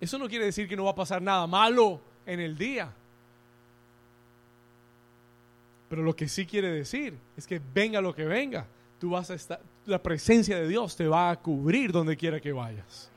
eso 0.00 0.18
no 0.18 0.28
quiere 0.28 0.46
decir 0.46 0.68
que 0.68 0.76
no 0.76 0.84
va 0.84 0.92
a 0.92 0.94
pasar 0.94 1.20
nada 1.20 1.46
malo 1.46 2.00
en 2.26 2.40
el 2.40 2.56
día. 2.56 2.92
Pero 5.88 6.02
lo 6.02 6.14
que 6.14 6.28
sí 6.28 6.46
quiere 6.46 6.68
decir 6.68 7.14
es 7.36 7.46
que 7.46 7.60
venga 7.74 8.00
lo 8.00 8.14
que 8.14 8.24
venga, 8.24 8.66
tú 9.00 9.10
vas 9.10 9.30
a 9.30 9.34
estar, 9.34 9.60
la 9.86 10.00
presencia 10.00 10.58
de 10.58 10.68
Dios 10.68 10.96
te 10.96 11.08
va 11.08 11.30
a 11.30 11.36
cubrir 11.36 11.90
donde 11.90 12.16
quiera 12.16 12.40
que 12.40 12.52
vayas. 12.52 13.10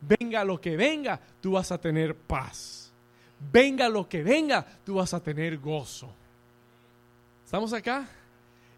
Venga 0.00 0.44
lo 0.44 0.60
que 0.60 0.76
venga, 0.76 1.20
tú 1.40 1.52
vas 1.52 1.70
a 1.70 1.78
tener 1.78 2.14
paz. 2.14 2.90
Venga 3.52 3.88
lo 3.88 4.08
que 4.08 4.22
venga, 4.22 4.66
tú 4.84 4.94
vas 4.94 5.12
a 5.12 5.22
tener 5.22 5.58
gozo. 5.58 6.12
¿Estamos 7.44 7.72
acá? 7.72 8.08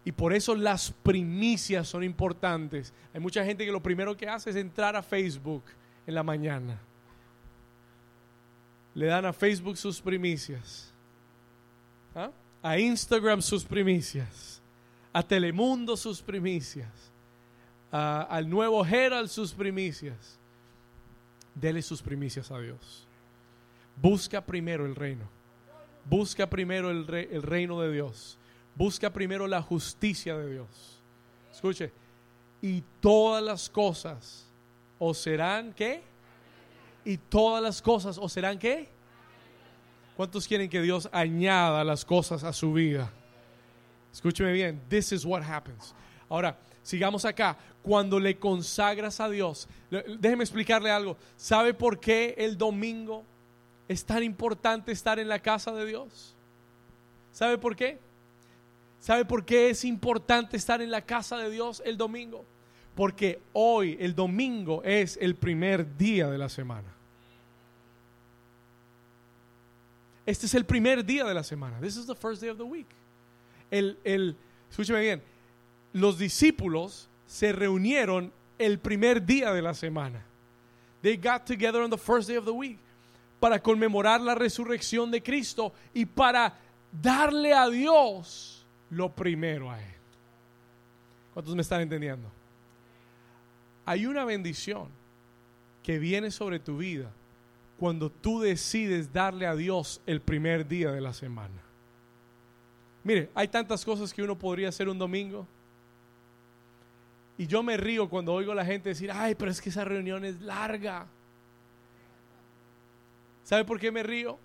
Y 0.03 0.11
por 0.11 0.33
eso 0.33 0.55
las 0.55 0.91
primicias 0.91 1.87
son 1.87 2.03
importantes. 2.03 2.93
Hay 3.13 3.19
mucha 3.19 3.45
gente 3.45 3.65
que 3.65 3.71
lo 3.71 3.83
primero 3.83 4.17
que 4.17 4.27
hace 4.27 4.49
es 4.49 4.55
entrar 4.55 4.95
a 4.95 5.03
Facebook 5.03 5.63
en 6.07 6.15
la 6.15 6.23
mañana. 6.23 6.79
Le 8.95 9.05
dan 9.05 9.25
a 9.25 9.33
Facebook 9.33 9.77
sus 9.77 10.01
primicias. 10.01 10.91
¿Ah? 12.15 12.31
A 12.63 12.79
Instagram 12.79 13.41
sus 13.41 13.63
primicias. 13.63 14.61
A 15.13 15.21
Telemundo 15.21 15.95
sus 15.95 16.21
primicias. 16.21 16.89
al 17.91 18.49
nuevo 18.49 18.83
Herald 18.83 19.29
sus 19.29 19.53
primicias. 19.53 20.39
Dele 21.53 21.81
sus 21.81 22.01
primicias 22.01 22.49
a 22.49 22.59
Dios. 22.59 23.05
Busca 24.01 24.43
primero 24.43 24.85
el 24.85 24.95
reino. 24.95 25.25
Busca 26.05 26.49
primero 26.49 26.89
el, 26.89 27.07
el 27.13 27.43
reino 27.43 27.79
de 27.81 27.91
Dios 27.91 28.39
Busca 28.81 29.13
primero 29.13 29.45
la 29.45 29.61
justicia 29.61 30.35
de 30.35 30.53
Dios. 30.53 30.99
Escuche, 31.53 31.91
y 32.63 32.81
todas 32.99 33.43
las 33.43 33.69
cosas 33.69 34.47
o 34.97 35.13
serán 35.13 35.71
qué? 35.71 36.01
Y 37.05 37.17
todas 37.17 37.61
las 37.61 37.79
cosas 37.79 38.17
o 38.17 38.27
serán 38.27 38.57
qué? 38.57 38.89
¿Cuántos 40.17 40.47
quieren 40.47 40.67
que 40.67 40.81
Dios 40.81 41.07
añada 41.11 41.83
las 41.83 42.03
cosas 42.03 42.43
a 42.43 42.51
su 42.51 42.73
vida? 42.73 43.11
Escúcheme 44.11 44.51
bien, 44.51 44.81
this 44.89 45.11
is 45.11 45.25
what 45.25 45.43
happens. 45.43 45.93
Ahora, 46.27 46.57
sigamos 46.81 47.23
acá. 47.23 47.55
Cuando 47.83 48.19
le 48.19 48.39
consagras 48.39 49.19
a 49.19 49.29
Dios, 49.29 49.67
déjeme 49.91 50.43
explicarle 50.43 50.89
algo. 50.89 51.17
¿Sabe 51.37 51.75
por 51.75 51.99
qué 51.99 52.33
el 52.35 52.57
domingo 52.57 53.25
es 53.87 54.03
tan 54.03 54.23
importante 54.23 54.91
estar 54.91 55.19
en 55.19 55.27
la 55.27 55.37
casa 55.37 55.71
de 55.71 55.85
Dios? 55.85 56.35
¿Sabe 57.31 57.59
por 57.59 57.75
qué? 57.75 57.99
¿Sabe 59.01 59.25
por 59.25 59.43
qué 59.43 59.71
es 59.71 59.83
importante 59.83 60.55
estar 60.55 60.79
en 60.79 60.91
la 60.91 61.01
casa 61.01 61.35
de 61.37 61.49
Dios 61.49 61.81
el 61.83 61.97
domingo? 61.97 62.45
Porque 62.95 63.41
hoy, 63.51 63.97
el 63.99 64.13
domingo, 64.13 64.83
es 64.83 65.17
el 65.19 65.35
primer 65.35 65.97
día 65.97 66.29
de 66.29 66.37
la 66.37 66.49
semana. 66.49 66.87
Este 70.23 70.45
es 70.45 70.53
el 70.53 70.65
primer 70.65 71.03
día 71.03 71.25
de 71.25 71.33
la 71.33 71.43
semana. 71.43 71.79
This 71.81 71.97
is 71.97 72.05
the 72.05 72.15
first 72.15 72.41
day 72.41 72.49
of 72.51 72.57
the 72.57 72.63
week. 72.63 72.85
El, 73.71 73.97
el, 74.03 74.35
escúcheme 74.69 75.01
bien, 75.01 75.23
los 75.93 76.19
discípulos 76.19 77.09
se 77.25 77.53
reunieron 77.53 78.31
el 78.59 78.77
primer 78.77 79.25
día 79.25 79.51
de 79.51 79.63
la 79.63 79.73
semana. 79.73 80.23
They 81.01 81.17
got 81.17 81.47
together 81.47 81.81
on 81.81 81.89
the 81.89 81.97
first 81.97 82.27
day 82.27 82.37
of 82.37 82.45
the 82.45 82.53
week 82.53 82.77
para 83.39 83.59
conmemorar 83.59 84.21
la 84.21 84.35
resurrección 84.35 85.09
de 85.09 85.23
Cristo 85.23 85.73
y 85.91 86.05
para 86.05 86.53
darle 86.91 87.51
a 87.51 87.67
Dios 87.67 88.60
lo 88.91 89.09
primero 89.09 89.71
a 89.71 89.81
Él. 89.81 89.95
¿Cuántos 91.33 91.55
me 91.55 91.61
están 91.61 91.81
entendiendo? 91.81 92.29
Hay 93.85 94.05
una 94.05 94.25
bendición 94.25 94.89
que 95.81 95.97
viene 95.97 96.29
sobre 96.29 96.59
tu 96.59 96.77
vida 96.77 97.09
cuando 97.79 98.11
tú 98.11 98.41
decides 98.41 99.11
darle 99.11 99.47
a 99.47 99.55
Dios 99.55 100.01
el 100.05 100.21
primer 100.21 100.67
día 100.67 100.91
de 100.91 101.01
la 101.01 101.13
semana. 101.13 101.61
Mire, 103.03 103.29
hay 103.33 103.47
tantas 103.47 103.83
cosas 103.83 104.13
que 104.13 104.21
uno 104.21 104.37
podría 104.37 104.69
hacer 104.69 104.87
un 104.87 104.99
domingo. 104.99 105.47
Y 107.37 107.47
yo 107.47 107.63
me 107.63 107.75
río 107.77 108.07
cuando 108.07 108.33
oigo 108.33 108.51
a 108.51 108.55
la 108.55 108.65
gente 108.65 108.89
decir, 108.89 109.09
ay, 109.11 109.33
pero 109.33 109.49
es 109.49 109.59
que 109.59 109.69
esa 109.69 109.83
reunión 109.83 110.23
es 110.23 110.39
larga. 110.41 111.07
¿Sabe 113.43 113.65
por 113.65 113.79
qué 113.79 113.91
me 113.91 114.03
río? 114.03 114.37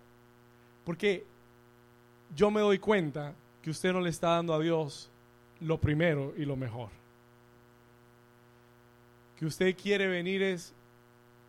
Porque 0.84 1.26
yo 2.34 2.50
me 2.50 2.60
doy 2.62 2.78
cuenta 2.78 3.34
que 3.66 3.70
usted 3.70 3.92
no 3.92 4.00
le 4.00 4.10
está 4.10 4.28
dando 4.28 4.54
a 4.54 4.60
Dios 4.60 5.10
lo 5.58 5.76
primero 5.80 6.32
y 6.36 6.44
lo 6.44 6.54
mejor. 6.54 6.88
Que 9.36 9.44
usted 9.44 9.76
quiere 9.76 10.06
venir 10.06 10.40
es 10.40 10.72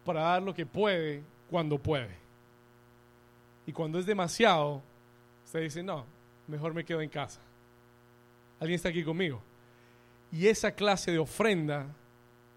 para 0.03 0.21
dar 0.21 0.41
lo 0.41 0.51
que 0.51 0.65
puede 0.65 1.21
cuando 1.47 1.77
puede. 1.77 2.15
Y 3.67 3.71
cuando 3.71 3.99
es 3.99 4.07
demasiado, 4.07 4.81
usted 5.45 5.61
dice, 5.61 5.83
no, 5.83 6.07
mejor 6.47 6.73
me 6.73 6.83
quedo 6.83 7.03
en 7.03 7.09
casa. 7.11 7.39
¿Alguien 8.59 8.77
está 8.77 8.89
aquí 8.89 9.03
conmigo? 9.03 9.39
Y 10.31 10.47
esa 10.47 10.71
clase 10.71 11.11
de 11.11 11.19
ofrenda 11.19 11.85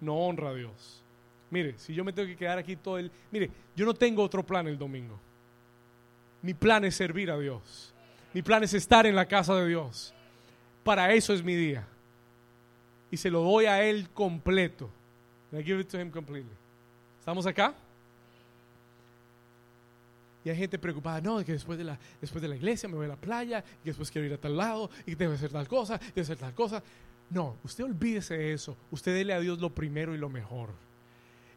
no 0.01 0.17
honra 0.21 0.49
a 0.49 0.55
Dios. 0.55 1.03
Mire, 1.51 1.75
si 1.77 1.93
yo 1.93 2.03
me 2.03 2.15
tengo 2.15 2.29
que 2.29 2.37
quedar 2.37 2.57
aquí 2.57 2.77
todo 2.77 2.97
el... 2.97 3.11
Mire, 3.31 3.51
yo 3.77 3.85
no 3.85 3.93
tengo 3.93 4.23
otro 4.23 4.43
plan 4.43 4.67
el 4.69 4.79
domingo. 4.79 5.21
Mi 6.41 6.55
plan 6.55 6.83
es 6.87 6.95
servir 6.95 7.31
a 7.31 7.39
Dios. 7.39 7.90
Mi 8.33 8.43
plan 8.43 8.63
es 8.63 8.75
estar 8.75 9.07
en 9.07 9.15
la 9.15 9.27
casa 9.27 9.55
de 9.55 9.67
Dios. 9.67 10.15
Para 10.85 11.13
eso 11.13 11.33
es 11.33 11.43
mi 11.43 11.55
día. 11.55 11.87
Y 13.11 13.17
se 13.17 13.31
lo 13.31 13.43
doy 13.43 13.67
a 13.67 13.83
Él 13.83 14.09
completo. 14.11 14.89
I 15.53 15.63
give 15.63 15.81
it 15.81 15.89
to 15.89 16.01
him 16.01 16.11
completely. 16.11 16.53
¿Estamos 17.19 17.45
acá? 17.47 17.75
Y 20.45 20.49
hay 20.49 20.57
gente 20.57 20.79
preocupada, 20.79 21.21
no, 21.21 21.45
que 21.45 21.53
después 21.53 21.77
de, 21.77 21.85
la, 21.85 21.99
después 22.21 22.41
de 22.41 22.49
la 22.49 22.57
iglesia 22.57 22.89
me 22.89 22.97
voy 22.97 23.07
a 23.07 23.11
la 23.11 23.17
playa, 23.17 23.63
y 23.85 23.89
después 23.89 24.11
quiero 24.11 24.27
ir 24.27 24.33
a 24.33 24.39
tal 24.39 24.57
lado, 24.57 24.91
y 25.05 25.15
que 25.15 25.25
hacer 25.25 25.51
tal 25.51 25.69
cosa, 25.69 25.99
debe 25.99 26.23
hacer 26.23 26.39
tal 26.39 26.55
cosa. 26.55 26.83
No, 27.29 27.57
usted 27.63 27.85
olvídese 27.85 28.37
de 28.39 28.53
eso. 28.55 28.77
Usted 28.91 29.15
dele 29.15 29.35
a 29.35 29.41
Dios 29.41 29.59
lo 29.59 29.71
primero 29.71 30.15
y 30.15 30.19
lo 30.19 30.29
mejor. 30.29 30.71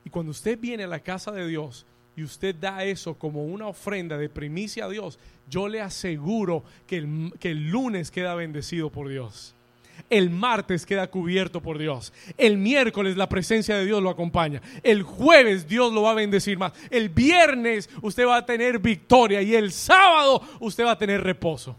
Y 0.03 0.09
cuando 0.09 0.31
usted 0.31 0.59
viene 0.59 0.83
a 0.83 0.87
la 0.87 0.99
casa 0.99 1.31
de 1.31 1.47
Dios, 1.47 1.85
y 2.15 2.23
usted 2.23 2.55
da 2.55 2.83
eso 2.83 3.15
como 3.15 3.45
una 3.45 3.67
ofrenda 3.67 4.17
de 4.17 4.29
primicia 4.29 4.85
a 4.85 4.89
Dios, 4.89 5.17
yo 5.49 5.67
le 5.67 5.81
aseguro 5.81 6.63
que 6.85 6.97
el, 6.97 7.33
que 7.39 7.51
el 7.51 7.69
lunes 7.69 8.11
queda 8.11 8.35
bendecido 8.35 8.89
por 8.91 9.09
Dios. 9.09 9.55
El 10.09 10.29
martes 10.29 10.85
queda 10.85 11.07
cubierto 11.07 11.61
por 11.61 11.77
Dios. 11.77 12.13
El 12.37 12.57
miércoles 12.57 13.17
la 13.17 13.29
presencia 13.29 13.75
de 13.75 13.85
Dios 13.85 14.01
lo 14.01 14.09
acompaña. 14.09 14.61
El 14.83 15.03
jueves 15.03 15.67
Dios 15.67 15.93
lo 15.93 16.03
va 16.03 16.11
a 16.11 16.15
bendecir 16.15 16.57
más. 16.57 16.73
El 16.89 17.09
viernes 17.09 17.89
usted 18.01 18.25
va 18.25 18.37
a 18.37 18.45
tener 18.45 18.79
victoria 18.79 19.41
y 19.41 19.55
el 19.55 19.71
sábado 19.71 20.41
usted 20.59 20.85
va 20.85 20.91
a 20.91 20.97
tener 20.97 21.21
reposo. 21.21 21.75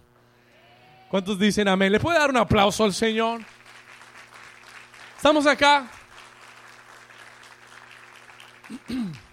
¿Cuántos 1.09 1.39
dicen 1.39 1.69
amén? 1.69 1.93
¿Le 1.93 2.01
puede 2.01 2.19
dar 2.19 2.31
un 2.31 2.37
aplauso 2.37 2.85
al 2.85 2.93
Señor? 2.93 3.41
¿Estamos 5.17 5.47
acá? 5.47 5.89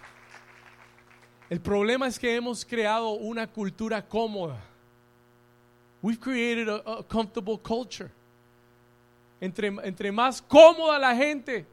El 1.52 1.60
problema 1.60 2.08
es 2.08 2.18
que 2.18 2.34
hemos 2.34 2.64
creado 2.64 3.10
una 3.10 3.46
cultura 3.46 4.02
cómoda. 4.02 4.58
We've 6.02 6.18
created 6.18 6.70
a, 6.70 7.04
comfortable 7.04 7.60
culture. 7.62 8.10
Entre, 9.42 9.68
entre 9.68 10.14
más 10.14 10.42
cómoda 10.42 10.98
la 10.98 11.14
gente, 11.14 11.66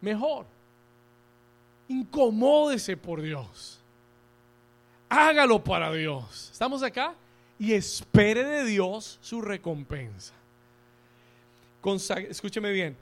mejor. 0.00 0.46
Incomódese 1.88 2.96
por 2.96 3.20
Dios. 3.20 3.80
Hágalo 5.08 5.64
para 5.64 5.92
Dios. 5.92 6.50
¿Estamos 6.52 6.84
acá? 6.84 7.12
Y 7.58 7.72
espere 7.72 8.44
de 8.44 8.64
Dios 8.66 9.18
su 9.20 9.42
recompensa. 9.42 10.32
escúcheme 12.28 12.70
bien. 12.70 12.96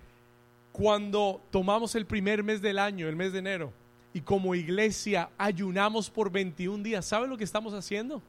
Cuando 0.72 1.42
tomamos 1.50 1.94
el 1.94 2.06
primer 2.06 2.42
mes 2.42 2.62
del 2.62 2.78
año, 2.78 3.06
el 3.06 3.16
mes 3.16 3.34
de 3.34 3.40
enero, 3.40 3.70
y 4.16 4.22
como 4.22 4.54
iglesia 4.54 5.28
ayunamos 5.36 6.08
por 6.08 6.30
21 6.30 6.82
días, 6.82 7.04
¿sabe 7.04 7.28
lo 7.28 7.36
que 7.36 7.44
estamos 7.44 7.74
haciendo? 7.74 8.22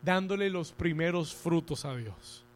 Dándole 0.00 0.48
los 0.48 0.72
primeros 0.72 1.34
frutos 1.34 1.84
a 1.84 1.94
Dios. 1.94 2.46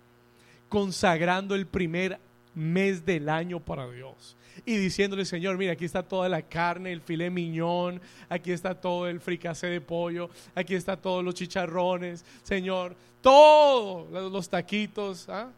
Consagrando 0.70 1.54
el 1.54 1.66
primer 1.66 2.18
mes 2.54 3.04
del 3.04 3.28
año 3.28 3.60
para 3.60 3.90
Dios. 3.90 4.38
Y 4.64 4.78
diciéndole, 4.78 5.26
Señor, 5.26 5.58
mira, 5.58 5.74
aquí 5.74 5.84
está 5.84 6.02
toda 6.02 6.30
la 6.30 6.40
carne, 6.40 6.92
el 6.92 7.02
filé 7.02 7.28
miñón, 7.28 8.00
aquí 8.30 8.52
está 8.52 8.74
todo 8.74 9.06
el 9.06 9.20
fricase 9.20 9.66
de 9.66 9.82
pollo, 9.82 10.30
aquí 10.54 10.74
está 10.74 10.96
todos 10.96 11.22
los 11.22 11.34
chicharrones, 11.34 12.24
Señor, 12.42 12.96
todo, 13.20 14.30
los 14.30 14.48
taquitos, 14.48 15.28
¿ah? 15.28 15.50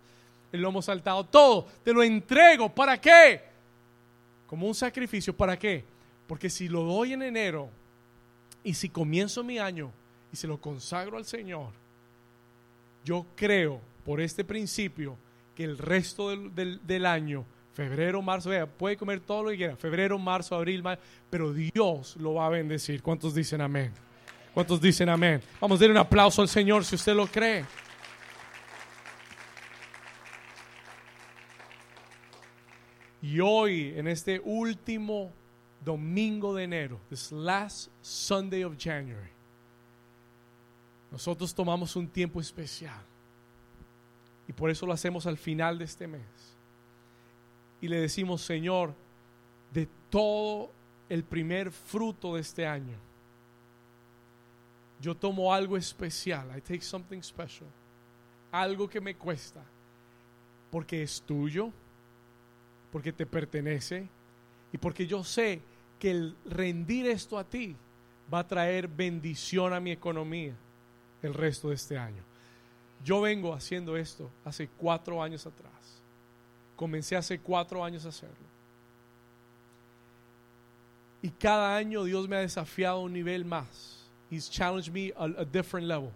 el 0.51 0.61
lomo 0.61 0.83
saltado, 0.83 1.23
todo, 1.23 1.69
te 1.85 1.93
lo 1.93 2.03
entrego. 2.03 2.69
¿Para 2.69 3.01
qué? 3.01 3.41
Como 4.49 4.67
un 4.67 4.75
sacrificio, 4.75 5.33
¿para 5.33 5.57
qué? 5.57 5.94
Porque 6.27 6.51
si 6.51 6.69
lo 6.69 6.83
doy 6.85 7.13
en 7.13 7.23
enero 7.23 7.69
y 8.63 8.75
si 8.75 8.89
comienzo 8.89 9.45
mi 9.45 9.59
año 9.59 9.91
y 10.33 10.37
se 10.37 10.47
lo 10.47 10.59
consagro 10.61 11.19
al 11.19 11.25
Señor, 11.25 11.69
yo 13.05 13.27
creo 13.37 13.81
por 14.05 14.21
este 14.21 14.45
principio 14.45 15.17
que 15.55 15.65
el 15.65 15.79
resto 15.79 16.31
del, 16.31 17.07
año, 17.07 17.45
febrero, 17.75 18.23
marzo, 18.23 18.51
vea, 18.51 18.67
puede 18.67 18.97
comer 18.97 19.21
todo 19.21 19.45
lo 19.45 19.51
que 19.51 19.57
quiera, 19.57 19.77
febrero, 19.77 20.19
marzo, 20.19 20.57
abril, 20.57 20.83
mayo, 20.83 21.01
pero 21.31 21.53
Dios 21.53 22.17
lo 22.17 22.35
va 22.35 22.47
a 22.47 22.51
bendecir. 22.51 23.03
¿Cuántos 23.03 23.35
dicen 23.35 23.61
amén? 23.61 23.93
¿Cuántos 24.53 24.81
dicen 24.81 25.09
amén? 25.09 25.43
Vamos 25.61 25.79
a 25.79 25.81
darle 25.81 25.93
un 25.93 25.99
aplauso 25.99 26.43
al 26.43 26.49
Señor 26.49 26.85
si 26.85 26.97
usted 26.97 27.15
lo 27.15 27.27
cree. 27.27 27.65
Y 33.23 33.41
hoy, 33.41 33.95
en 33.97 34.07
este 34.07 34.41
último 34.45 35.33
domingo 35.85 36.55
de 36.55 36.65
enero, 36.65 37.01
this 37.11 37.31
last 37.31 37.91
Sunday 38.03 38.65
of 38.65 38.77
January, 38.79 39.31
nosotros 41.11 41.55
tomamos 41.55 41.95
un 41.95 42.09
tiempo 42.09 42.41
especial. 42.41 43.03
Y 44.49 44.53
por 44.53 44.71
eso 44.71 44.87
lo 44.87 44.93
hacemos 44.93 45.27
al 45.27 45.37
final 45.37 45.79
de 45.79 45.85
este 45.85 46.07
mes. 46.07 46.23
Y 47.81 47.89
le 47.89 48.01
decimos, 48.01 48.43
Señor, 48.43 48.95
de 49.73 49.89
todo 50.11 50.71
el 51.09 51.23
primer 51.23 51.71
fruto 51.71 52.35
de 52.35 52.41
este 52.41 52.67
año, 52.67 52.97
yo 55.01 55.15
tomo 55.15 55.53
algo 55.53 55.77
especial. 55.77 56.49
I 56.57 56.61
take 56.61 56.83
something 56.83 57.23
special. 57.23 57.69
Algo 58.51 58.89
que 58.89 59.01
me 59.01 59.15
cuesta. 59.15 59.63
Porque 60.71 61.03
es 61.03 61.23
tuyo. 61.23 61.71
Porque 62.91 63.13
te 63.13 63.27
pertenece. 63.27 64.09
Y 64.73 64.79
porque 64.79 65.07
yo 65.07 65.23
sé 65.23 65.61
que 66.05 66.11
el 66.11 66.37
rendir 66.45 67.07
esto 67.07 67.39
a 67.39 67.45
ti 67.45 67.75
va 68.31 68.41
a 68.41 68.47
traer 68.47 68.89
bendición 68.89 69.73
a 69.73 69.81
mi 69.81 69.91
economía 69.91 70.53
el 71.23 71.33
resto 71.33 71.71
de 71.71 71.77
este 71.77 71.97
año. 71.97 72.23
Yo 73.03 73.23
vengo 73.23 73.55
haciendo 73.55 73.97
esto 73.97 74.31
hace 74.45 74.69
cuatro 74.69 75.23
años 75.23 75.47
atrás. 75.47 75.73
Comencé 76.77 77.17
hace 77.17 77.39
cuatro 77.39 77.83
años 77.83 78.05
a 78.05 78.11
hacerlo. 78.11 78.37
Y 81.23 81.31
cada 81.31 81.75
año 81.75 82.05
Dios 82.05 82.29
me 82.29 82.37
ha 82.37 82.41
desafiado 82.41 82.99
a 82.99 83.05
un 83.05 83.15
nivel 83.15 83.47
más. 83.47 84.05
He's 84.31 84.51
challenged 84.51 84.93
me 84.93 85.11
a, 85.17 85.41
a 85.41 85.45
different 85.47 85.89
level. 85.89 86.11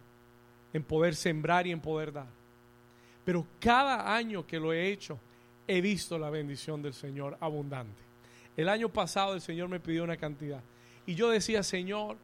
En 0.75 0.83
poder 0.83 1.17
sembrar 1.17 1.67
y 1.67 1.73
en 1.73 1.81
poder 1.81 2.13
dar. 2.13 2.29
Pero 3.25 3.47
cada 3.59 4.15
año 4.15 4.47
que 4.47 4.61
lo 4.61 4.71
he 4.71 4.93
hecho, 4.93 5.19
he 5.67 5.81
visto 5.81 6.19
la 6.19 6.29
bendición 6.29 6.83
del 6.83 6.93
Señor 6.93 7.39
abundante. 7.41 8.08
El 8.59 8.69
año 8.69 8.89
pasado 8.89 9.35
el 9.35 9.41
Señor 9.41 9.69
me 9.69 9.79
pidió 9.79 10.03
una 10.03 10.17
cantidad. 10.17 10.61
Y 11.07 11.15
yo 11.15 11.31
decía, 11.31 11.63
Señor, 11.63 12.17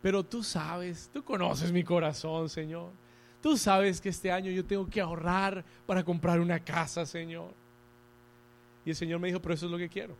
pero 0.00 0.24
tú 0.24 0.42
sabes, 0.42 1.10
tú 1.12 1.22
conoces 1.22 1.70
mi 1.70 1.84
corazón, 1.84 2.48
Señor. 2.48 2.90
Tú 3.42 3.58
sabes 3.58 4.00
que 4.00 4.08
este 4.08 4.32
año 4.32 4.50
yo 4.50 4.64
tengo 4.64 4.88
que 4.88 5.02
ahorrar 5.02 5.62
para 5.84 6.02
comprar 6.02 6.40
una 6.40 6.58
casa, 6.58 7.04
Señor. 7.04 7.52
Y 8.86 8.90
el 8.90 8.96
Señor 8.96 9.20
me 9.20 9.28
dijo, 9.28 9.42
pero 9.42 9.52
eso 9.52 9.66
es 9.66 9.72
lo 9.72 9.76
que 9.76 9.90
quiero. 9.90 10.16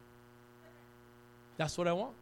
That's 1.56 1.78
what 1.78 1.86
I 1.86 1.92
want. 1.92 2.14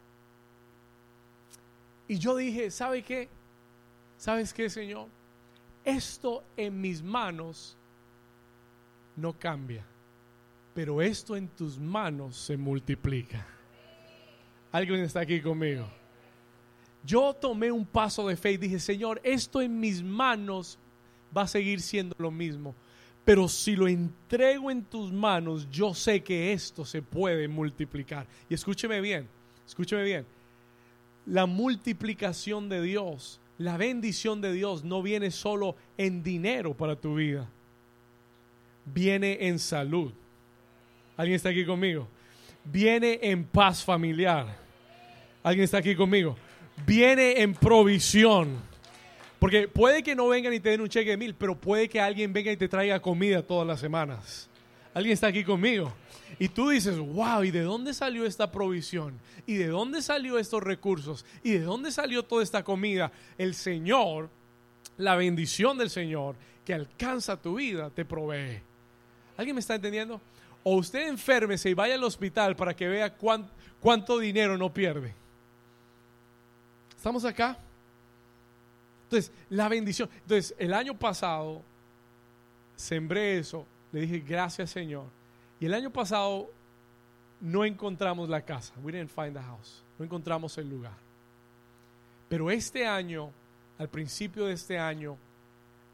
Y 2.07 2.17
yo 2.19 2.37
dije, 2.37 2.71
¿sabe 2.71 3.03
qué? 3.03 3.27
¿Sabes 4.17 4.53
qué, 4.53 4.69
Señor? 4.69 5.09
Esto 5.83 6.41
en 6.55 6.79
mis 6.79 7.03
manos 7.03 7.75
no 9.17 9.33
cambia 9.33 9.90
pero 10.73 11.01
esto 11.01 11.35
en 11.35 11.47
tus 11.49 11.77
manos 11.77 12.37
se 12.37 12.57
multiplica. 12.57 13.45
¿Alguien 14.71 15.01
está 15.01 15.21
aquí 15.21 15.41
conmigo? 15.41 15.85
Yo 17.03 17.33
tomé 17.33 17.71
un 17.71 17.85
paso 17.85 18.27
de 18.27 18.37
fe 18.37 18.53
y 18.53 18.57
dije, 18.57 18.79
Señor, 18.79 19.19
esto 19.23 19.61
en 19.61 19.79
mis 19.79 20.03
manos 20.03 20.77
va 21.35 21.43
a 21.43 21.47
seguir 21.47 21.81
siendo 21.81 22.15
lo 22.19 22.31
mismo. 22.31 22.75
Pero 23.25 23.47
si 23.47 23.75
lo 23.75 23.87
entrego 23.87 24.71
en 24.71 24.83
tus 24.83 25.11
manos, 25.11 25.67
yo 25.69 25.93
sé 25.93 26.23
que 26.23 26.53
esto 26.53 26.85
se 26.85 27.01
puede 27.01 27.47
multiplicar. 27.47 28.27
Y 28.49 28.53
escúcheme 28.53 29.01
bien, 29.01 29.27
escúcheme 29.67 30.03
bien. 30.03 30.25
La 31.25 31.45
multiplicación 31.45 32.69
de 32.69 32.81
Dios, 32.81 33.39
la 33.57 33.77
bendición 33.77 34.41
de 34.41 34.53
Dios 34.53 34.83
no 34.83 35.01
viene 35.01 35.31
solo 35.31 35.75
en 35.97 36.23
dinero 36.23 36.75
para 36.75 36.95
tu 36.95 37.15
vida. 37.15 37.47
Viene 38.85 39.47
en 39.47 39.59
salud 39.59 40.13
¿Alguien 41.21 41.35
está 41.35 41.49
aquí 41.49 41.63
conmigo? 41.63 42.07
Viene 42.63 43.19
en 43.21 43.43
paz 43.43 43.83
familiar. 43.83 44.57
¿Alguien 45.43 45.65
está 45.65 45.77
aquí 45.77 45.95
conmigo? 45.95 46.35
Viene 46.83 47.43
en 47.43 47.53
provisión. 47.53 48.59
Porque 49.37 49.67
puede 49.67 50.01
que 50.01 50.15
no 50.15 50.29
vengan 50.29 50.51
y 50.51 50.59
te 50.59 50.69
den 50.69 50.81
un 50.81 50.89
cheque 50.89 51.11
de 51.11 51.17
mil, 51.17 51.35
pero 51.35 51.55
puede 51.55 51.87
que 51.87 52.01
alguien 52.01 52.33
venga 52.33 52.51
y 52.51 52.57
te 52.57 52.67
traiga 52.67 52.99
comida 52.99 53.43
todas 53.43 53.67
las 53.67 53.79
semanas. 53.79 54.49
¿Alguien 54.95 55.13
está 55.13 55.27
aquí 55.27 55.43
conmigo? 55.43 55.93
Y 56.39 56.49
tú 56.49 56.69
dices, 56.69 56.97
wow, 56.97 57.43
¿y 57.43 57.51
de 57.51 57.61
dónde 57.61 57.93
salió 57.93 58.25
esta 58.25 58.51
provisión? 58.51 59.19
¿Y 59.45 59.57
de 59.57 59.67
dónde 59.67 60.01
salió 60.01 60.39
estos 60.39 60.63
recursos? 60.63 61.23
¿Y 61.43 61.51
de 61.51 61.61
dónde 61.61 61.91
salió 61.91 62.23
toda 62.23 62.41
esta 62.41 62.63
comida? 62.63 63.11
El 63.37 63.53
Señor, 63.53 64.31
la 64.97 65.15
bendición 65.15 65.77
del 65.77 65.91
Señor 65.91 66.35
que 66.65 66.73
alcanza 66.73 67.39
tu 67.39 67.57
vida, 67.57 67.91
te 67.91 68.05
provee. 68.05 68.59
¿Alguien 69.37 69.55
me 69.55 69.59
está 69.59 69.75
entendiendo? 69.75 70.19
O 70.63 70.75
usted 70.75 71.07
enférmese 71.07 71.69
y 71.69 71.73
vaya 71.73 71.95
al 71.95 72.03
hospital 72.03 72.55
para 72.55 72.75
que 72.75 72.87
vea 72.87 73.13
cuánto, 73.15 74.19
dinero 74.19 74.57
no 74.57 74.71
pierde. 74.73 75.13
¿Estamos 76.95 77.25
acá? 77.25 77.57
Entonces, 79.05 79.31
la 79.49 79.67
bendición. 79.67 80.09
Entonces, 80.21 80.55
el 80.57 80.73
año 80.73 80.97
pasado 80.97 81.61
sembré 82.75 83.39
eso, 83.39 83.65
le 83.91 84.01
dije 84.01 84.19
gracias 84.19 84.69
Señor. 84.69 85.05
Y 85.59 85.65
el 85.65 85.73
año 85.73 85.91
pasado 85.91 86.49
no 87.39 87.65
encontramos 87.65 88.29
la 88.29 88.41
casa. 88.41 88.73
We 88.83 88.91
didn't 88.91 89.09
find 89.09 89.33
the 89.33 89.41
house. 89.41 89.83
No 89.97 90.05
encontramos 90.05 90.57
el 90.57 90.69
lugar. 90.69 90.93
Pero 92.29 92.49
este 92.49 92.87
año, 92.87 93.31
al 93.77 93.89
principio 93.89 94.45
de 94.45 94.53
este 94.53 94.79
año, 94.79 95.17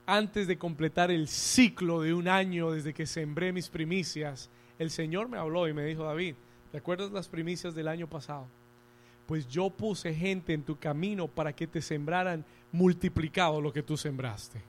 antes 0.07 0.47
de 0.47 0.57
completar 0.57 1.11
el 1.11 1.27
ciclo 1.27 2.01
de 2.01 2.15
un 2.15 2.27
año 2.27 2.71
desde 2.71 2.95
que 2.95 3.05
sembré 3.05 3.53
mis 3.53 3.69
primicias, 3.69 4.49
el 4.79 4.89
Señor 4.89 5.29
me 5.29 5.37
habló 5.37 5.67
y 5.67 5.73
me 5.73 5.85
dijo, 5.85 6.03
David, 6.03 6.33
¿te 6.71 6.79
acuerdas 6.79 7.11
las 7.11 7.27
primicias 7.27 7.75
del 7.75 7.87
año 7.87 8.07
pasado? 8.07 8.47
pues 9.27 9.47
yo 9.47 9.69
puse 9.69 10.15
gente 10.15 10.53
en 10.53 10.63
tu 10.63 10.79
camino 10.79 11.27
para 11.27 11.53
que 11.53 11.67
te 11.67 11.81
sembraran 11.81 12.45
multiplicado 12.71 13.59
lo 13.59 13.73
que 13.73 13.83
tú 13.83 13.97
sembraste. 13.97 14.61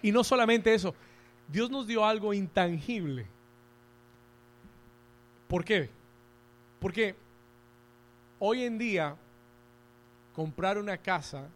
Y 0.00 0.12
no 0.12 0.22
solamente 0.22 0.72
eso, 0.72 0.94
Dios 1.48 1.70
nos 1.70 1.86
dio 1.86 2.04
algo 2.04 2.32
intangible. 2.32 3.26
¿Por 5.48 5.64
qué? 5.64 5.90
Porque 6.78 7.16
hoy 8.38 8.62
en 8.62 8.78
día 8.78 9.16
comprar 10.34 10.78
una 10.78 10.96
casa, 10.96 11.48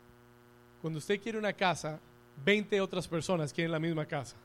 cuando 0.83 0.99
usted 0.99 1.21
quiere 1.21 1.39
una 1.39 1.53
casa, 1.53 2.01
20 2.45 2.81
otras 2.81 3.07
personas 3.07 3.53
quieren 3.53 3.73
la 3.73 3.79
misma 3.79 4.07
casa. 4.07 4.37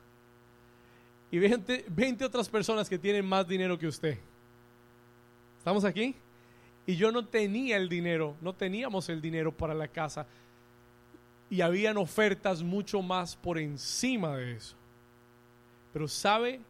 Y 1.30 1.38
20, 1.38 1.86
20 1.88 2.24
otras 2.24 2.48
personas 2.48 2.88
que 2.88 2.98
tienen 2.98 3.26
más 3.26 3.46
dinero 3.46 3.78
que 3.78 3.86
usted. 3.86 4.18
¿Estamos 5.58 5.84
aquí? 5.84 6.14
Y 6.86 6.96
yo 6.96 7.10
no 7.10 7.24
tenía 7.26 7.76
el 7.76 7.88
dinero, 7.88 8.36
no 8.40 8.52
teníamos 8.52 9.08
el 9.08 9.20
dinero 9.20 9.50
para 9.50 9.74
la 9.74 9.88
casa. 9.88 10.26
Y 11.50 11.60
habían 11.60 11.96
ofertas 11.96 12.62
mucho 12.62 13.00
más 13.02 13.36
por 13.36 13.58
encima 13.58 14.36
de 14.36 14.52
eso. 14.52 14.76
Pero 15.92 16.08
¿sabe 16.08 16.60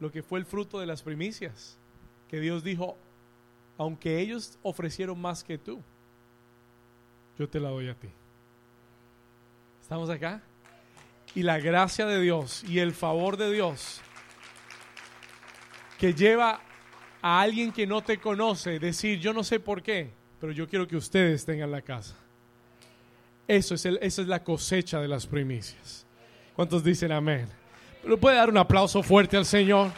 lo 0.00 0.10
que 0.10 0.22
fue 0.22 0.38
el 0.38 0.46
fruto 0.46 0.80
de 0.80 0.86
las 0.86 1.02
primicias? 1.02 1.76
Que 2.28 2.40
Dios 2.40 2.64
dijo, 2.64 2.96
aunque 3.78 4.18
ellos 4.20 4.58
ofrecieron 4.62 5.20
más 5.20 5.44
que 5.44 5.58
tú, 5.58 5.80
yo 7.38 7.48
te 7.48 7.60
la 7.60 7.70
doy 7.70 7.88
a 7.88 7.94
ti. 7.94 8.08
¿Estamos 9.82 10.08
acá? 10.10 10.42
Y 11.34 11.42
la 11.42 11.58
gracia 11.58 12.06
de 12.06 12.20
Dios 12.20 12.64
y 12.68 12.78
el 12.78 12.92
favor 12.92 13.36
de 13.36 13.52
Dios 13.52 14.00
que 15.98 16.14
lleva 16.14 16.60
a 17.22 17.40
alguien 17.40 17.72
que 17.72 17.86
no 17.86 18.02
te 18.02 18.18
conoce 18.18 18.78
decir, 18.78 19.18
yo 19.18 19.32
no 19.32 19.42
sé 19.42 19.58
por 19.58 19.82
qué, 19.82 20.10
pero 20.40 20.52
yo 20.52 20.68
quiero 20.68 20.86
que 20.86 20.96
ustedes 20.96 21.44
tengan 21.44 21.70
la 21.70 21.82
casa. 21.82 22.14
Eso 23.48 23.74
es 23.74 23.84
el, 23.84 23.98
esa 24.00 24.22
es 24.22 24.28
la 24.28 24.42
cosecha 24.42 25.00
de 25.00 25.08
las 25.08 25.26
primicias. 25.26 26.06
¿Cuántos 26.54 26.84
dicen 26.84 27.12
amén? 27.12 27.48
¿Pero 28.02 28.18
puede 28.18 28.36
dar 28.36 28.48
un 28.48 28.58
aplauso 28.58 29.02
fuerte 29.02 29.36
al 29.36 29.46
Señor? 29.46 29.90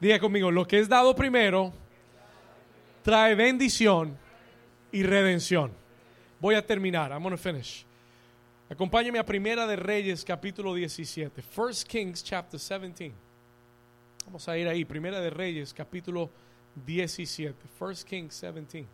Diga 0.00 0.18
conmigo, 0.18 0.50
lo 0.50 0.66
que 0.66 0.78
es 0.78 0.88
dado 0.88 1.14
primero 1.14 1.72
trae 3.06 3.36
bendición 3.36 4.18
y 4.90 5.04
redención. 5.04 5.70
Voy 6.40 6.56
a 6.56 6.66
terminar. 6.66 7.12
I'm 7.12 7.22
going 7.22 7.30
to 7.30 7.38
finish. 7.38 7.86
Acompáñame 8.68 9.20
a 9.20 9.24
Primera 9.24 9.64
de 9.64 9.76
Reyes 9.76 10.24
capítulo 10.24 10.74
17. 10.74 11.40
First 11.40 11.86
Kings 11.86 12.24
chapter 12.24 12.58
17. 12.58 13.14
Vamos 14.24 14.48
a 14.48 14.58
ir 14.58 14.66
ahí. 14.66 14.84
Primera 14.84 15.20
de 15.20 15.30
Reyes 15.30 15.72
capítulo 15.72 16.32
17. 16.84 17.54
First 17.78 18.08
Kings 18.08 18.40
17. 18.40 18.88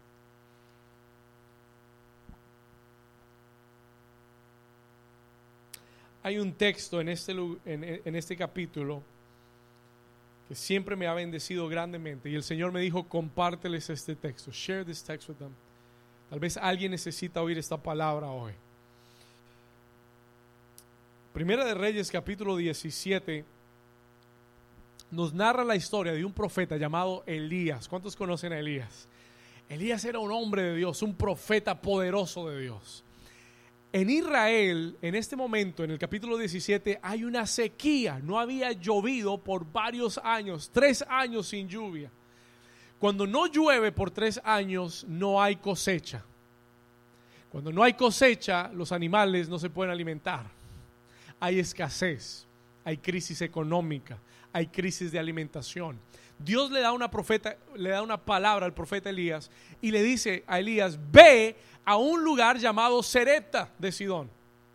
Hay 6.23 6.39
un 6.39 6.53
texto 6.53 7.01
en 7.01 7.09
este, 7.09 7.33
en 7.65 8.15
este 8.15 8.37
capítulo 8.37 9.03
que 10.49 10.55
siempre 10.55 10.97
me 10.97 11.07
ha 11.07 11.15
bendecido 11.15 11.69
grandemente 11.69 12.29
y 12.29 12.35
el 12.35 12.43
Señor 12.43 12.73
me 12.73 12.81
dijo, 12.81 13.05
compárteles 13.09 13.89
este 13.91 14.17
texto. 14.17 14.51
Share 14.51 14.85
this 14.85 15.03
text 15.03 15.29
with 15.29 15.37
them. 15.37 15.53
Tal 16.31 16.41
vez 16.41 16.57
alguien 16.57 16.91
necesita 16.91 17.43
oír 17.43 17.59
esta 17.59 17.77
palabra 17.77 18.29
hoy. 18.29 18.53
Primera 21.33 21.65
de 21.65 21.75
Reyes 21.75 22.11
capítulo 22.11 22.57
17 22.57 23.45
nos 25.11 25.33
narra 25.33 25.65
la 25.65 25.77
historia 25.77 26.13
de 26.13 26.25
un 26.25 26.33
profeta 26.33 26.77
llamado 26.77 27.23
Elías. 27.27 27.89
¿Cuántos 27.89 28.17
conocen 28.17 28.53
a 28.53 28.59
Elías? 28.59 29.09
Elías 29.69 30.05
era 30.05 30.19
un 30.19 30.33
hombre 30.33 30.63
de 30.63 30.77
Dios, 30.77 31.03
un 31.03 31.15
profeta 31.15 31.81
poderoso 31.81 32.49
de 32.49 32.61
Dios. 32.61 33.05
En 33.93 34.09
Israel, 34.09 34.97
en 35.03 35.15
este 35.15 35.37
momento, 35.37 35.85
en 35.85 35.91
el 35.91 35.99
capítulo 35.99 36.39
17, 36.39 36.99
hay 37.03 37.25
una 37.25 37.47
sequía. 37.47 38.21
No 38.23 38.41
había 38.41 38.73
llovido 38.73 39.39
por 39.39 39.71
varios 39.71 40.19
años, 40.25 40.71
tres 40.73 41.05
años 41.09 41.49
sin 41.49 41.69
lluvia. 41.69 42.11
Cuando 42.99 43.27
no 43.27 43.47
llueve 43.47 43.93
por 43.93 44.11
tres 44.11 44.41
años, 44.45 45.05
no 45.09 45.43
hay 45.43 45.57
cosecha. 45.57 46.25
Cuando 47.51 47.71
no 47.71 47.83
hay 47.83 47.93
cosecha, 47.93 48.71
los 48.73 48.93
animales 48.93 49.49
no 49.49 49.59
se 49.59 49.69
pueden 49.69 49.93
alimentar 49.93 50.47
hay 51.43 51.59
escasez, 51.59 52.47
hay 52.85 52.99
crisis 52.99 53.43
económica, 53.43 54.17
hay 54.53 54.69
crisis 54.69 55.11
de 55.11 55.19
alimentación. 55.19 55.99
Dios 56.45 56.71
le 56.71 56.81
da 56.81 56.93
una 56.93 57.11
profeta, 57.11 57.57
le 57.75 57.91
da 57.91 58.03
una 58.03 58.17
palabra 58.17 58.67
al 58.67 58.75
profeta 58.75 59.11
Elías 59.11 59.51
y 59.81 59.91
le 59.91 60.03
dice 60.03 60.45
a 60.47 60.59
Elías, 60.59 60.99
ve 61.11 61.57
a 61.85 61.97
un 61.97 62.23
lugar 62.23 62.59
llamado 62.59 63.03
Serepta 63.03 63.71
de 63.79 63.93
Sidón. 63.93 64.31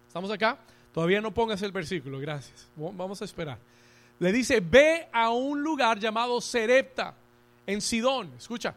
¿Estamos 0.07 0.31
acá? 0.31 0.57
Todavía 0.93 1.21
no 1.21 1.33
pongas 1.33 1.61
el 1.61 1.71
versículo, 1.71 2.19
gracias. 2.19 2.67
Vamos 2.75 3.21
a 3.21 3.25
esperar. 3.25 3.59
Le 4.19 4.31
dice, 4.31 4.59
ve 4.59 5.07
a 5.11 5.29
un 5.29 5.61
lugar 5.61 5.99
llamado 5.99 6.41
Serepta 6.41 7.13
en 7.65 7.81
Sidón. 7.81 8.31
Escucha. 8.37 8.73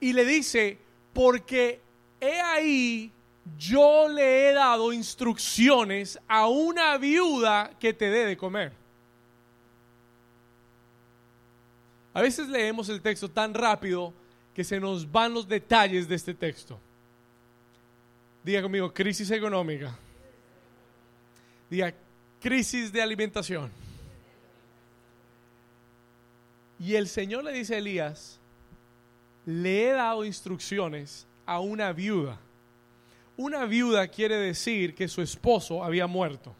Y 0.00 0.12
le 0.12 0.24
dice, 0.24 0.78
porque 1.12 1.80
he 2.20 2.40
ahí 2.40 3.12
yo 3.58 4.08
le 4.08 4.48
he 4.48 4.52
dado 4.54 4.92
instrucciones 4.92 6.18
a 6.28 6.48
una 6.48 6.96
viuda 6.96 7.70
que 7.78 7.92
te 7.92 8.10
dé 8.10 8.24
de 8.24 8.36
comer. 8.36 8.72
A 12.14 12.22
veces 12.22 12.48
leemos 12.48 12.88
el 12.88 13.02
texto 13.02 13.30
tan 13.30 13.52
rápido 13.52 14.14
que 14.54 14.64
se 14.64 14.80
nos 14.80 15.10
van 15.10 15.34
los 15.34 15.46
detalles 15.46 16.08
de 16.08 16.14
este 16.14 16.32
texto. 16.32 16.80
Diga 18.42 18.62
conmigo, 18.62 18.94
crisis 18.94 19.30
económica. 19.30 19.94
Diga, 21.68 21.92
crisis 22.40 22.90
de 22.90 23.02
alimentación. 23.02 23.70
Y 26.78 26.94
el 26.94 27.08
Señor 27.08 27.44
le 27.44 27.52
dice 27.52 27.74
a 27.74 27.78
Elías, 27.78 28.38
le 29.44 29.88
he 29.88 29.92
dado 29.92 30.24
instrucciones 30.24 31.26
a 31.44 31.60
una 31.60 31.92
viuda 31.92 32.38
una 33.36 33.64
viuda 33.64 34.06
quiere 34.08 34.36
decir 34.36 34.94
que 34.94 35.08
su 35.08 35.20
esposo 35.20 35.82
había 35.82 36.06
muerto. 36.06 36.54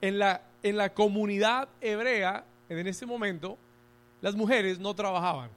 En 0.00 0.18
la, 0.18 0.42
en 0.62 0.76
la 0.76 0.94
comunidad 0.94 1.68
hebrea, 1.80 2.44
en 2.68 2.86
ese 2.86 3.04
momento, 3.06 3.58
las 4.22 4.34
mujeres 4.34 4.78
no 4.78 4.94
trabajaban. 4.94 5.50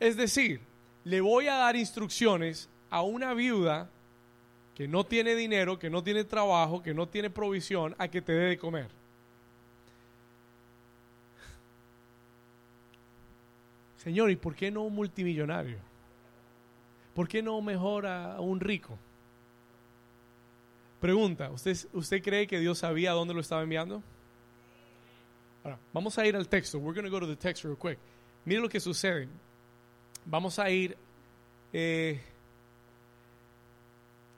Es 0.00 0.16
decir, 0.16 0.60
le 1.04 1.20
voy 1.20 1.48
a 1.48 1.56
dar 1.56 1.76
instrucciones 1.76 2.68
a 2.88 3.02
una 3.02 3.34
viuda 3.34 3.90
que 4.74 4.88
no 4.88 5.04
tiene 5.04 5.34
dinero, 5.34 5.78
que 5.78 5.90
no 5.90 6.02
tiene 6.02 6.24
trabajo, 6.24 6.82
que 6.82 6.94
no 6.94 7.06
tiene 7.06 7.28
provisión, 7.28 7.94
a 7.98 8.08
que 8.08 8.22
te 8.22 8.32
dé 8.32 8.48
de 8.48 8.58
comer. 8.58 8.88
Señor, 13.98 14.30
¿y 14.30 14.36
por 14.36 14.54
qué 14.54 14.70
no 14.70 14.82
un 14.82 14.94
multimillonario? 14.94 15.78
¿por 17.14 17.28
qué 17.28 17.42
no 17.42 17.60
mejora 17.62 18.34
a 18.34 18.40
un 18.40 18.60
rico? 18.60 18.98
Pregunta, 21.00 21.50
¿usted, 21.50 21.76
¿usted 21.92 22.22
cree 22.22 22.46
que 22.46 22.58
Dios 22.58 22.78
sabía 22.78 23.12
dónde 23.12 23.34
lo 23.34 23.40
estaba 23.40 23.62
enviando? 23.62 24.02
Vamos 25.92 26.18
a 26.18 26.26
ir 26.26 26.36
al 26.36 26.46
texto. 26.46 26.78
We're 26.78 26.94
going 26.94 27.04
to 27.04 27.10
go 27.10 27.20
to 27.20 27.26
the 27.26 27.36
text 27.36 27.64
real 27.64 27.76
quick. 27.76 27.98
Mire 28.44 28.60
lo 28.60 28.68
que 28.68 28.80
sucede. 28.80 29.28
Vamos 30.26 30.58
a 30.58 30.68
ir 30.70 30.96
eh, 31.72 32.20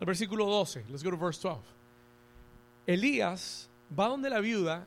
al 0.00 0.06
versículo 0.06 0.46
12. 0.46 0.84
Let's 0.88 1.02
go 1.02 1.10
to 1.10 1.16
verse 1.16 1.40
12. 1.40 1.62
Elías 2.86 3.68
va 3.96 4.08
donde 4.08 4.30
la 4.30 4.40
viuda 4.40 4.86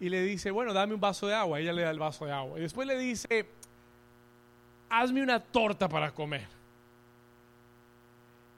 y 0.00 0.08
le 0.08 0.22
dice, 0.22 0.50
bueno, 0.50 0.72
dame 0.72 0.94
un 0.94 1.00
vaso 1.00 1.26
de 1.26 1.34
agua. 1.34 1.60
Ella 1.60 1.72
le 1.72 1.82
da 1.82 1.90
el 1.90 1.98
vaso 1.98 2.24
de 2.24 2.32
agua. 2.32 2.58
Y 2.58 2.62
después 2.62 2.88
le 2.88 2.98
dice, 2.98 3.46
hazme 4.88 5.22
una 5.22 5.40
torta 5.40 5.88
para 5.88 6.10
comer. 6.10 6.48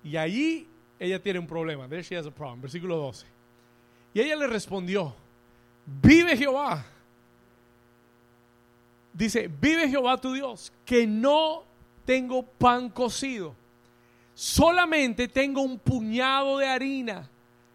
Y 0.04 0.16
allí 0.16 0.68
ella 1.00 1.20
tiene 1.20 1.40
un 1.40 1.46
problema. 1.46 1.88
There 1.88 2.02
she 2.02 2.16
has 2.16 2.26
a 2.26 2.30
problem. 2.30 2.60
Versículo 2.60 2.96
12. 2.96 3.26
Y 4.14 4.20
ella 4.20 4.36
le 4.36 4.46
respondió, 4.46 5.16
vive 5.86 6.36
Jehová. 6.36 6.84
Dice, 9.12 9.48
vive 9.48 9.88
Jehová 9.88 10.20
tu 10.20 10.32
Dios, 10.32 10.72
que 10.84 11.06
no 11.06 11.64
tengo 12.04 12.42
pan 12.42 12.88
cocido. 12.88 13.54
Solamente 14.34 15.28
tengo 15.28 15.60
un 15.62 15.78
puñado 15.78 16.58
de 16.58 16.66
harina 16.66 17.28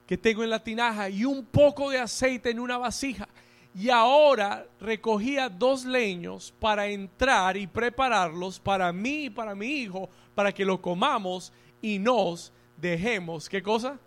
que 0.07 0.17
tengo 0.17 0.43
en 0.43 0.49
la 0.49 0.63
tinaja 0.63 1.09
y 1.09 1.25
un 1.25 1.45
poco 1.45 1.89
de 1.89 1.99
aceite 1.99 2.49
en 2.49 2.59
una 2.59 2.77
vasija. 2.77 3.27
Y 3.75 3.89
ahora 3.89 4.65
recogía 4.79 5.49
dos 5.49 5.85
leños 5.85 6.53
para 6.59 6.87
entrar 6.87 7.57
y 7.57 7.67
prepararlos 7.67 8.59
para 8.59 8.91
mí 8.91 9.25
y 9.25 9.29
para 9.29 9.53
mi 9.53 9.67
hijo, 9.67 10.09
para 10.33 10.51
que 10.51 10.65
lo 10.65 10.81
comamos 10.81 11.53
y 11.81 11.99
nos 11.99 12.51
dejemos, 12.77 13.47
¿qué 13.47 13.61
cosa? 13.61 13.99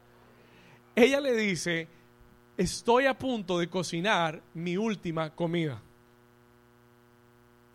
Ella 0.97 1.21
le 1.21 1.37
dice, 1.37 1.87
estoy 2.61 3.07
a 3.07 3.17
punto 3.17 3.59
de 3.59 3.69
cocinar 3.69 4.43
mi 4.53 4.77
última 4.77 5.31
comida. 5.31 5.81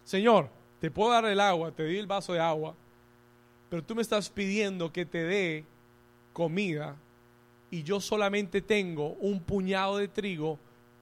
Señor, 0.03 0.47
te 0.79 0.91
puedo 0.91 1.09
dar 1.09 1.25
el 1.25 1.39
agua, 1.39 1.71
te 1.71 1.85
di 1.85 1.97
el 1.97 2.05
vaso 2.05 2.33
de 2.33 2.39
agua, 2.39 2.75
pero 3.67 3.83
tú 3.83 3.95
me 3.95 4.03
estás 4.03 4.29
pidiendo 4.29 4.93
que 4.93 5.07
te 5.07 5.23
dé 5.23 5.65
comida 6.33 6.95
y 7.71 7.81
yo 7.81 7.99
solamente 7.99 8.61
tengo 8.61 9.13
un 9.13 9.39
puñado 9.39 9.97
de 9.97 10.07
trigo 10.07 10.59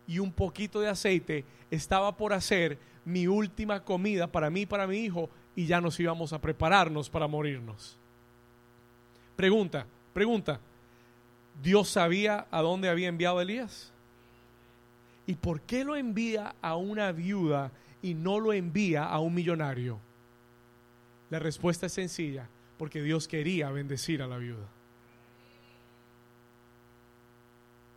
y 0.08 0.20
un 0.20 0.32
poquito 0.32 0.80
de 0.80 0.88
aceite. 0.88 1.44
Estaba 1.70 2.16
por 2.16 2.32
hacer 2.32 2.78
mi 3.04 3.28
última 3.28 3.84
comida 3.84 4.28
para 4.28 4.50
mí 4.50 4.62
y 4.62 4.66
para 4.66 4.88
mi 4.88 5.00
hijo 5.00 5.30
y 5.58 5.66
ya 5.66 5.82
nos 5.82 6.00
íbamos 6.00 6.32
a 6.32 6.40
prepararnos 6.40 7.10
para 7.10 7.28
morirnos. 7.28 7.98
Pregunta, 9.36 9.86
pregunta. 10.14 10.62
¿Dios 11.62 11.90
sabía 11.90 12.48
a 12.52 12.62
dónde 12.62 12.90
había 12.90 13.08
enviado 13.08 13.40
a 13.40 13.44
Elías? 13.44 13.92
¿Y 15.26 15.36
por 15.36 15.62
qué 15.62 15.84
lo 15.84 15.96
envía 15.96 16.56
a 16.62 16.76
una 16.76 17.12
viuda 17.12 17.72
y 18.02 18.14
no 18.14 18.40
lo 18.40 18.52
envía 18.52 19.06
a 19.06 19.20
un 19.20 19.34
millonario? 19.34 20.00
La 21.30 21.40
respuesta 21.40 21.86
es 21.86 21.94
sencilla, 21.94 22.48
porque 22.78 23.02
Dios 23.02 23.28
quería 23.28 23.72
bendecir 23.72 24.22
a 24.22 24.28
la 24.28 24.38
viuda. 24.38 24.68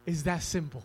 Es 0.07 0.23
that 0.23 0.41
simple. 0.41 0.83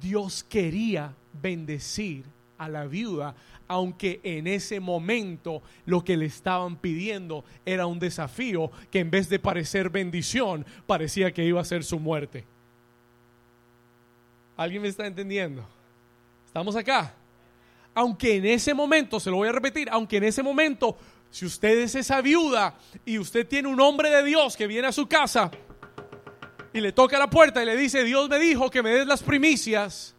Dios 0.00 0.42
quería 0.42 1.14
bendecir 1.40 2.24
a 2.56 2.68
la 2.68 2.86
viuda, 2.86 3.34
aunque 3.68 4.20
en 4.22 4.46
ese 4.46 4.80
momento 4.80 5.62
lo 5.86 6.04
que 6.04 6.16
le 6.16 6.26
estaban 6.26 6.76
pidiendo 6.76 7.44
era 7.64 7.86
un 7.86 7.98
desafío 7.98 8.70
que 8.90 9.00
en 9.00 9.10
vez 9.10 9.28
de 9.28 9.38
parecer 9.38 9.90
bendición, 9.90 10.66
parecía 10.86 11.32
que 11.32 11.44
iba 11.44 11.60
a 11.60 11.64
ser 11.64 11.84
su 11.84 11.98
muerte. 11.98 12.44
¿Alguien 14.56 14.82
me 14.82 14.88
está 14.88 15.06
entendiendo? 15.06 15.66
¿Estamos 16.46 16.76
acá? 16.76 17.14
Aunque 17.94 18.36
en 18.36 18.46
ese 18.46 18.74
momento, 18.74 19.18
se 19.18 19.30
lo 19.30 19.36
voy 19.36 19.48
a 19.48 19.52
repetir, 19.52 19.88
aunque 19.90 20.18
en 20.18 20.24
ese 20.24 20.42
momento, 20.42 20.96
si 21.30 21.46
usted 21.46 21.78
es 21.78 21.94
esa 21.94 22.20
viuda 22.20 22.76
y 23.04 23.18
usted 23.18 23.46
tiene 23.46 23.68
un 23.68 23.80
hombre 23.80 24.10
de 24.10 24.22
Dios 24.22 24.56
que 24.56 24.66
viene 24.66 24.88
a 24.88 24.92
su 24.92 25.06
casa 25.08 25.50
y 26.72 26.80
le 26.80 26.92
toca 26.92 27.18
la 27.18 27.30
puerta 27.30 27.62
y 27.62 27.66
le 27.66 27.76
dice, 27.76 28.04
Dios 28.04 28.28
me 28.28 28.38
dijo 28.38 28.70
que 28.70 28.82
me 28.82 28.90
des 28.90 29.06
las 29.06 29.22
primicias, 29.22 30.14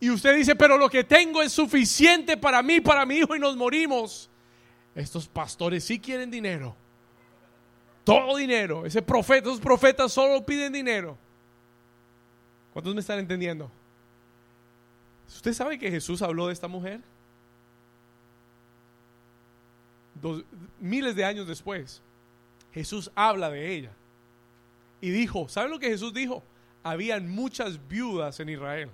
y 0.00 0.10
usted 0.10 0.36
dice, 0.36 0.54
pero 0.54 0.78
lo 0.78 0.88
que 0.88 1.02
tengo 1.02 1.42
es 1.42 1.52
suficiente 1.52 2.36
para 2.36 2.62
mí, 2.62 2.80
para 2.80 3.04
mi 3.04 3.16
hijo 3.16 3.34
y 3.34 3.40
nos 3.40 3.56
morimos. 3.56 4.30
Estos 4.94 5.26
pastores 5.26 5.84
sí 5.84 5.98
quieren 5.98 6.30
dinero. 6.30 6.76
Todo 8.04 8.36
dinero. 8.36 8.86
Ese 8.86 9.02
profeta, 9.02 9.48
esos 9.48 9.60
profetas 9.60 10.12
solo 10.12 10.44
piden 10.46 10.72
dinero. 10.72 11.18
¿Cuántos 12.72 12.94
me 12.94 13.00
están 13.00 13.18
entendiendo? 13.18 13.70
¿Usted 15.26 15.52
sabe 15.52 15.78
que 15.78 15.90
Jesús 15.90 16.22
habló 16.22 16.46
de 16.46 16.52
esta 16.52 16.68
mujer? 16.68 17.00
miles 20.80 21.14
de 21.14 21.24
años 21.24 21.46
después, 21.46 22.02
Jesús 22.72 23.08
habla 23.14 23.50
de 23.50 23.72
ella. 23.72 23.92
Y 25.00 25.10
dijo, 25.10 25.48
¿sabe 25.48 25.68
lo 25.68 25.78
que 25.78 25.90
Jesús 25.90 26.12
dijo? 26.12 26.42
Habían 26.82 27.28
muchas 27.28 27.86
viudas 27.88 28.40
en 28.40 28.48
Israel 28.48 28.90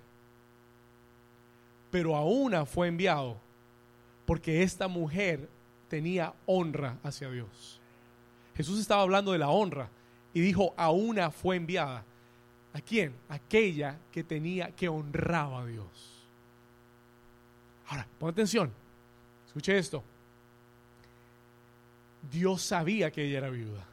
pero 1.95 2.17
a 2.17 2.25
una 2.25 2.67
fue 2.67 2.89
enviado 2.89 3.37
porque 4.27 4.65
esta 4.65 4.89
mujer 4.89 5.49
tenía 5.89 6.35
honra 6.45 6.99
hacia 7.05 7.31
Dios. 7.31 7.81
Jesús 8.57 8.81
estaba 8.81 9.03
hablando 9.03 9.31
de 9.31 9.39
la 9.39 9.51
honra 9.51 9.89
y 10.33 10.41
dijo, 10.41 10.75
a 10.77 10.91
una 10.91 11.31
fue 11.31 11.55
enviada. 11.55 12.05
¿A 12.73 12.81
quién? 12.81 13.15
Aquella 13.29 13.97
que 14.11 14.25
tenía, 14.25 14.73
que 14.73 14.89
honraba 14.89 15.61
a 15.61 15.67
Dios. 15.67 15.87
Ahora, 17.87 18.09
pon 18.19 18.31
atención, 18.31 18.73
escuche 19.47 19.79
esto. 19.79 20.03
Dios 22.29 22.61
sabía 22.61 23.13
que 23.13 23.23
ella 23.25 23.39
era 23.39 23.51
viuda. 23.51 23.87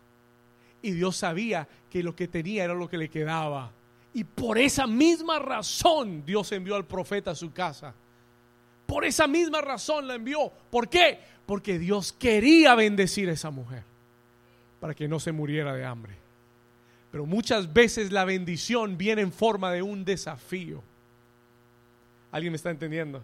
Y 0.81 0.89
Dios 0.89 1.17
sabía 1.17 1.67
que 1.87 2.01
lo 2.01 2.15
que 2.15 2.27
tenía 2.27 2.63
era 2.63 2.73
lo 2.73 2.89
que 2.89 2.97
le 2.97 3.11
quedaba. 3.11 3.71
Y 4.13 4.23
por 4.23 4.57
esa 4.57 4.87
misma 4.87 5.39
razón 5.39 6.25
Dios 6.25 6.51
envió 6.51 6.75
al 6.75 6.85
profeta 6.85 7.31
a 7.31 7.35
su 7.35 7.53
casa. 7.53 7.93
Por 8.85 9.05
esa 9.05 9.27
misma 9.27 9.61
razón 9.61 10.07
la 10.07 10.15
envió. 10.15 10.51
¿Por 10.69 10.89
qué? 10.89 11.19
Porque 11.45 11.79
Dios 11.79 12.11
quería 12.11 12.75
bendecir 12.75 13.29
a 13.29 13.33
esa 13.33 13.49
mujer 13.49 13.83
para 14.81 14.93
que 14.93 15.07
no 15.07 15.19
se 15.19 15.31
muriera 15.31 15.73
de 15.73 15.85
hambre. 15.85 16.15
Pero 17.11 17.25
muchas 17.25 17.71
veces 17.71 18.11
la 18.11 18.25
bendición 18.25 18.97
viene 18.97 19.21
en 19.21 19.31
forma 19.31 19.71
de 19.71 19.81
un 19.81 20.03
desafío. 20.03 20.81
¿Alguien 22.31 22.51
me 22.51 22.57
está 22.57 22.69
entendiendo? 22.69 23.21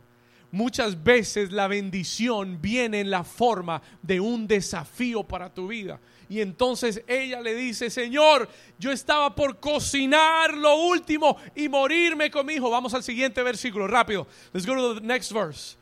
Muchas 0.52 1.04
veces 1.04 1.52
la 1.52 1.68
bendición 1.68 2.62
viene 2.62 3.02
en 3.02 3.10
la 3.10 3.24
forma 3.24 3.82
de 4.02 4.20
un 4.20 4.48
desafío 4.48 5.24
para 5.24 5.54
tu 5.54 5.68
vida. 5.68 6.00
Y 6.30 6.42
entonces 6.42 7.04
ella 7.08 7.42
le 7.42 7.54
dice, 7.56 7.90
Señor, 7.90 8.50
yo 8.80 8.92
estaba 8.92 9.34
por 9.36 9.60
cocinar 9.60 10.54
lo 10.54 10.76
último 10.76 11.38
y 11.56 11.68
morirme 11.68 12.32
con 12.32 12.50
hijo. 12.50 12.70
Vamos 12.70 12.94
al 12.94 13.04
siguiente 13.04 13.44
versículo, 13.44 13.88
rápido. 13.88 14.28
Let's 14.54 14.66
go 14.66 14.76
to 14.76 14.96
the 14.96 15.02
next 15.06 15.32
verse. 15.32 15.76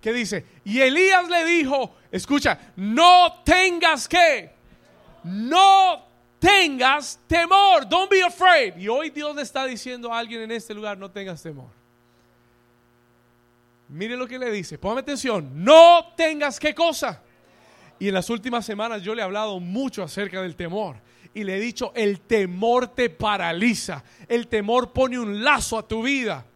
¿Qué 0.00 0.12
dice? 0.12 0.46
Y 0.64 0.80
Elías 0.80 1.28
le 1.28 1.44
dijo, 1.44 1.94
escucha, 2.10 2.58
no 2.76 3.42
tengas 3.44 4.08
que, 4.08 4.50
no 5.24 6.06
tengas 6.38 7.20
temor, 7.26 7.86
don't 7.86 8.10
be 8.10 8.22
afraid. 8.22 8.76
Y 8.78 8.88
hoy 8.88 9.10
Dios 9.10 9.36
le 9.36 9.42
está 9.42 9.66
diciendo 9.66 10.12
a 10.12 10.18
alguien 10.18 10.40
en 10.42 10.52
este 10.52 10.72
lugar, 10.72 10.96
no 10.96 11.10
tengas 11.10 11.42
temor. 11.42 11.79
Mire 13.90 14.16
lo 14.16 14.26
que 14.26 14.38
le 14.38 14.50
dice, 14.50 14.78
ponme 14.78 15.00
atención, 15.00 15.50
no 15.64 16.14
tengas 16.16 16.58
qué 16.58 16.74
cosa 16.74 17.22
y 18.00 18.08
en 18.08 18.14
las 18.14 18.30
últimas 18.30 18.64
semanas 18.64 19.02
yo 19.02 19.14
le 19.14 19.20
he 19.20 19.24
hablado 19.24 19.60
mucho 19.60 20.02
acerca 20.02 20.40
del 20.40 20.56
temor. 20.56 20.96
Y 21.34 21.44
le 21.44 21.56
he 21.56 21.60
dicho, 21.60 21.92
el 21.94 22.20
temor 22.22 22.88
te 22.88 23.10
paraliza. 23.10 24.02
El 24.26 24.48
temor 24.48 24.92
pone 24.92 25.18
un 25.18 25.44
lazo 25.44 25.78
a 25.78 25.86
tu 25.86 26.02
vida. 26.02 26.46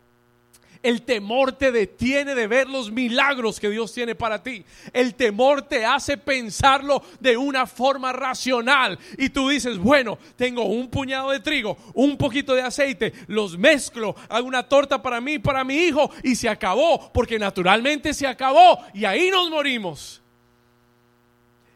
El 0.85 1.01
temor 1.01 1.53
te 1.53 1.73
detiene 1.73 2.35
de 2.35 2.47
ver 2.47 2.69
los 2.69 2.93
milagros 2.93 3.59
que 3.59 3.71
Dios 3.71 3.91
tiene 3.95 4.15
para 4.15 4.43
ti. 4.43 4.67
El 4.93 5.15
temor 5.15 5.63
te 5.63 5.87
hace 5.87 6.19
pensarlo 6.19 7.03
de 7.21 7.39
una 7.39 7.67
forma 7.67 8.13
racional. 8.13 8.99
Y 9.17 9.31
tú 9.31 9.49
dices, 9.49 9.79
bueno, 9.79 10.19
tengo 10.37 10.65
un 10.65 10.91
puñado 10.91 11.31
de 11.31 11.41
trigo, 11.41 11.79
un 11.95 12.19
poquito 12.19 12.55
de 12.55 12.61
aceite, 12.61 13.15
los 13.29 13.57
mezclo, 13.57 14.15
hago 14.29 14.47
una 14.47 14.63
torta 14.63 15.01
para 15.01 15.23
mí, 15.23 15.39
para 15.39 15.65
mi 15.65 15.75
hijo, 15.75 16.11
y 16.23 16.37
se 16.37 16.51
acabó, 16.51 17.11
porque 17.15 17.39
naturalmente 17.39 18.13
se 18.13 18.27
acabó. 18.27 18.79
Y 18.93 19.07
ahí 19.07 19.31
nos 19.31 19.49
morimos. 19.49 20.21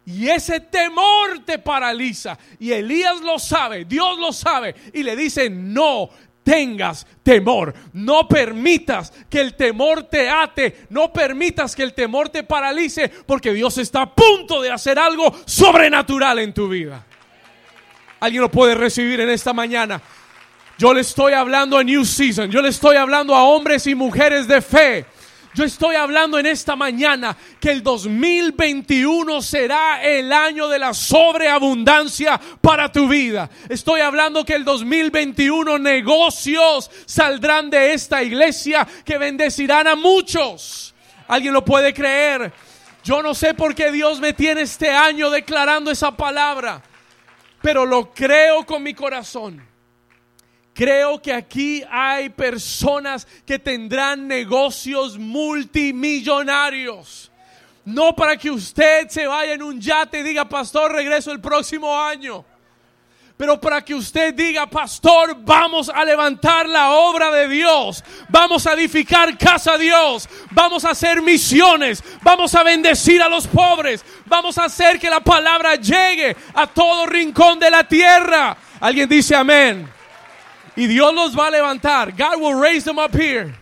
Y 0.05 0.29
ese 0.29 0.61
temor 0.61 1.45
te 1.47 1.59
paraliza. 1.59 2.39
Y 2.59 2.73
Elías 2.73 3.23
lo 3.23 3.39
sabe, 3.39 3.87
Dios 3.87 4.19
lo 4.19 4.35
sabe. 4.35 4.75
Y 4.93 5.03
le 5.03 5.17
dice, 5.17 5.49
no 5.49 6.11
tengas 6.49 7.07
temor. 7.23 7.75
No 7.93 8.27
permitas 8.27 9.13
que 9.29 9.39
el 9.39 9.55
temor 9.55 10.05
te 10.05 10.31
ate. 10.31 10.87
No 10.89 11.13
permitas 11.13 11.77
que 11.77 11.83
el 11.83 11.93
temor 11.93 12.31
te 12.31 12.43
paralice. 12.43 13.07
Porque 13.27 13.53
Dios 13.53 13.77
está 13.77 14.03
a 14.03 14.15
punto 14.15 14.63
de 14.63 14.71
hacer 14.71 14.99
algo 14.99 15.37
sobrenatural 15.45 16.39
en 16.39 16.55
tu 16.55 16.67
vida. 16.67 17.05
Alguien 18.21 18.41
lo 18.41 18.51
puede 18.51 18.75
recibir 18.75 19.21
en 19.21 19.29
esta 19.29 19.53
mañana. 19.53 20.01
Yo 20.79 20.95
le 20.95 21.03
estoy 21.03 21.35
hablando 21.35 21.77
a 21.77 21.85
New 21.85 22.07
Season. 22.07 22.51
Yo 22.51 22.63
le 22.63 22.71
estoy 22.71 22.97
hablando 22.97 23.35
a 23.35 23.43
hombres 23.43 23.87
y 23.87 23.95
mujeres 23.95 24.49
de 24.49 24.63
fe 24.63 25.05
yo 25.59 25.65
estoy 25.65 25.97
hablando 25.97 26.39
en 26.39 26.47
esta 26.47 26.77
mañana 26.77 27.37
que 27.59 27.73
el 27.73 27.83
2021 27.83 29.43
será 29.43 30.01
el 30.05 30.33
año 30.33 30.69
de 30.69 30.79
la 30.79 30.95
sobreabundancia 30.95 32.41
para 32.61 32.93
tu 32.93 33.09
vida. 33.09 33.51
Estoy 33.69 34.01
hablando 34.03 34.45
que 34.45 34.55
el 34.55 34.65
2021 34.65 35.81
negocios 35.81 36.89
saldrán 37.07 37.71
de 37.71 37.93
esta 37.93 38.23
iglesia 38.23 38.87
que 39.05 39.19
bendecirán 39.19 39.89
a 39.89 39.97
muchos. 39.97 40.95
¿Alguien 41.27 41.53
lo 41.55 41.65
puede 41.65 41.93
creer? 41.93 42.53
Yo 43.03 43.21
no 43.21 43.35
sé 43.35 43.53
por 43.53 43.75
qué 43.75 43.91
Dios 43.91 44.21
me 44.21 44.35
tiene 44.35 44.61
este 44.61 44.91
año 44.91 45.29
declarando 45.29 45.91
esa 45.91 46.17
palabra, 46.17 46.81
pero 47.61 47.85
lo 47.85 48.15
creo 48.15 48.65
con 48.65 48.81
mi 48.81 48.95
corazón. 48.95 49.61
Creo 50.79 51.21
que 51.21 51.33
aquí 51.33 51.83
hay 51.91 52.29
personas 52.29 53.27
que 53.45 53.59
tendrán 53.59 54.29
negocios 54.29 55.19
multimillonarios. 55.19 57.33
No 57.85 58.15
para 58.15 58.37
que 58.37 58.49
usted 58.49 59.09
se 59.09 59.27
vaya 59.27 59.55
en 59.55 59.63
un 59.65 59.81
yate 59.81 60.21
y 60.21 60.23
diga, 60.23 60.49
pastor, 60.49 60.93
regreso 60.93 61.33
el 61.33 61.41
próximo 61.41 62.01
año. 62.01 62.45
Pero 63.37 63.61
para 63.61 63.85
que 63.85 63.93
usted 63.93 64.33
diga, 64.33 64.71
pastor, 64.71 65.37
vamos 65.41 65.89
a 65.89 66.05
levantar 66.05 66.69
la 66.69 66.93
obra 66.93 67.33
de 67.33 67.49
Dios. 67.49 68.05
Vamos 68.29 68.65
a 68.69 68.75
edificar 68.75 69.37
casa 69.37 69.73
a 69.73 69.79
Dios. 69.79 70.29
Vamos 70.53 70.85
a 70.85 70.91
hacer 70.91 71.21
misiones. 71.21 72.05
Vamos 72.23 72.55
a 72.55 72.63
bendecir 72.63 73.21
a 73.21 73.29
los 73.29 73.49
pobres. 73.49 74.05
Vamos 74.27 74.57
a 74.59 74.67
hacer 74.67 75.01
que 75.01 75.11
la 75.11 75.19
palabra 75.19 75.75
llegue 75.75 76.37
a 76.55 76.69
todo 76.69 77.05
rincón 77.07 77.59
de 77.59 77.69
la 77.69 77.83
tierra. 77.83 78.57
Alguien 78.79 79.09
dice 79.09 79.35
amén. 79.35 79.98
Y 80.79 80.87
Dios 80.87 81.13
los 81.13 81.37
va 81.37 81.49
a 81.49 81.51
levantar. 81.51 82.13
God 82.13 82.41
will 82.41 82.55
raise 82.55 82.85
them 82.85 83.01
up 83.01 83.13
here. 83.13 83.53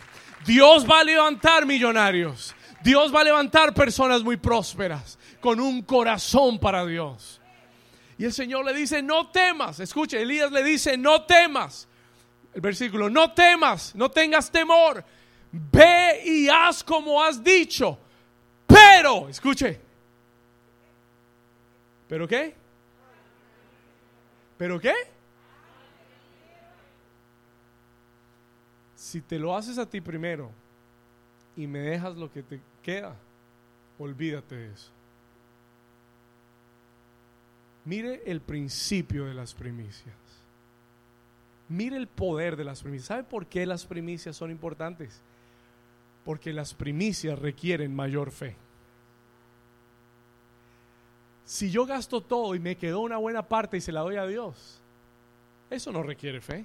Dios 0.45 0.85
va 0.85 1.01
a 1.01 1.03
levantar 1.03 1.65
millonarios. 1.65 2.55
Dios 2.85 3.11
va 3.11 3.23
a 3.23 3.25
levantar 3.25 3.73
personas 3.73 4.23
muy 4.23 4.37
prósperas 4.37 5.19
con 5.41 5.59
un 5.59 5.81
corazón 5.81 6.59
para 6.59 6.85
Dios. 6.85 7.41
Y 8.19 8.27
el 8.27 8.35
Señor 8.35 8.67
le 8.67 8.75
dice, 8.75 9.01
no 9.03 9.31
temas. 9.31 9.81
Escuche, 9.81 10.21
Elías 10.21 10.53
le 10.53 10.63
dice, 10.63 10.99
no 10.99 11.23
temas. 11.25 11.89
El 12.53 12.61
versículo, 12.61 13.09
no 13.09 13.33
temas, 13.33 13.95
no 13.95 14.11
tengas 14.11 14.51
temor. 14.51 15.03
Ve 15.51 16.21
y 16.23 16.51
haz 16.51 16.85
como 16.85 17.25
has 17.25 17.43
dicho. 17.43 17.99
Pero, 18.67 19.31
escuche. 19.31 19.81
¿Pero 22.11 22.29
qué? 22.29 22.55
¿Pero 24.59 24.79
qué? 24.79 25.16
Si 29.07 29.21
te 29.21 29.39
lo 29.39 29.55
haces 29.55 29.79
a 29.79 29.89
ti 29.89 30.01
primero 30.01 30.51
y 31.57 31.69
me 31.69 31.79
dejas 31.79 32.17
lo 32.17 32.29
que 32.33 32.43
te 32.43 32.61
queda, 32.83 33.15
olvídate 34.01 34.57
de 34.57 34.73
eso. 34.73 34.91
Mire 37.85 38.25
el 38.27 38.41
principio 38.41 39.27
de 39.27 39.35
las 39.35 39.55
primicias. 39.55 40.17
Mire 41.69 41.97
el 41.97 42.09
poder 42.09 42.57
de 42.57 42.65
las 42.65 42.83
primicias. 42.83 43.07
¿Sabe 43.07 43.23
por 43.23 43.47
qué 43.47 43.65
las 43.65 43.87
primicias 43.87 44.35
son 44.35 44.51
importantes? 44.51 45.21
Porque 46.25 46.53
las 46.53 46.75
primicias 46.75 47.39
requieren 47.39 47.95
mayor 47.95 48.33
fe. 48.33 48.57
Si 51.45 51.71
yo 51.71 51.87
gasto 51.87 52.21
todo 52.21 52.57
y 52.57 52.59
me 52.59 52.77
quedó 52.77 53.03
una 53.03 53.19
buena 53.19 53.47
parte 53.47 53.77
y 53.77 53.81
se 53.81 53.93
la 53.93 54.01
doy 54.01 54.17
a 54.17 54.27
Dios, 54.27 54.81
eso 55.71 55.93
no 55.93 56.03
requiere 56.03 56.41
fe. 56.41 56.65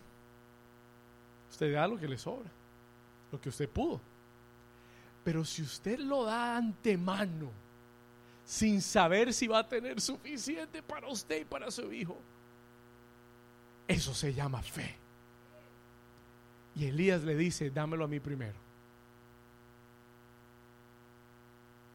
Usted 1.52 1.74
da 1.74 1.88
lo 1.88 1.98
que 1.98 2.08
le 2.08 2.18
sobra, 2.18 2.50
lo 3.32 3.40
que 3.40 3.50
usted 3.50 3.70
pudo. 3.70 4.00
Pero 5.24 5.46
si 5.46 5.62
usted 5.62 6.00
lo 6.00 6.24
da 6.24 6.58
antemano, 6.58 7.52
sin 8.46 8.82
saber 8.82 9.34
si 9.34 9.48
va 9.48 9.60
a 9.60 9.68
tener 9.68 10.02
suficiente 10.02 10.82
para 10.82 11.08
usted 11.08 11.42
y 11.42 11.46
para 11.46 11.70
su 11.70 11.92
hijo, 11.94 12.18
eso 13.88 14.14
se 14.14 14.34
llama 14.34 14.62
fe. 14.64 14.96
Y 16.76 16.86
Elías 16.86 17.22
le 17.24 17.36
dice, 17.36 17.70
dámelo 17.70 18.06
a 18.06 18.08
mí 18.08 18.20
primero. 18.20 18.56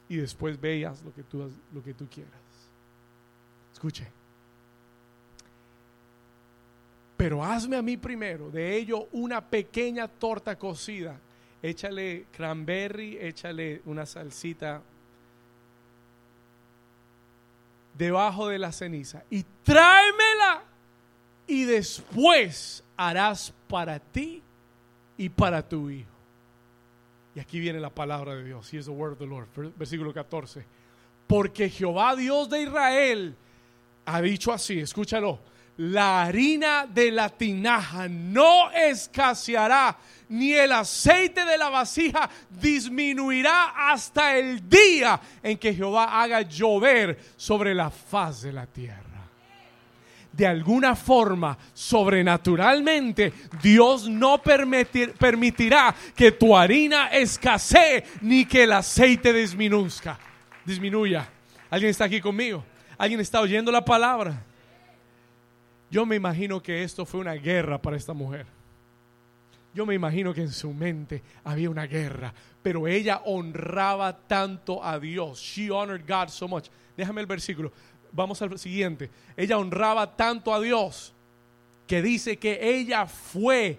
Y 0.09 0.17
después 0.17 0.61
veas 0.61 1.03
lo 1.03 1.13
que 1.13 1.23
tú, 1.23 1.51
lo 1.73 1.83
que 1.83 1.95
tú 1.95 2.07
quieras. 2.09 2.33
Escuche. 3.73 4.07
Pero 7.17 7.43
hazme 7.43 7.77
a 7.77 7.83
mí 7.83 7.97
primero 7.97 8.51
de 8.51 8.77
ello 8.77 9.09
una 9.13 9.41
pequeña 9.41 10.07
torta 10.09 10.57
cocida. 10.57 11.19
Échale 11.63 12.27
cranberry, 12.31 13.17
échale 13.19 13.81
una 13.87 14.05
salsita 14.05 14.83
debajo 17.97 18.49
de 18.49 18.59
la 18.59 18.73
ceniza 18.73 19.25
y 19.31 19.45
tráemela 19.63 20.63
y 21.47 21.65
después 21.65 22.85
harás 22.97 23.53
para 23.69 23.99
ti 23.99 24.43
y 25.17 25.29
para 25.31 25.67
tu 25.67 25.89
hijo. 25.89 26.11
Y 27.35 27.41
aquí 27.41 27.61
viene 27.61 27.81
la 27.81 27.91
palabra 27.91 28.35
de 28.35 28.45
Dios. 28.45 28.73
Here's 28.73 28.87
the 28.87 28.93
word 28.93 29.13
of 29.13 29.19
the 29.19 29.27
Lord. 29.27 29.47
Versículo 29.77 30.13
14. 30.13 30.65
Porque 31.27 31.69
Jehová 31.69 32.17
Dios 32.17 32.49
de 32.49 32.63
Israel 32.63 33.35
ha 34.07 34.23
dicho 34.23 34.53
así, 34.53 34.81
escúchalo, 34.81 35.41
la 35.79 36.23
harina 36.23 36.87
de 36.87 37.11
la 37.11 37.29
tinaja 37.29 38.09
no 38.09 38.71
escaseará, 38.71 39.99
ni 40.29 40.55
el 40.55 40.73
aceite 40.73 41.45
de 41.45 41.59
la 41.59 41.69
vasija 41.69 42.31
disminuirá 42.49 43.91
hasta 43.91 44.37
el 44.39 44.69
día 44.69 45.21
en 45.43 45.59
que 45.59 45.75
Jehová 45.75 46.21
haga 46.23 46.43
llover 46.43 47.19
sobre 47.37 47.75
la 47.75 47.91
faz 47.91 48.43
de 48.43 48.53
la 48.53 48.67
tierra. 48.67 49.03
De 50.33 50.47
alguna 50.47 50.95
forma, 50.95 51.57
sobrenaturalmente, 51.73 53.33
Dios 53.63 54.09
no 54.09 54.39
permitirá 54.43 55.95
que 56.15 56.33
tu 56.33 56.57
harina 56.57 57.09
escasee 57.09 58.05
ni 58.21 58.45
que 58.45 58.65
el 58.65 58.73
aceite 58.73 59.33
disminuzca, 59.33 60.19
disminuya. 60.65 61.27
¿Alguien 61.71 61.91
está 61.91 62.05
aquí 62.05 62.21
conmigo? 62.21 62.65
¿Alguien 62.99 63.21
está 63.21 63.41
oyendo 63.41 63.71
la 63.71 63.85
palabra? 63.85 64.43
Yo 65.91 66.05
me 66.07 66.17
imagino 66.17 66.63
que 66.63 66.83
esto 66.83 67.05
fue 67.05 67.21
una 67.21 67.35
guerra 67.35 67.81
para 67.81 67.97
esta 67.97 68.13
mujer. 68.13 68.47
Yo 69.75 69.85
me 69.85 69.95
imagino 69.95 70.33
que 70.33 70.41
en 70.41 70.51
su 70.51 70.73
mente 70.73 71.23
había 71.45 71.69
una 71.69 71.87
guerra, 71.87 72.33
pero 72.63 72.89
ella 72.89 73.21
honraba 73.27 74.17
tanto 74.17 74.83
a 74.83 74.99
Dios. 74.99 75.39
She 75.39 75.71
honored 75.71 76.03
God 76.09 76.29
so 76.29 76.49
much. 76.49 76.67
Déjame 76.97 77.21
el 77.21 77.27
versículo. 77.27 77.71
Vamos 78.11 78.41
al 78.41 78.59
siguiente. 78.59 79.11
Ella 79.37 79.59
honraba 79.59 80.17
tanto 80.17 80.55
a 80.55 80.61
Dios 80.61 81.13
que 81.87 82.01
dice 82.01 82.39
que 82.39 82.59
ella 82.63 83.07
fue 83.07 83.79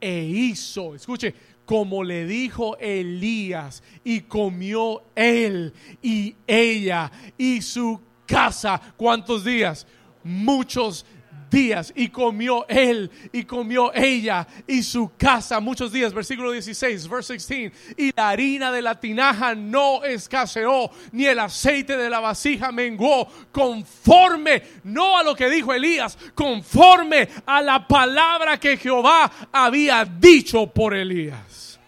e 0.00 0.22
hizo. 0.22 0.94
Escuche, 0.94 1.34
como 1.66 2.02
le 2.02 2.26
dijo 2.26 2.76
Elías, 2.78 3.82
y 4.02 4.22
comió 4.22 5.02
él 5.14 5.72
y 6.02 6.34
ella 6.46 7.12
y 7.36 7.60
su 7.62 8.00
casa. 8.26 8.80
¿Cuántos 8.96 9.44
días? 9.44 9.86
Muchos 10.22 11.04
días. 11.50 11.92
Y 11.94 12.08
comió 12.08 12.66
él 12.68 13.10
y 13.32 13.44
comió 13.44 13.94
ella 13.94 14.46
y 14.66 14.82
su 14.82 15.12
casa 15.16 15.60
muchos 15.60 15.92
días. 15.92 16.12
Versículo 16.12 16.50
16, 16.50 17.08
verse 17.08 17.34
16. 17.34 17.72
Y 17.96 18.12
la 18.14 18.30
harina 18.30 18.72
de 18.72 18.82
la 18.82 18.98
tinaja 18.98 19.54
no 19.54 20.04
escaseó, 20.04 20.90
ni 21.12 21.26
el 21.26 21.38
aceite 21.38 21.96
de 21.96 22.10
la 22.10 22.20
vasija 22.20 22.72
menguó, 22.72 23.28
conforme, 23.52 24.62
no 24.82 25.16
a 25.16 25.22
lo 25.22 25.34
que 25.34 25.48
dijo 25.48 25.72
Elías, 25.72 26.18
conforme 26.34 27.28
a 27.46 27.62
la 27.62 27.86
palabra 27.86 28.58
que 28.58 28.76
Jehová 28.76 29.30
había 29.52 30.04
dicho 30.04 30.66
por 30.66 30.94
Elías. 30.94 31.78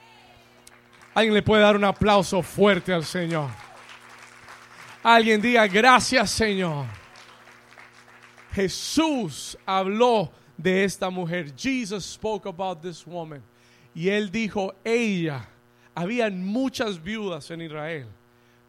Alguien 1.15 1.35
le 1.35 1.43
puede 1.43 1.63
dar 1.63 1.77
un 1.77 1.85
aplauso 1.85 2.43
fuerte 2.43 2.93
al 2.93 3.05
Señor. 3.05 3.66
Alguien 5.09 5.41
diga 5.41 5.69
gracias 5.69 6.33
Señor. 6.33 6.85
Jesús 8.53 9.57
habló 9.65 10.33
de 10.57 10.83
esta 10.83 11.11
mujer. 11.11 11.53
Jesus 11.57 12.05
spoke 12.05 12.49
about 12.49 12.83
this 12.83 13.07
woman. 13.07 13.41
Y 13.95 14.09
él 14.09 14.33
dijo, 14.33 14.75
ella, 14.83 15.49
habían 15.95 16.45
muchas 16.45 17.01
viudas 17.01 17.53
en 17.53 17.61
Israel, 17.63 18.09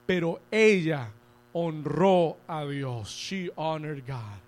pero 0.06 0.40
ella 0.52 1.12
honró 1.54 2.38
a 2.48 2.66
Dios. 2.66 3.10
She 3.10 3.50
honored 3.56 4.06
God. 4.06 4.40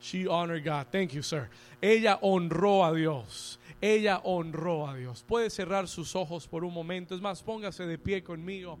She 0.00 0.26
honored 0.26 0.64
God. 0.64 0.88
Thank 0.90 1.12
you, 1.12 1.22
sir. 1.22 1.48
Ella 1.80 2.18
honró 2.22 2.84
a 2.84 2.92
Dios. 2.92 3.60
Ella 3.80 4.20
honró 4.24 4.88
a 4.88 4.96
Dios. 4.96 5.22
Puede 5.22 5.48
cerrar 5.50 5.86
sus 5.86 6.16
ojos 6.16 6.48
por 6.48 6.64
un 6.64 6.74
momento. 6.74 7.14
Es 7.14 7.20
más, 7.20 7.40
póngase 7.40 7.86
de 7.86 7.98
pie 7.98 8.24
conmigo. 8.24 8.80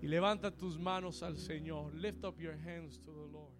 Y 0.00 0.06
levanta 0.06 0.50
tus 0.50 0.78
manos 0.78 1.22
al 1.22 1.36
Señor. 1.36 1.94
Lift 1.94 2.24
up 2.24 2.38
your 2.40 2.56
hands 2.56 2.98
to 3.00 3.12
the 3.12 3.32
Lord. 3.32 3.57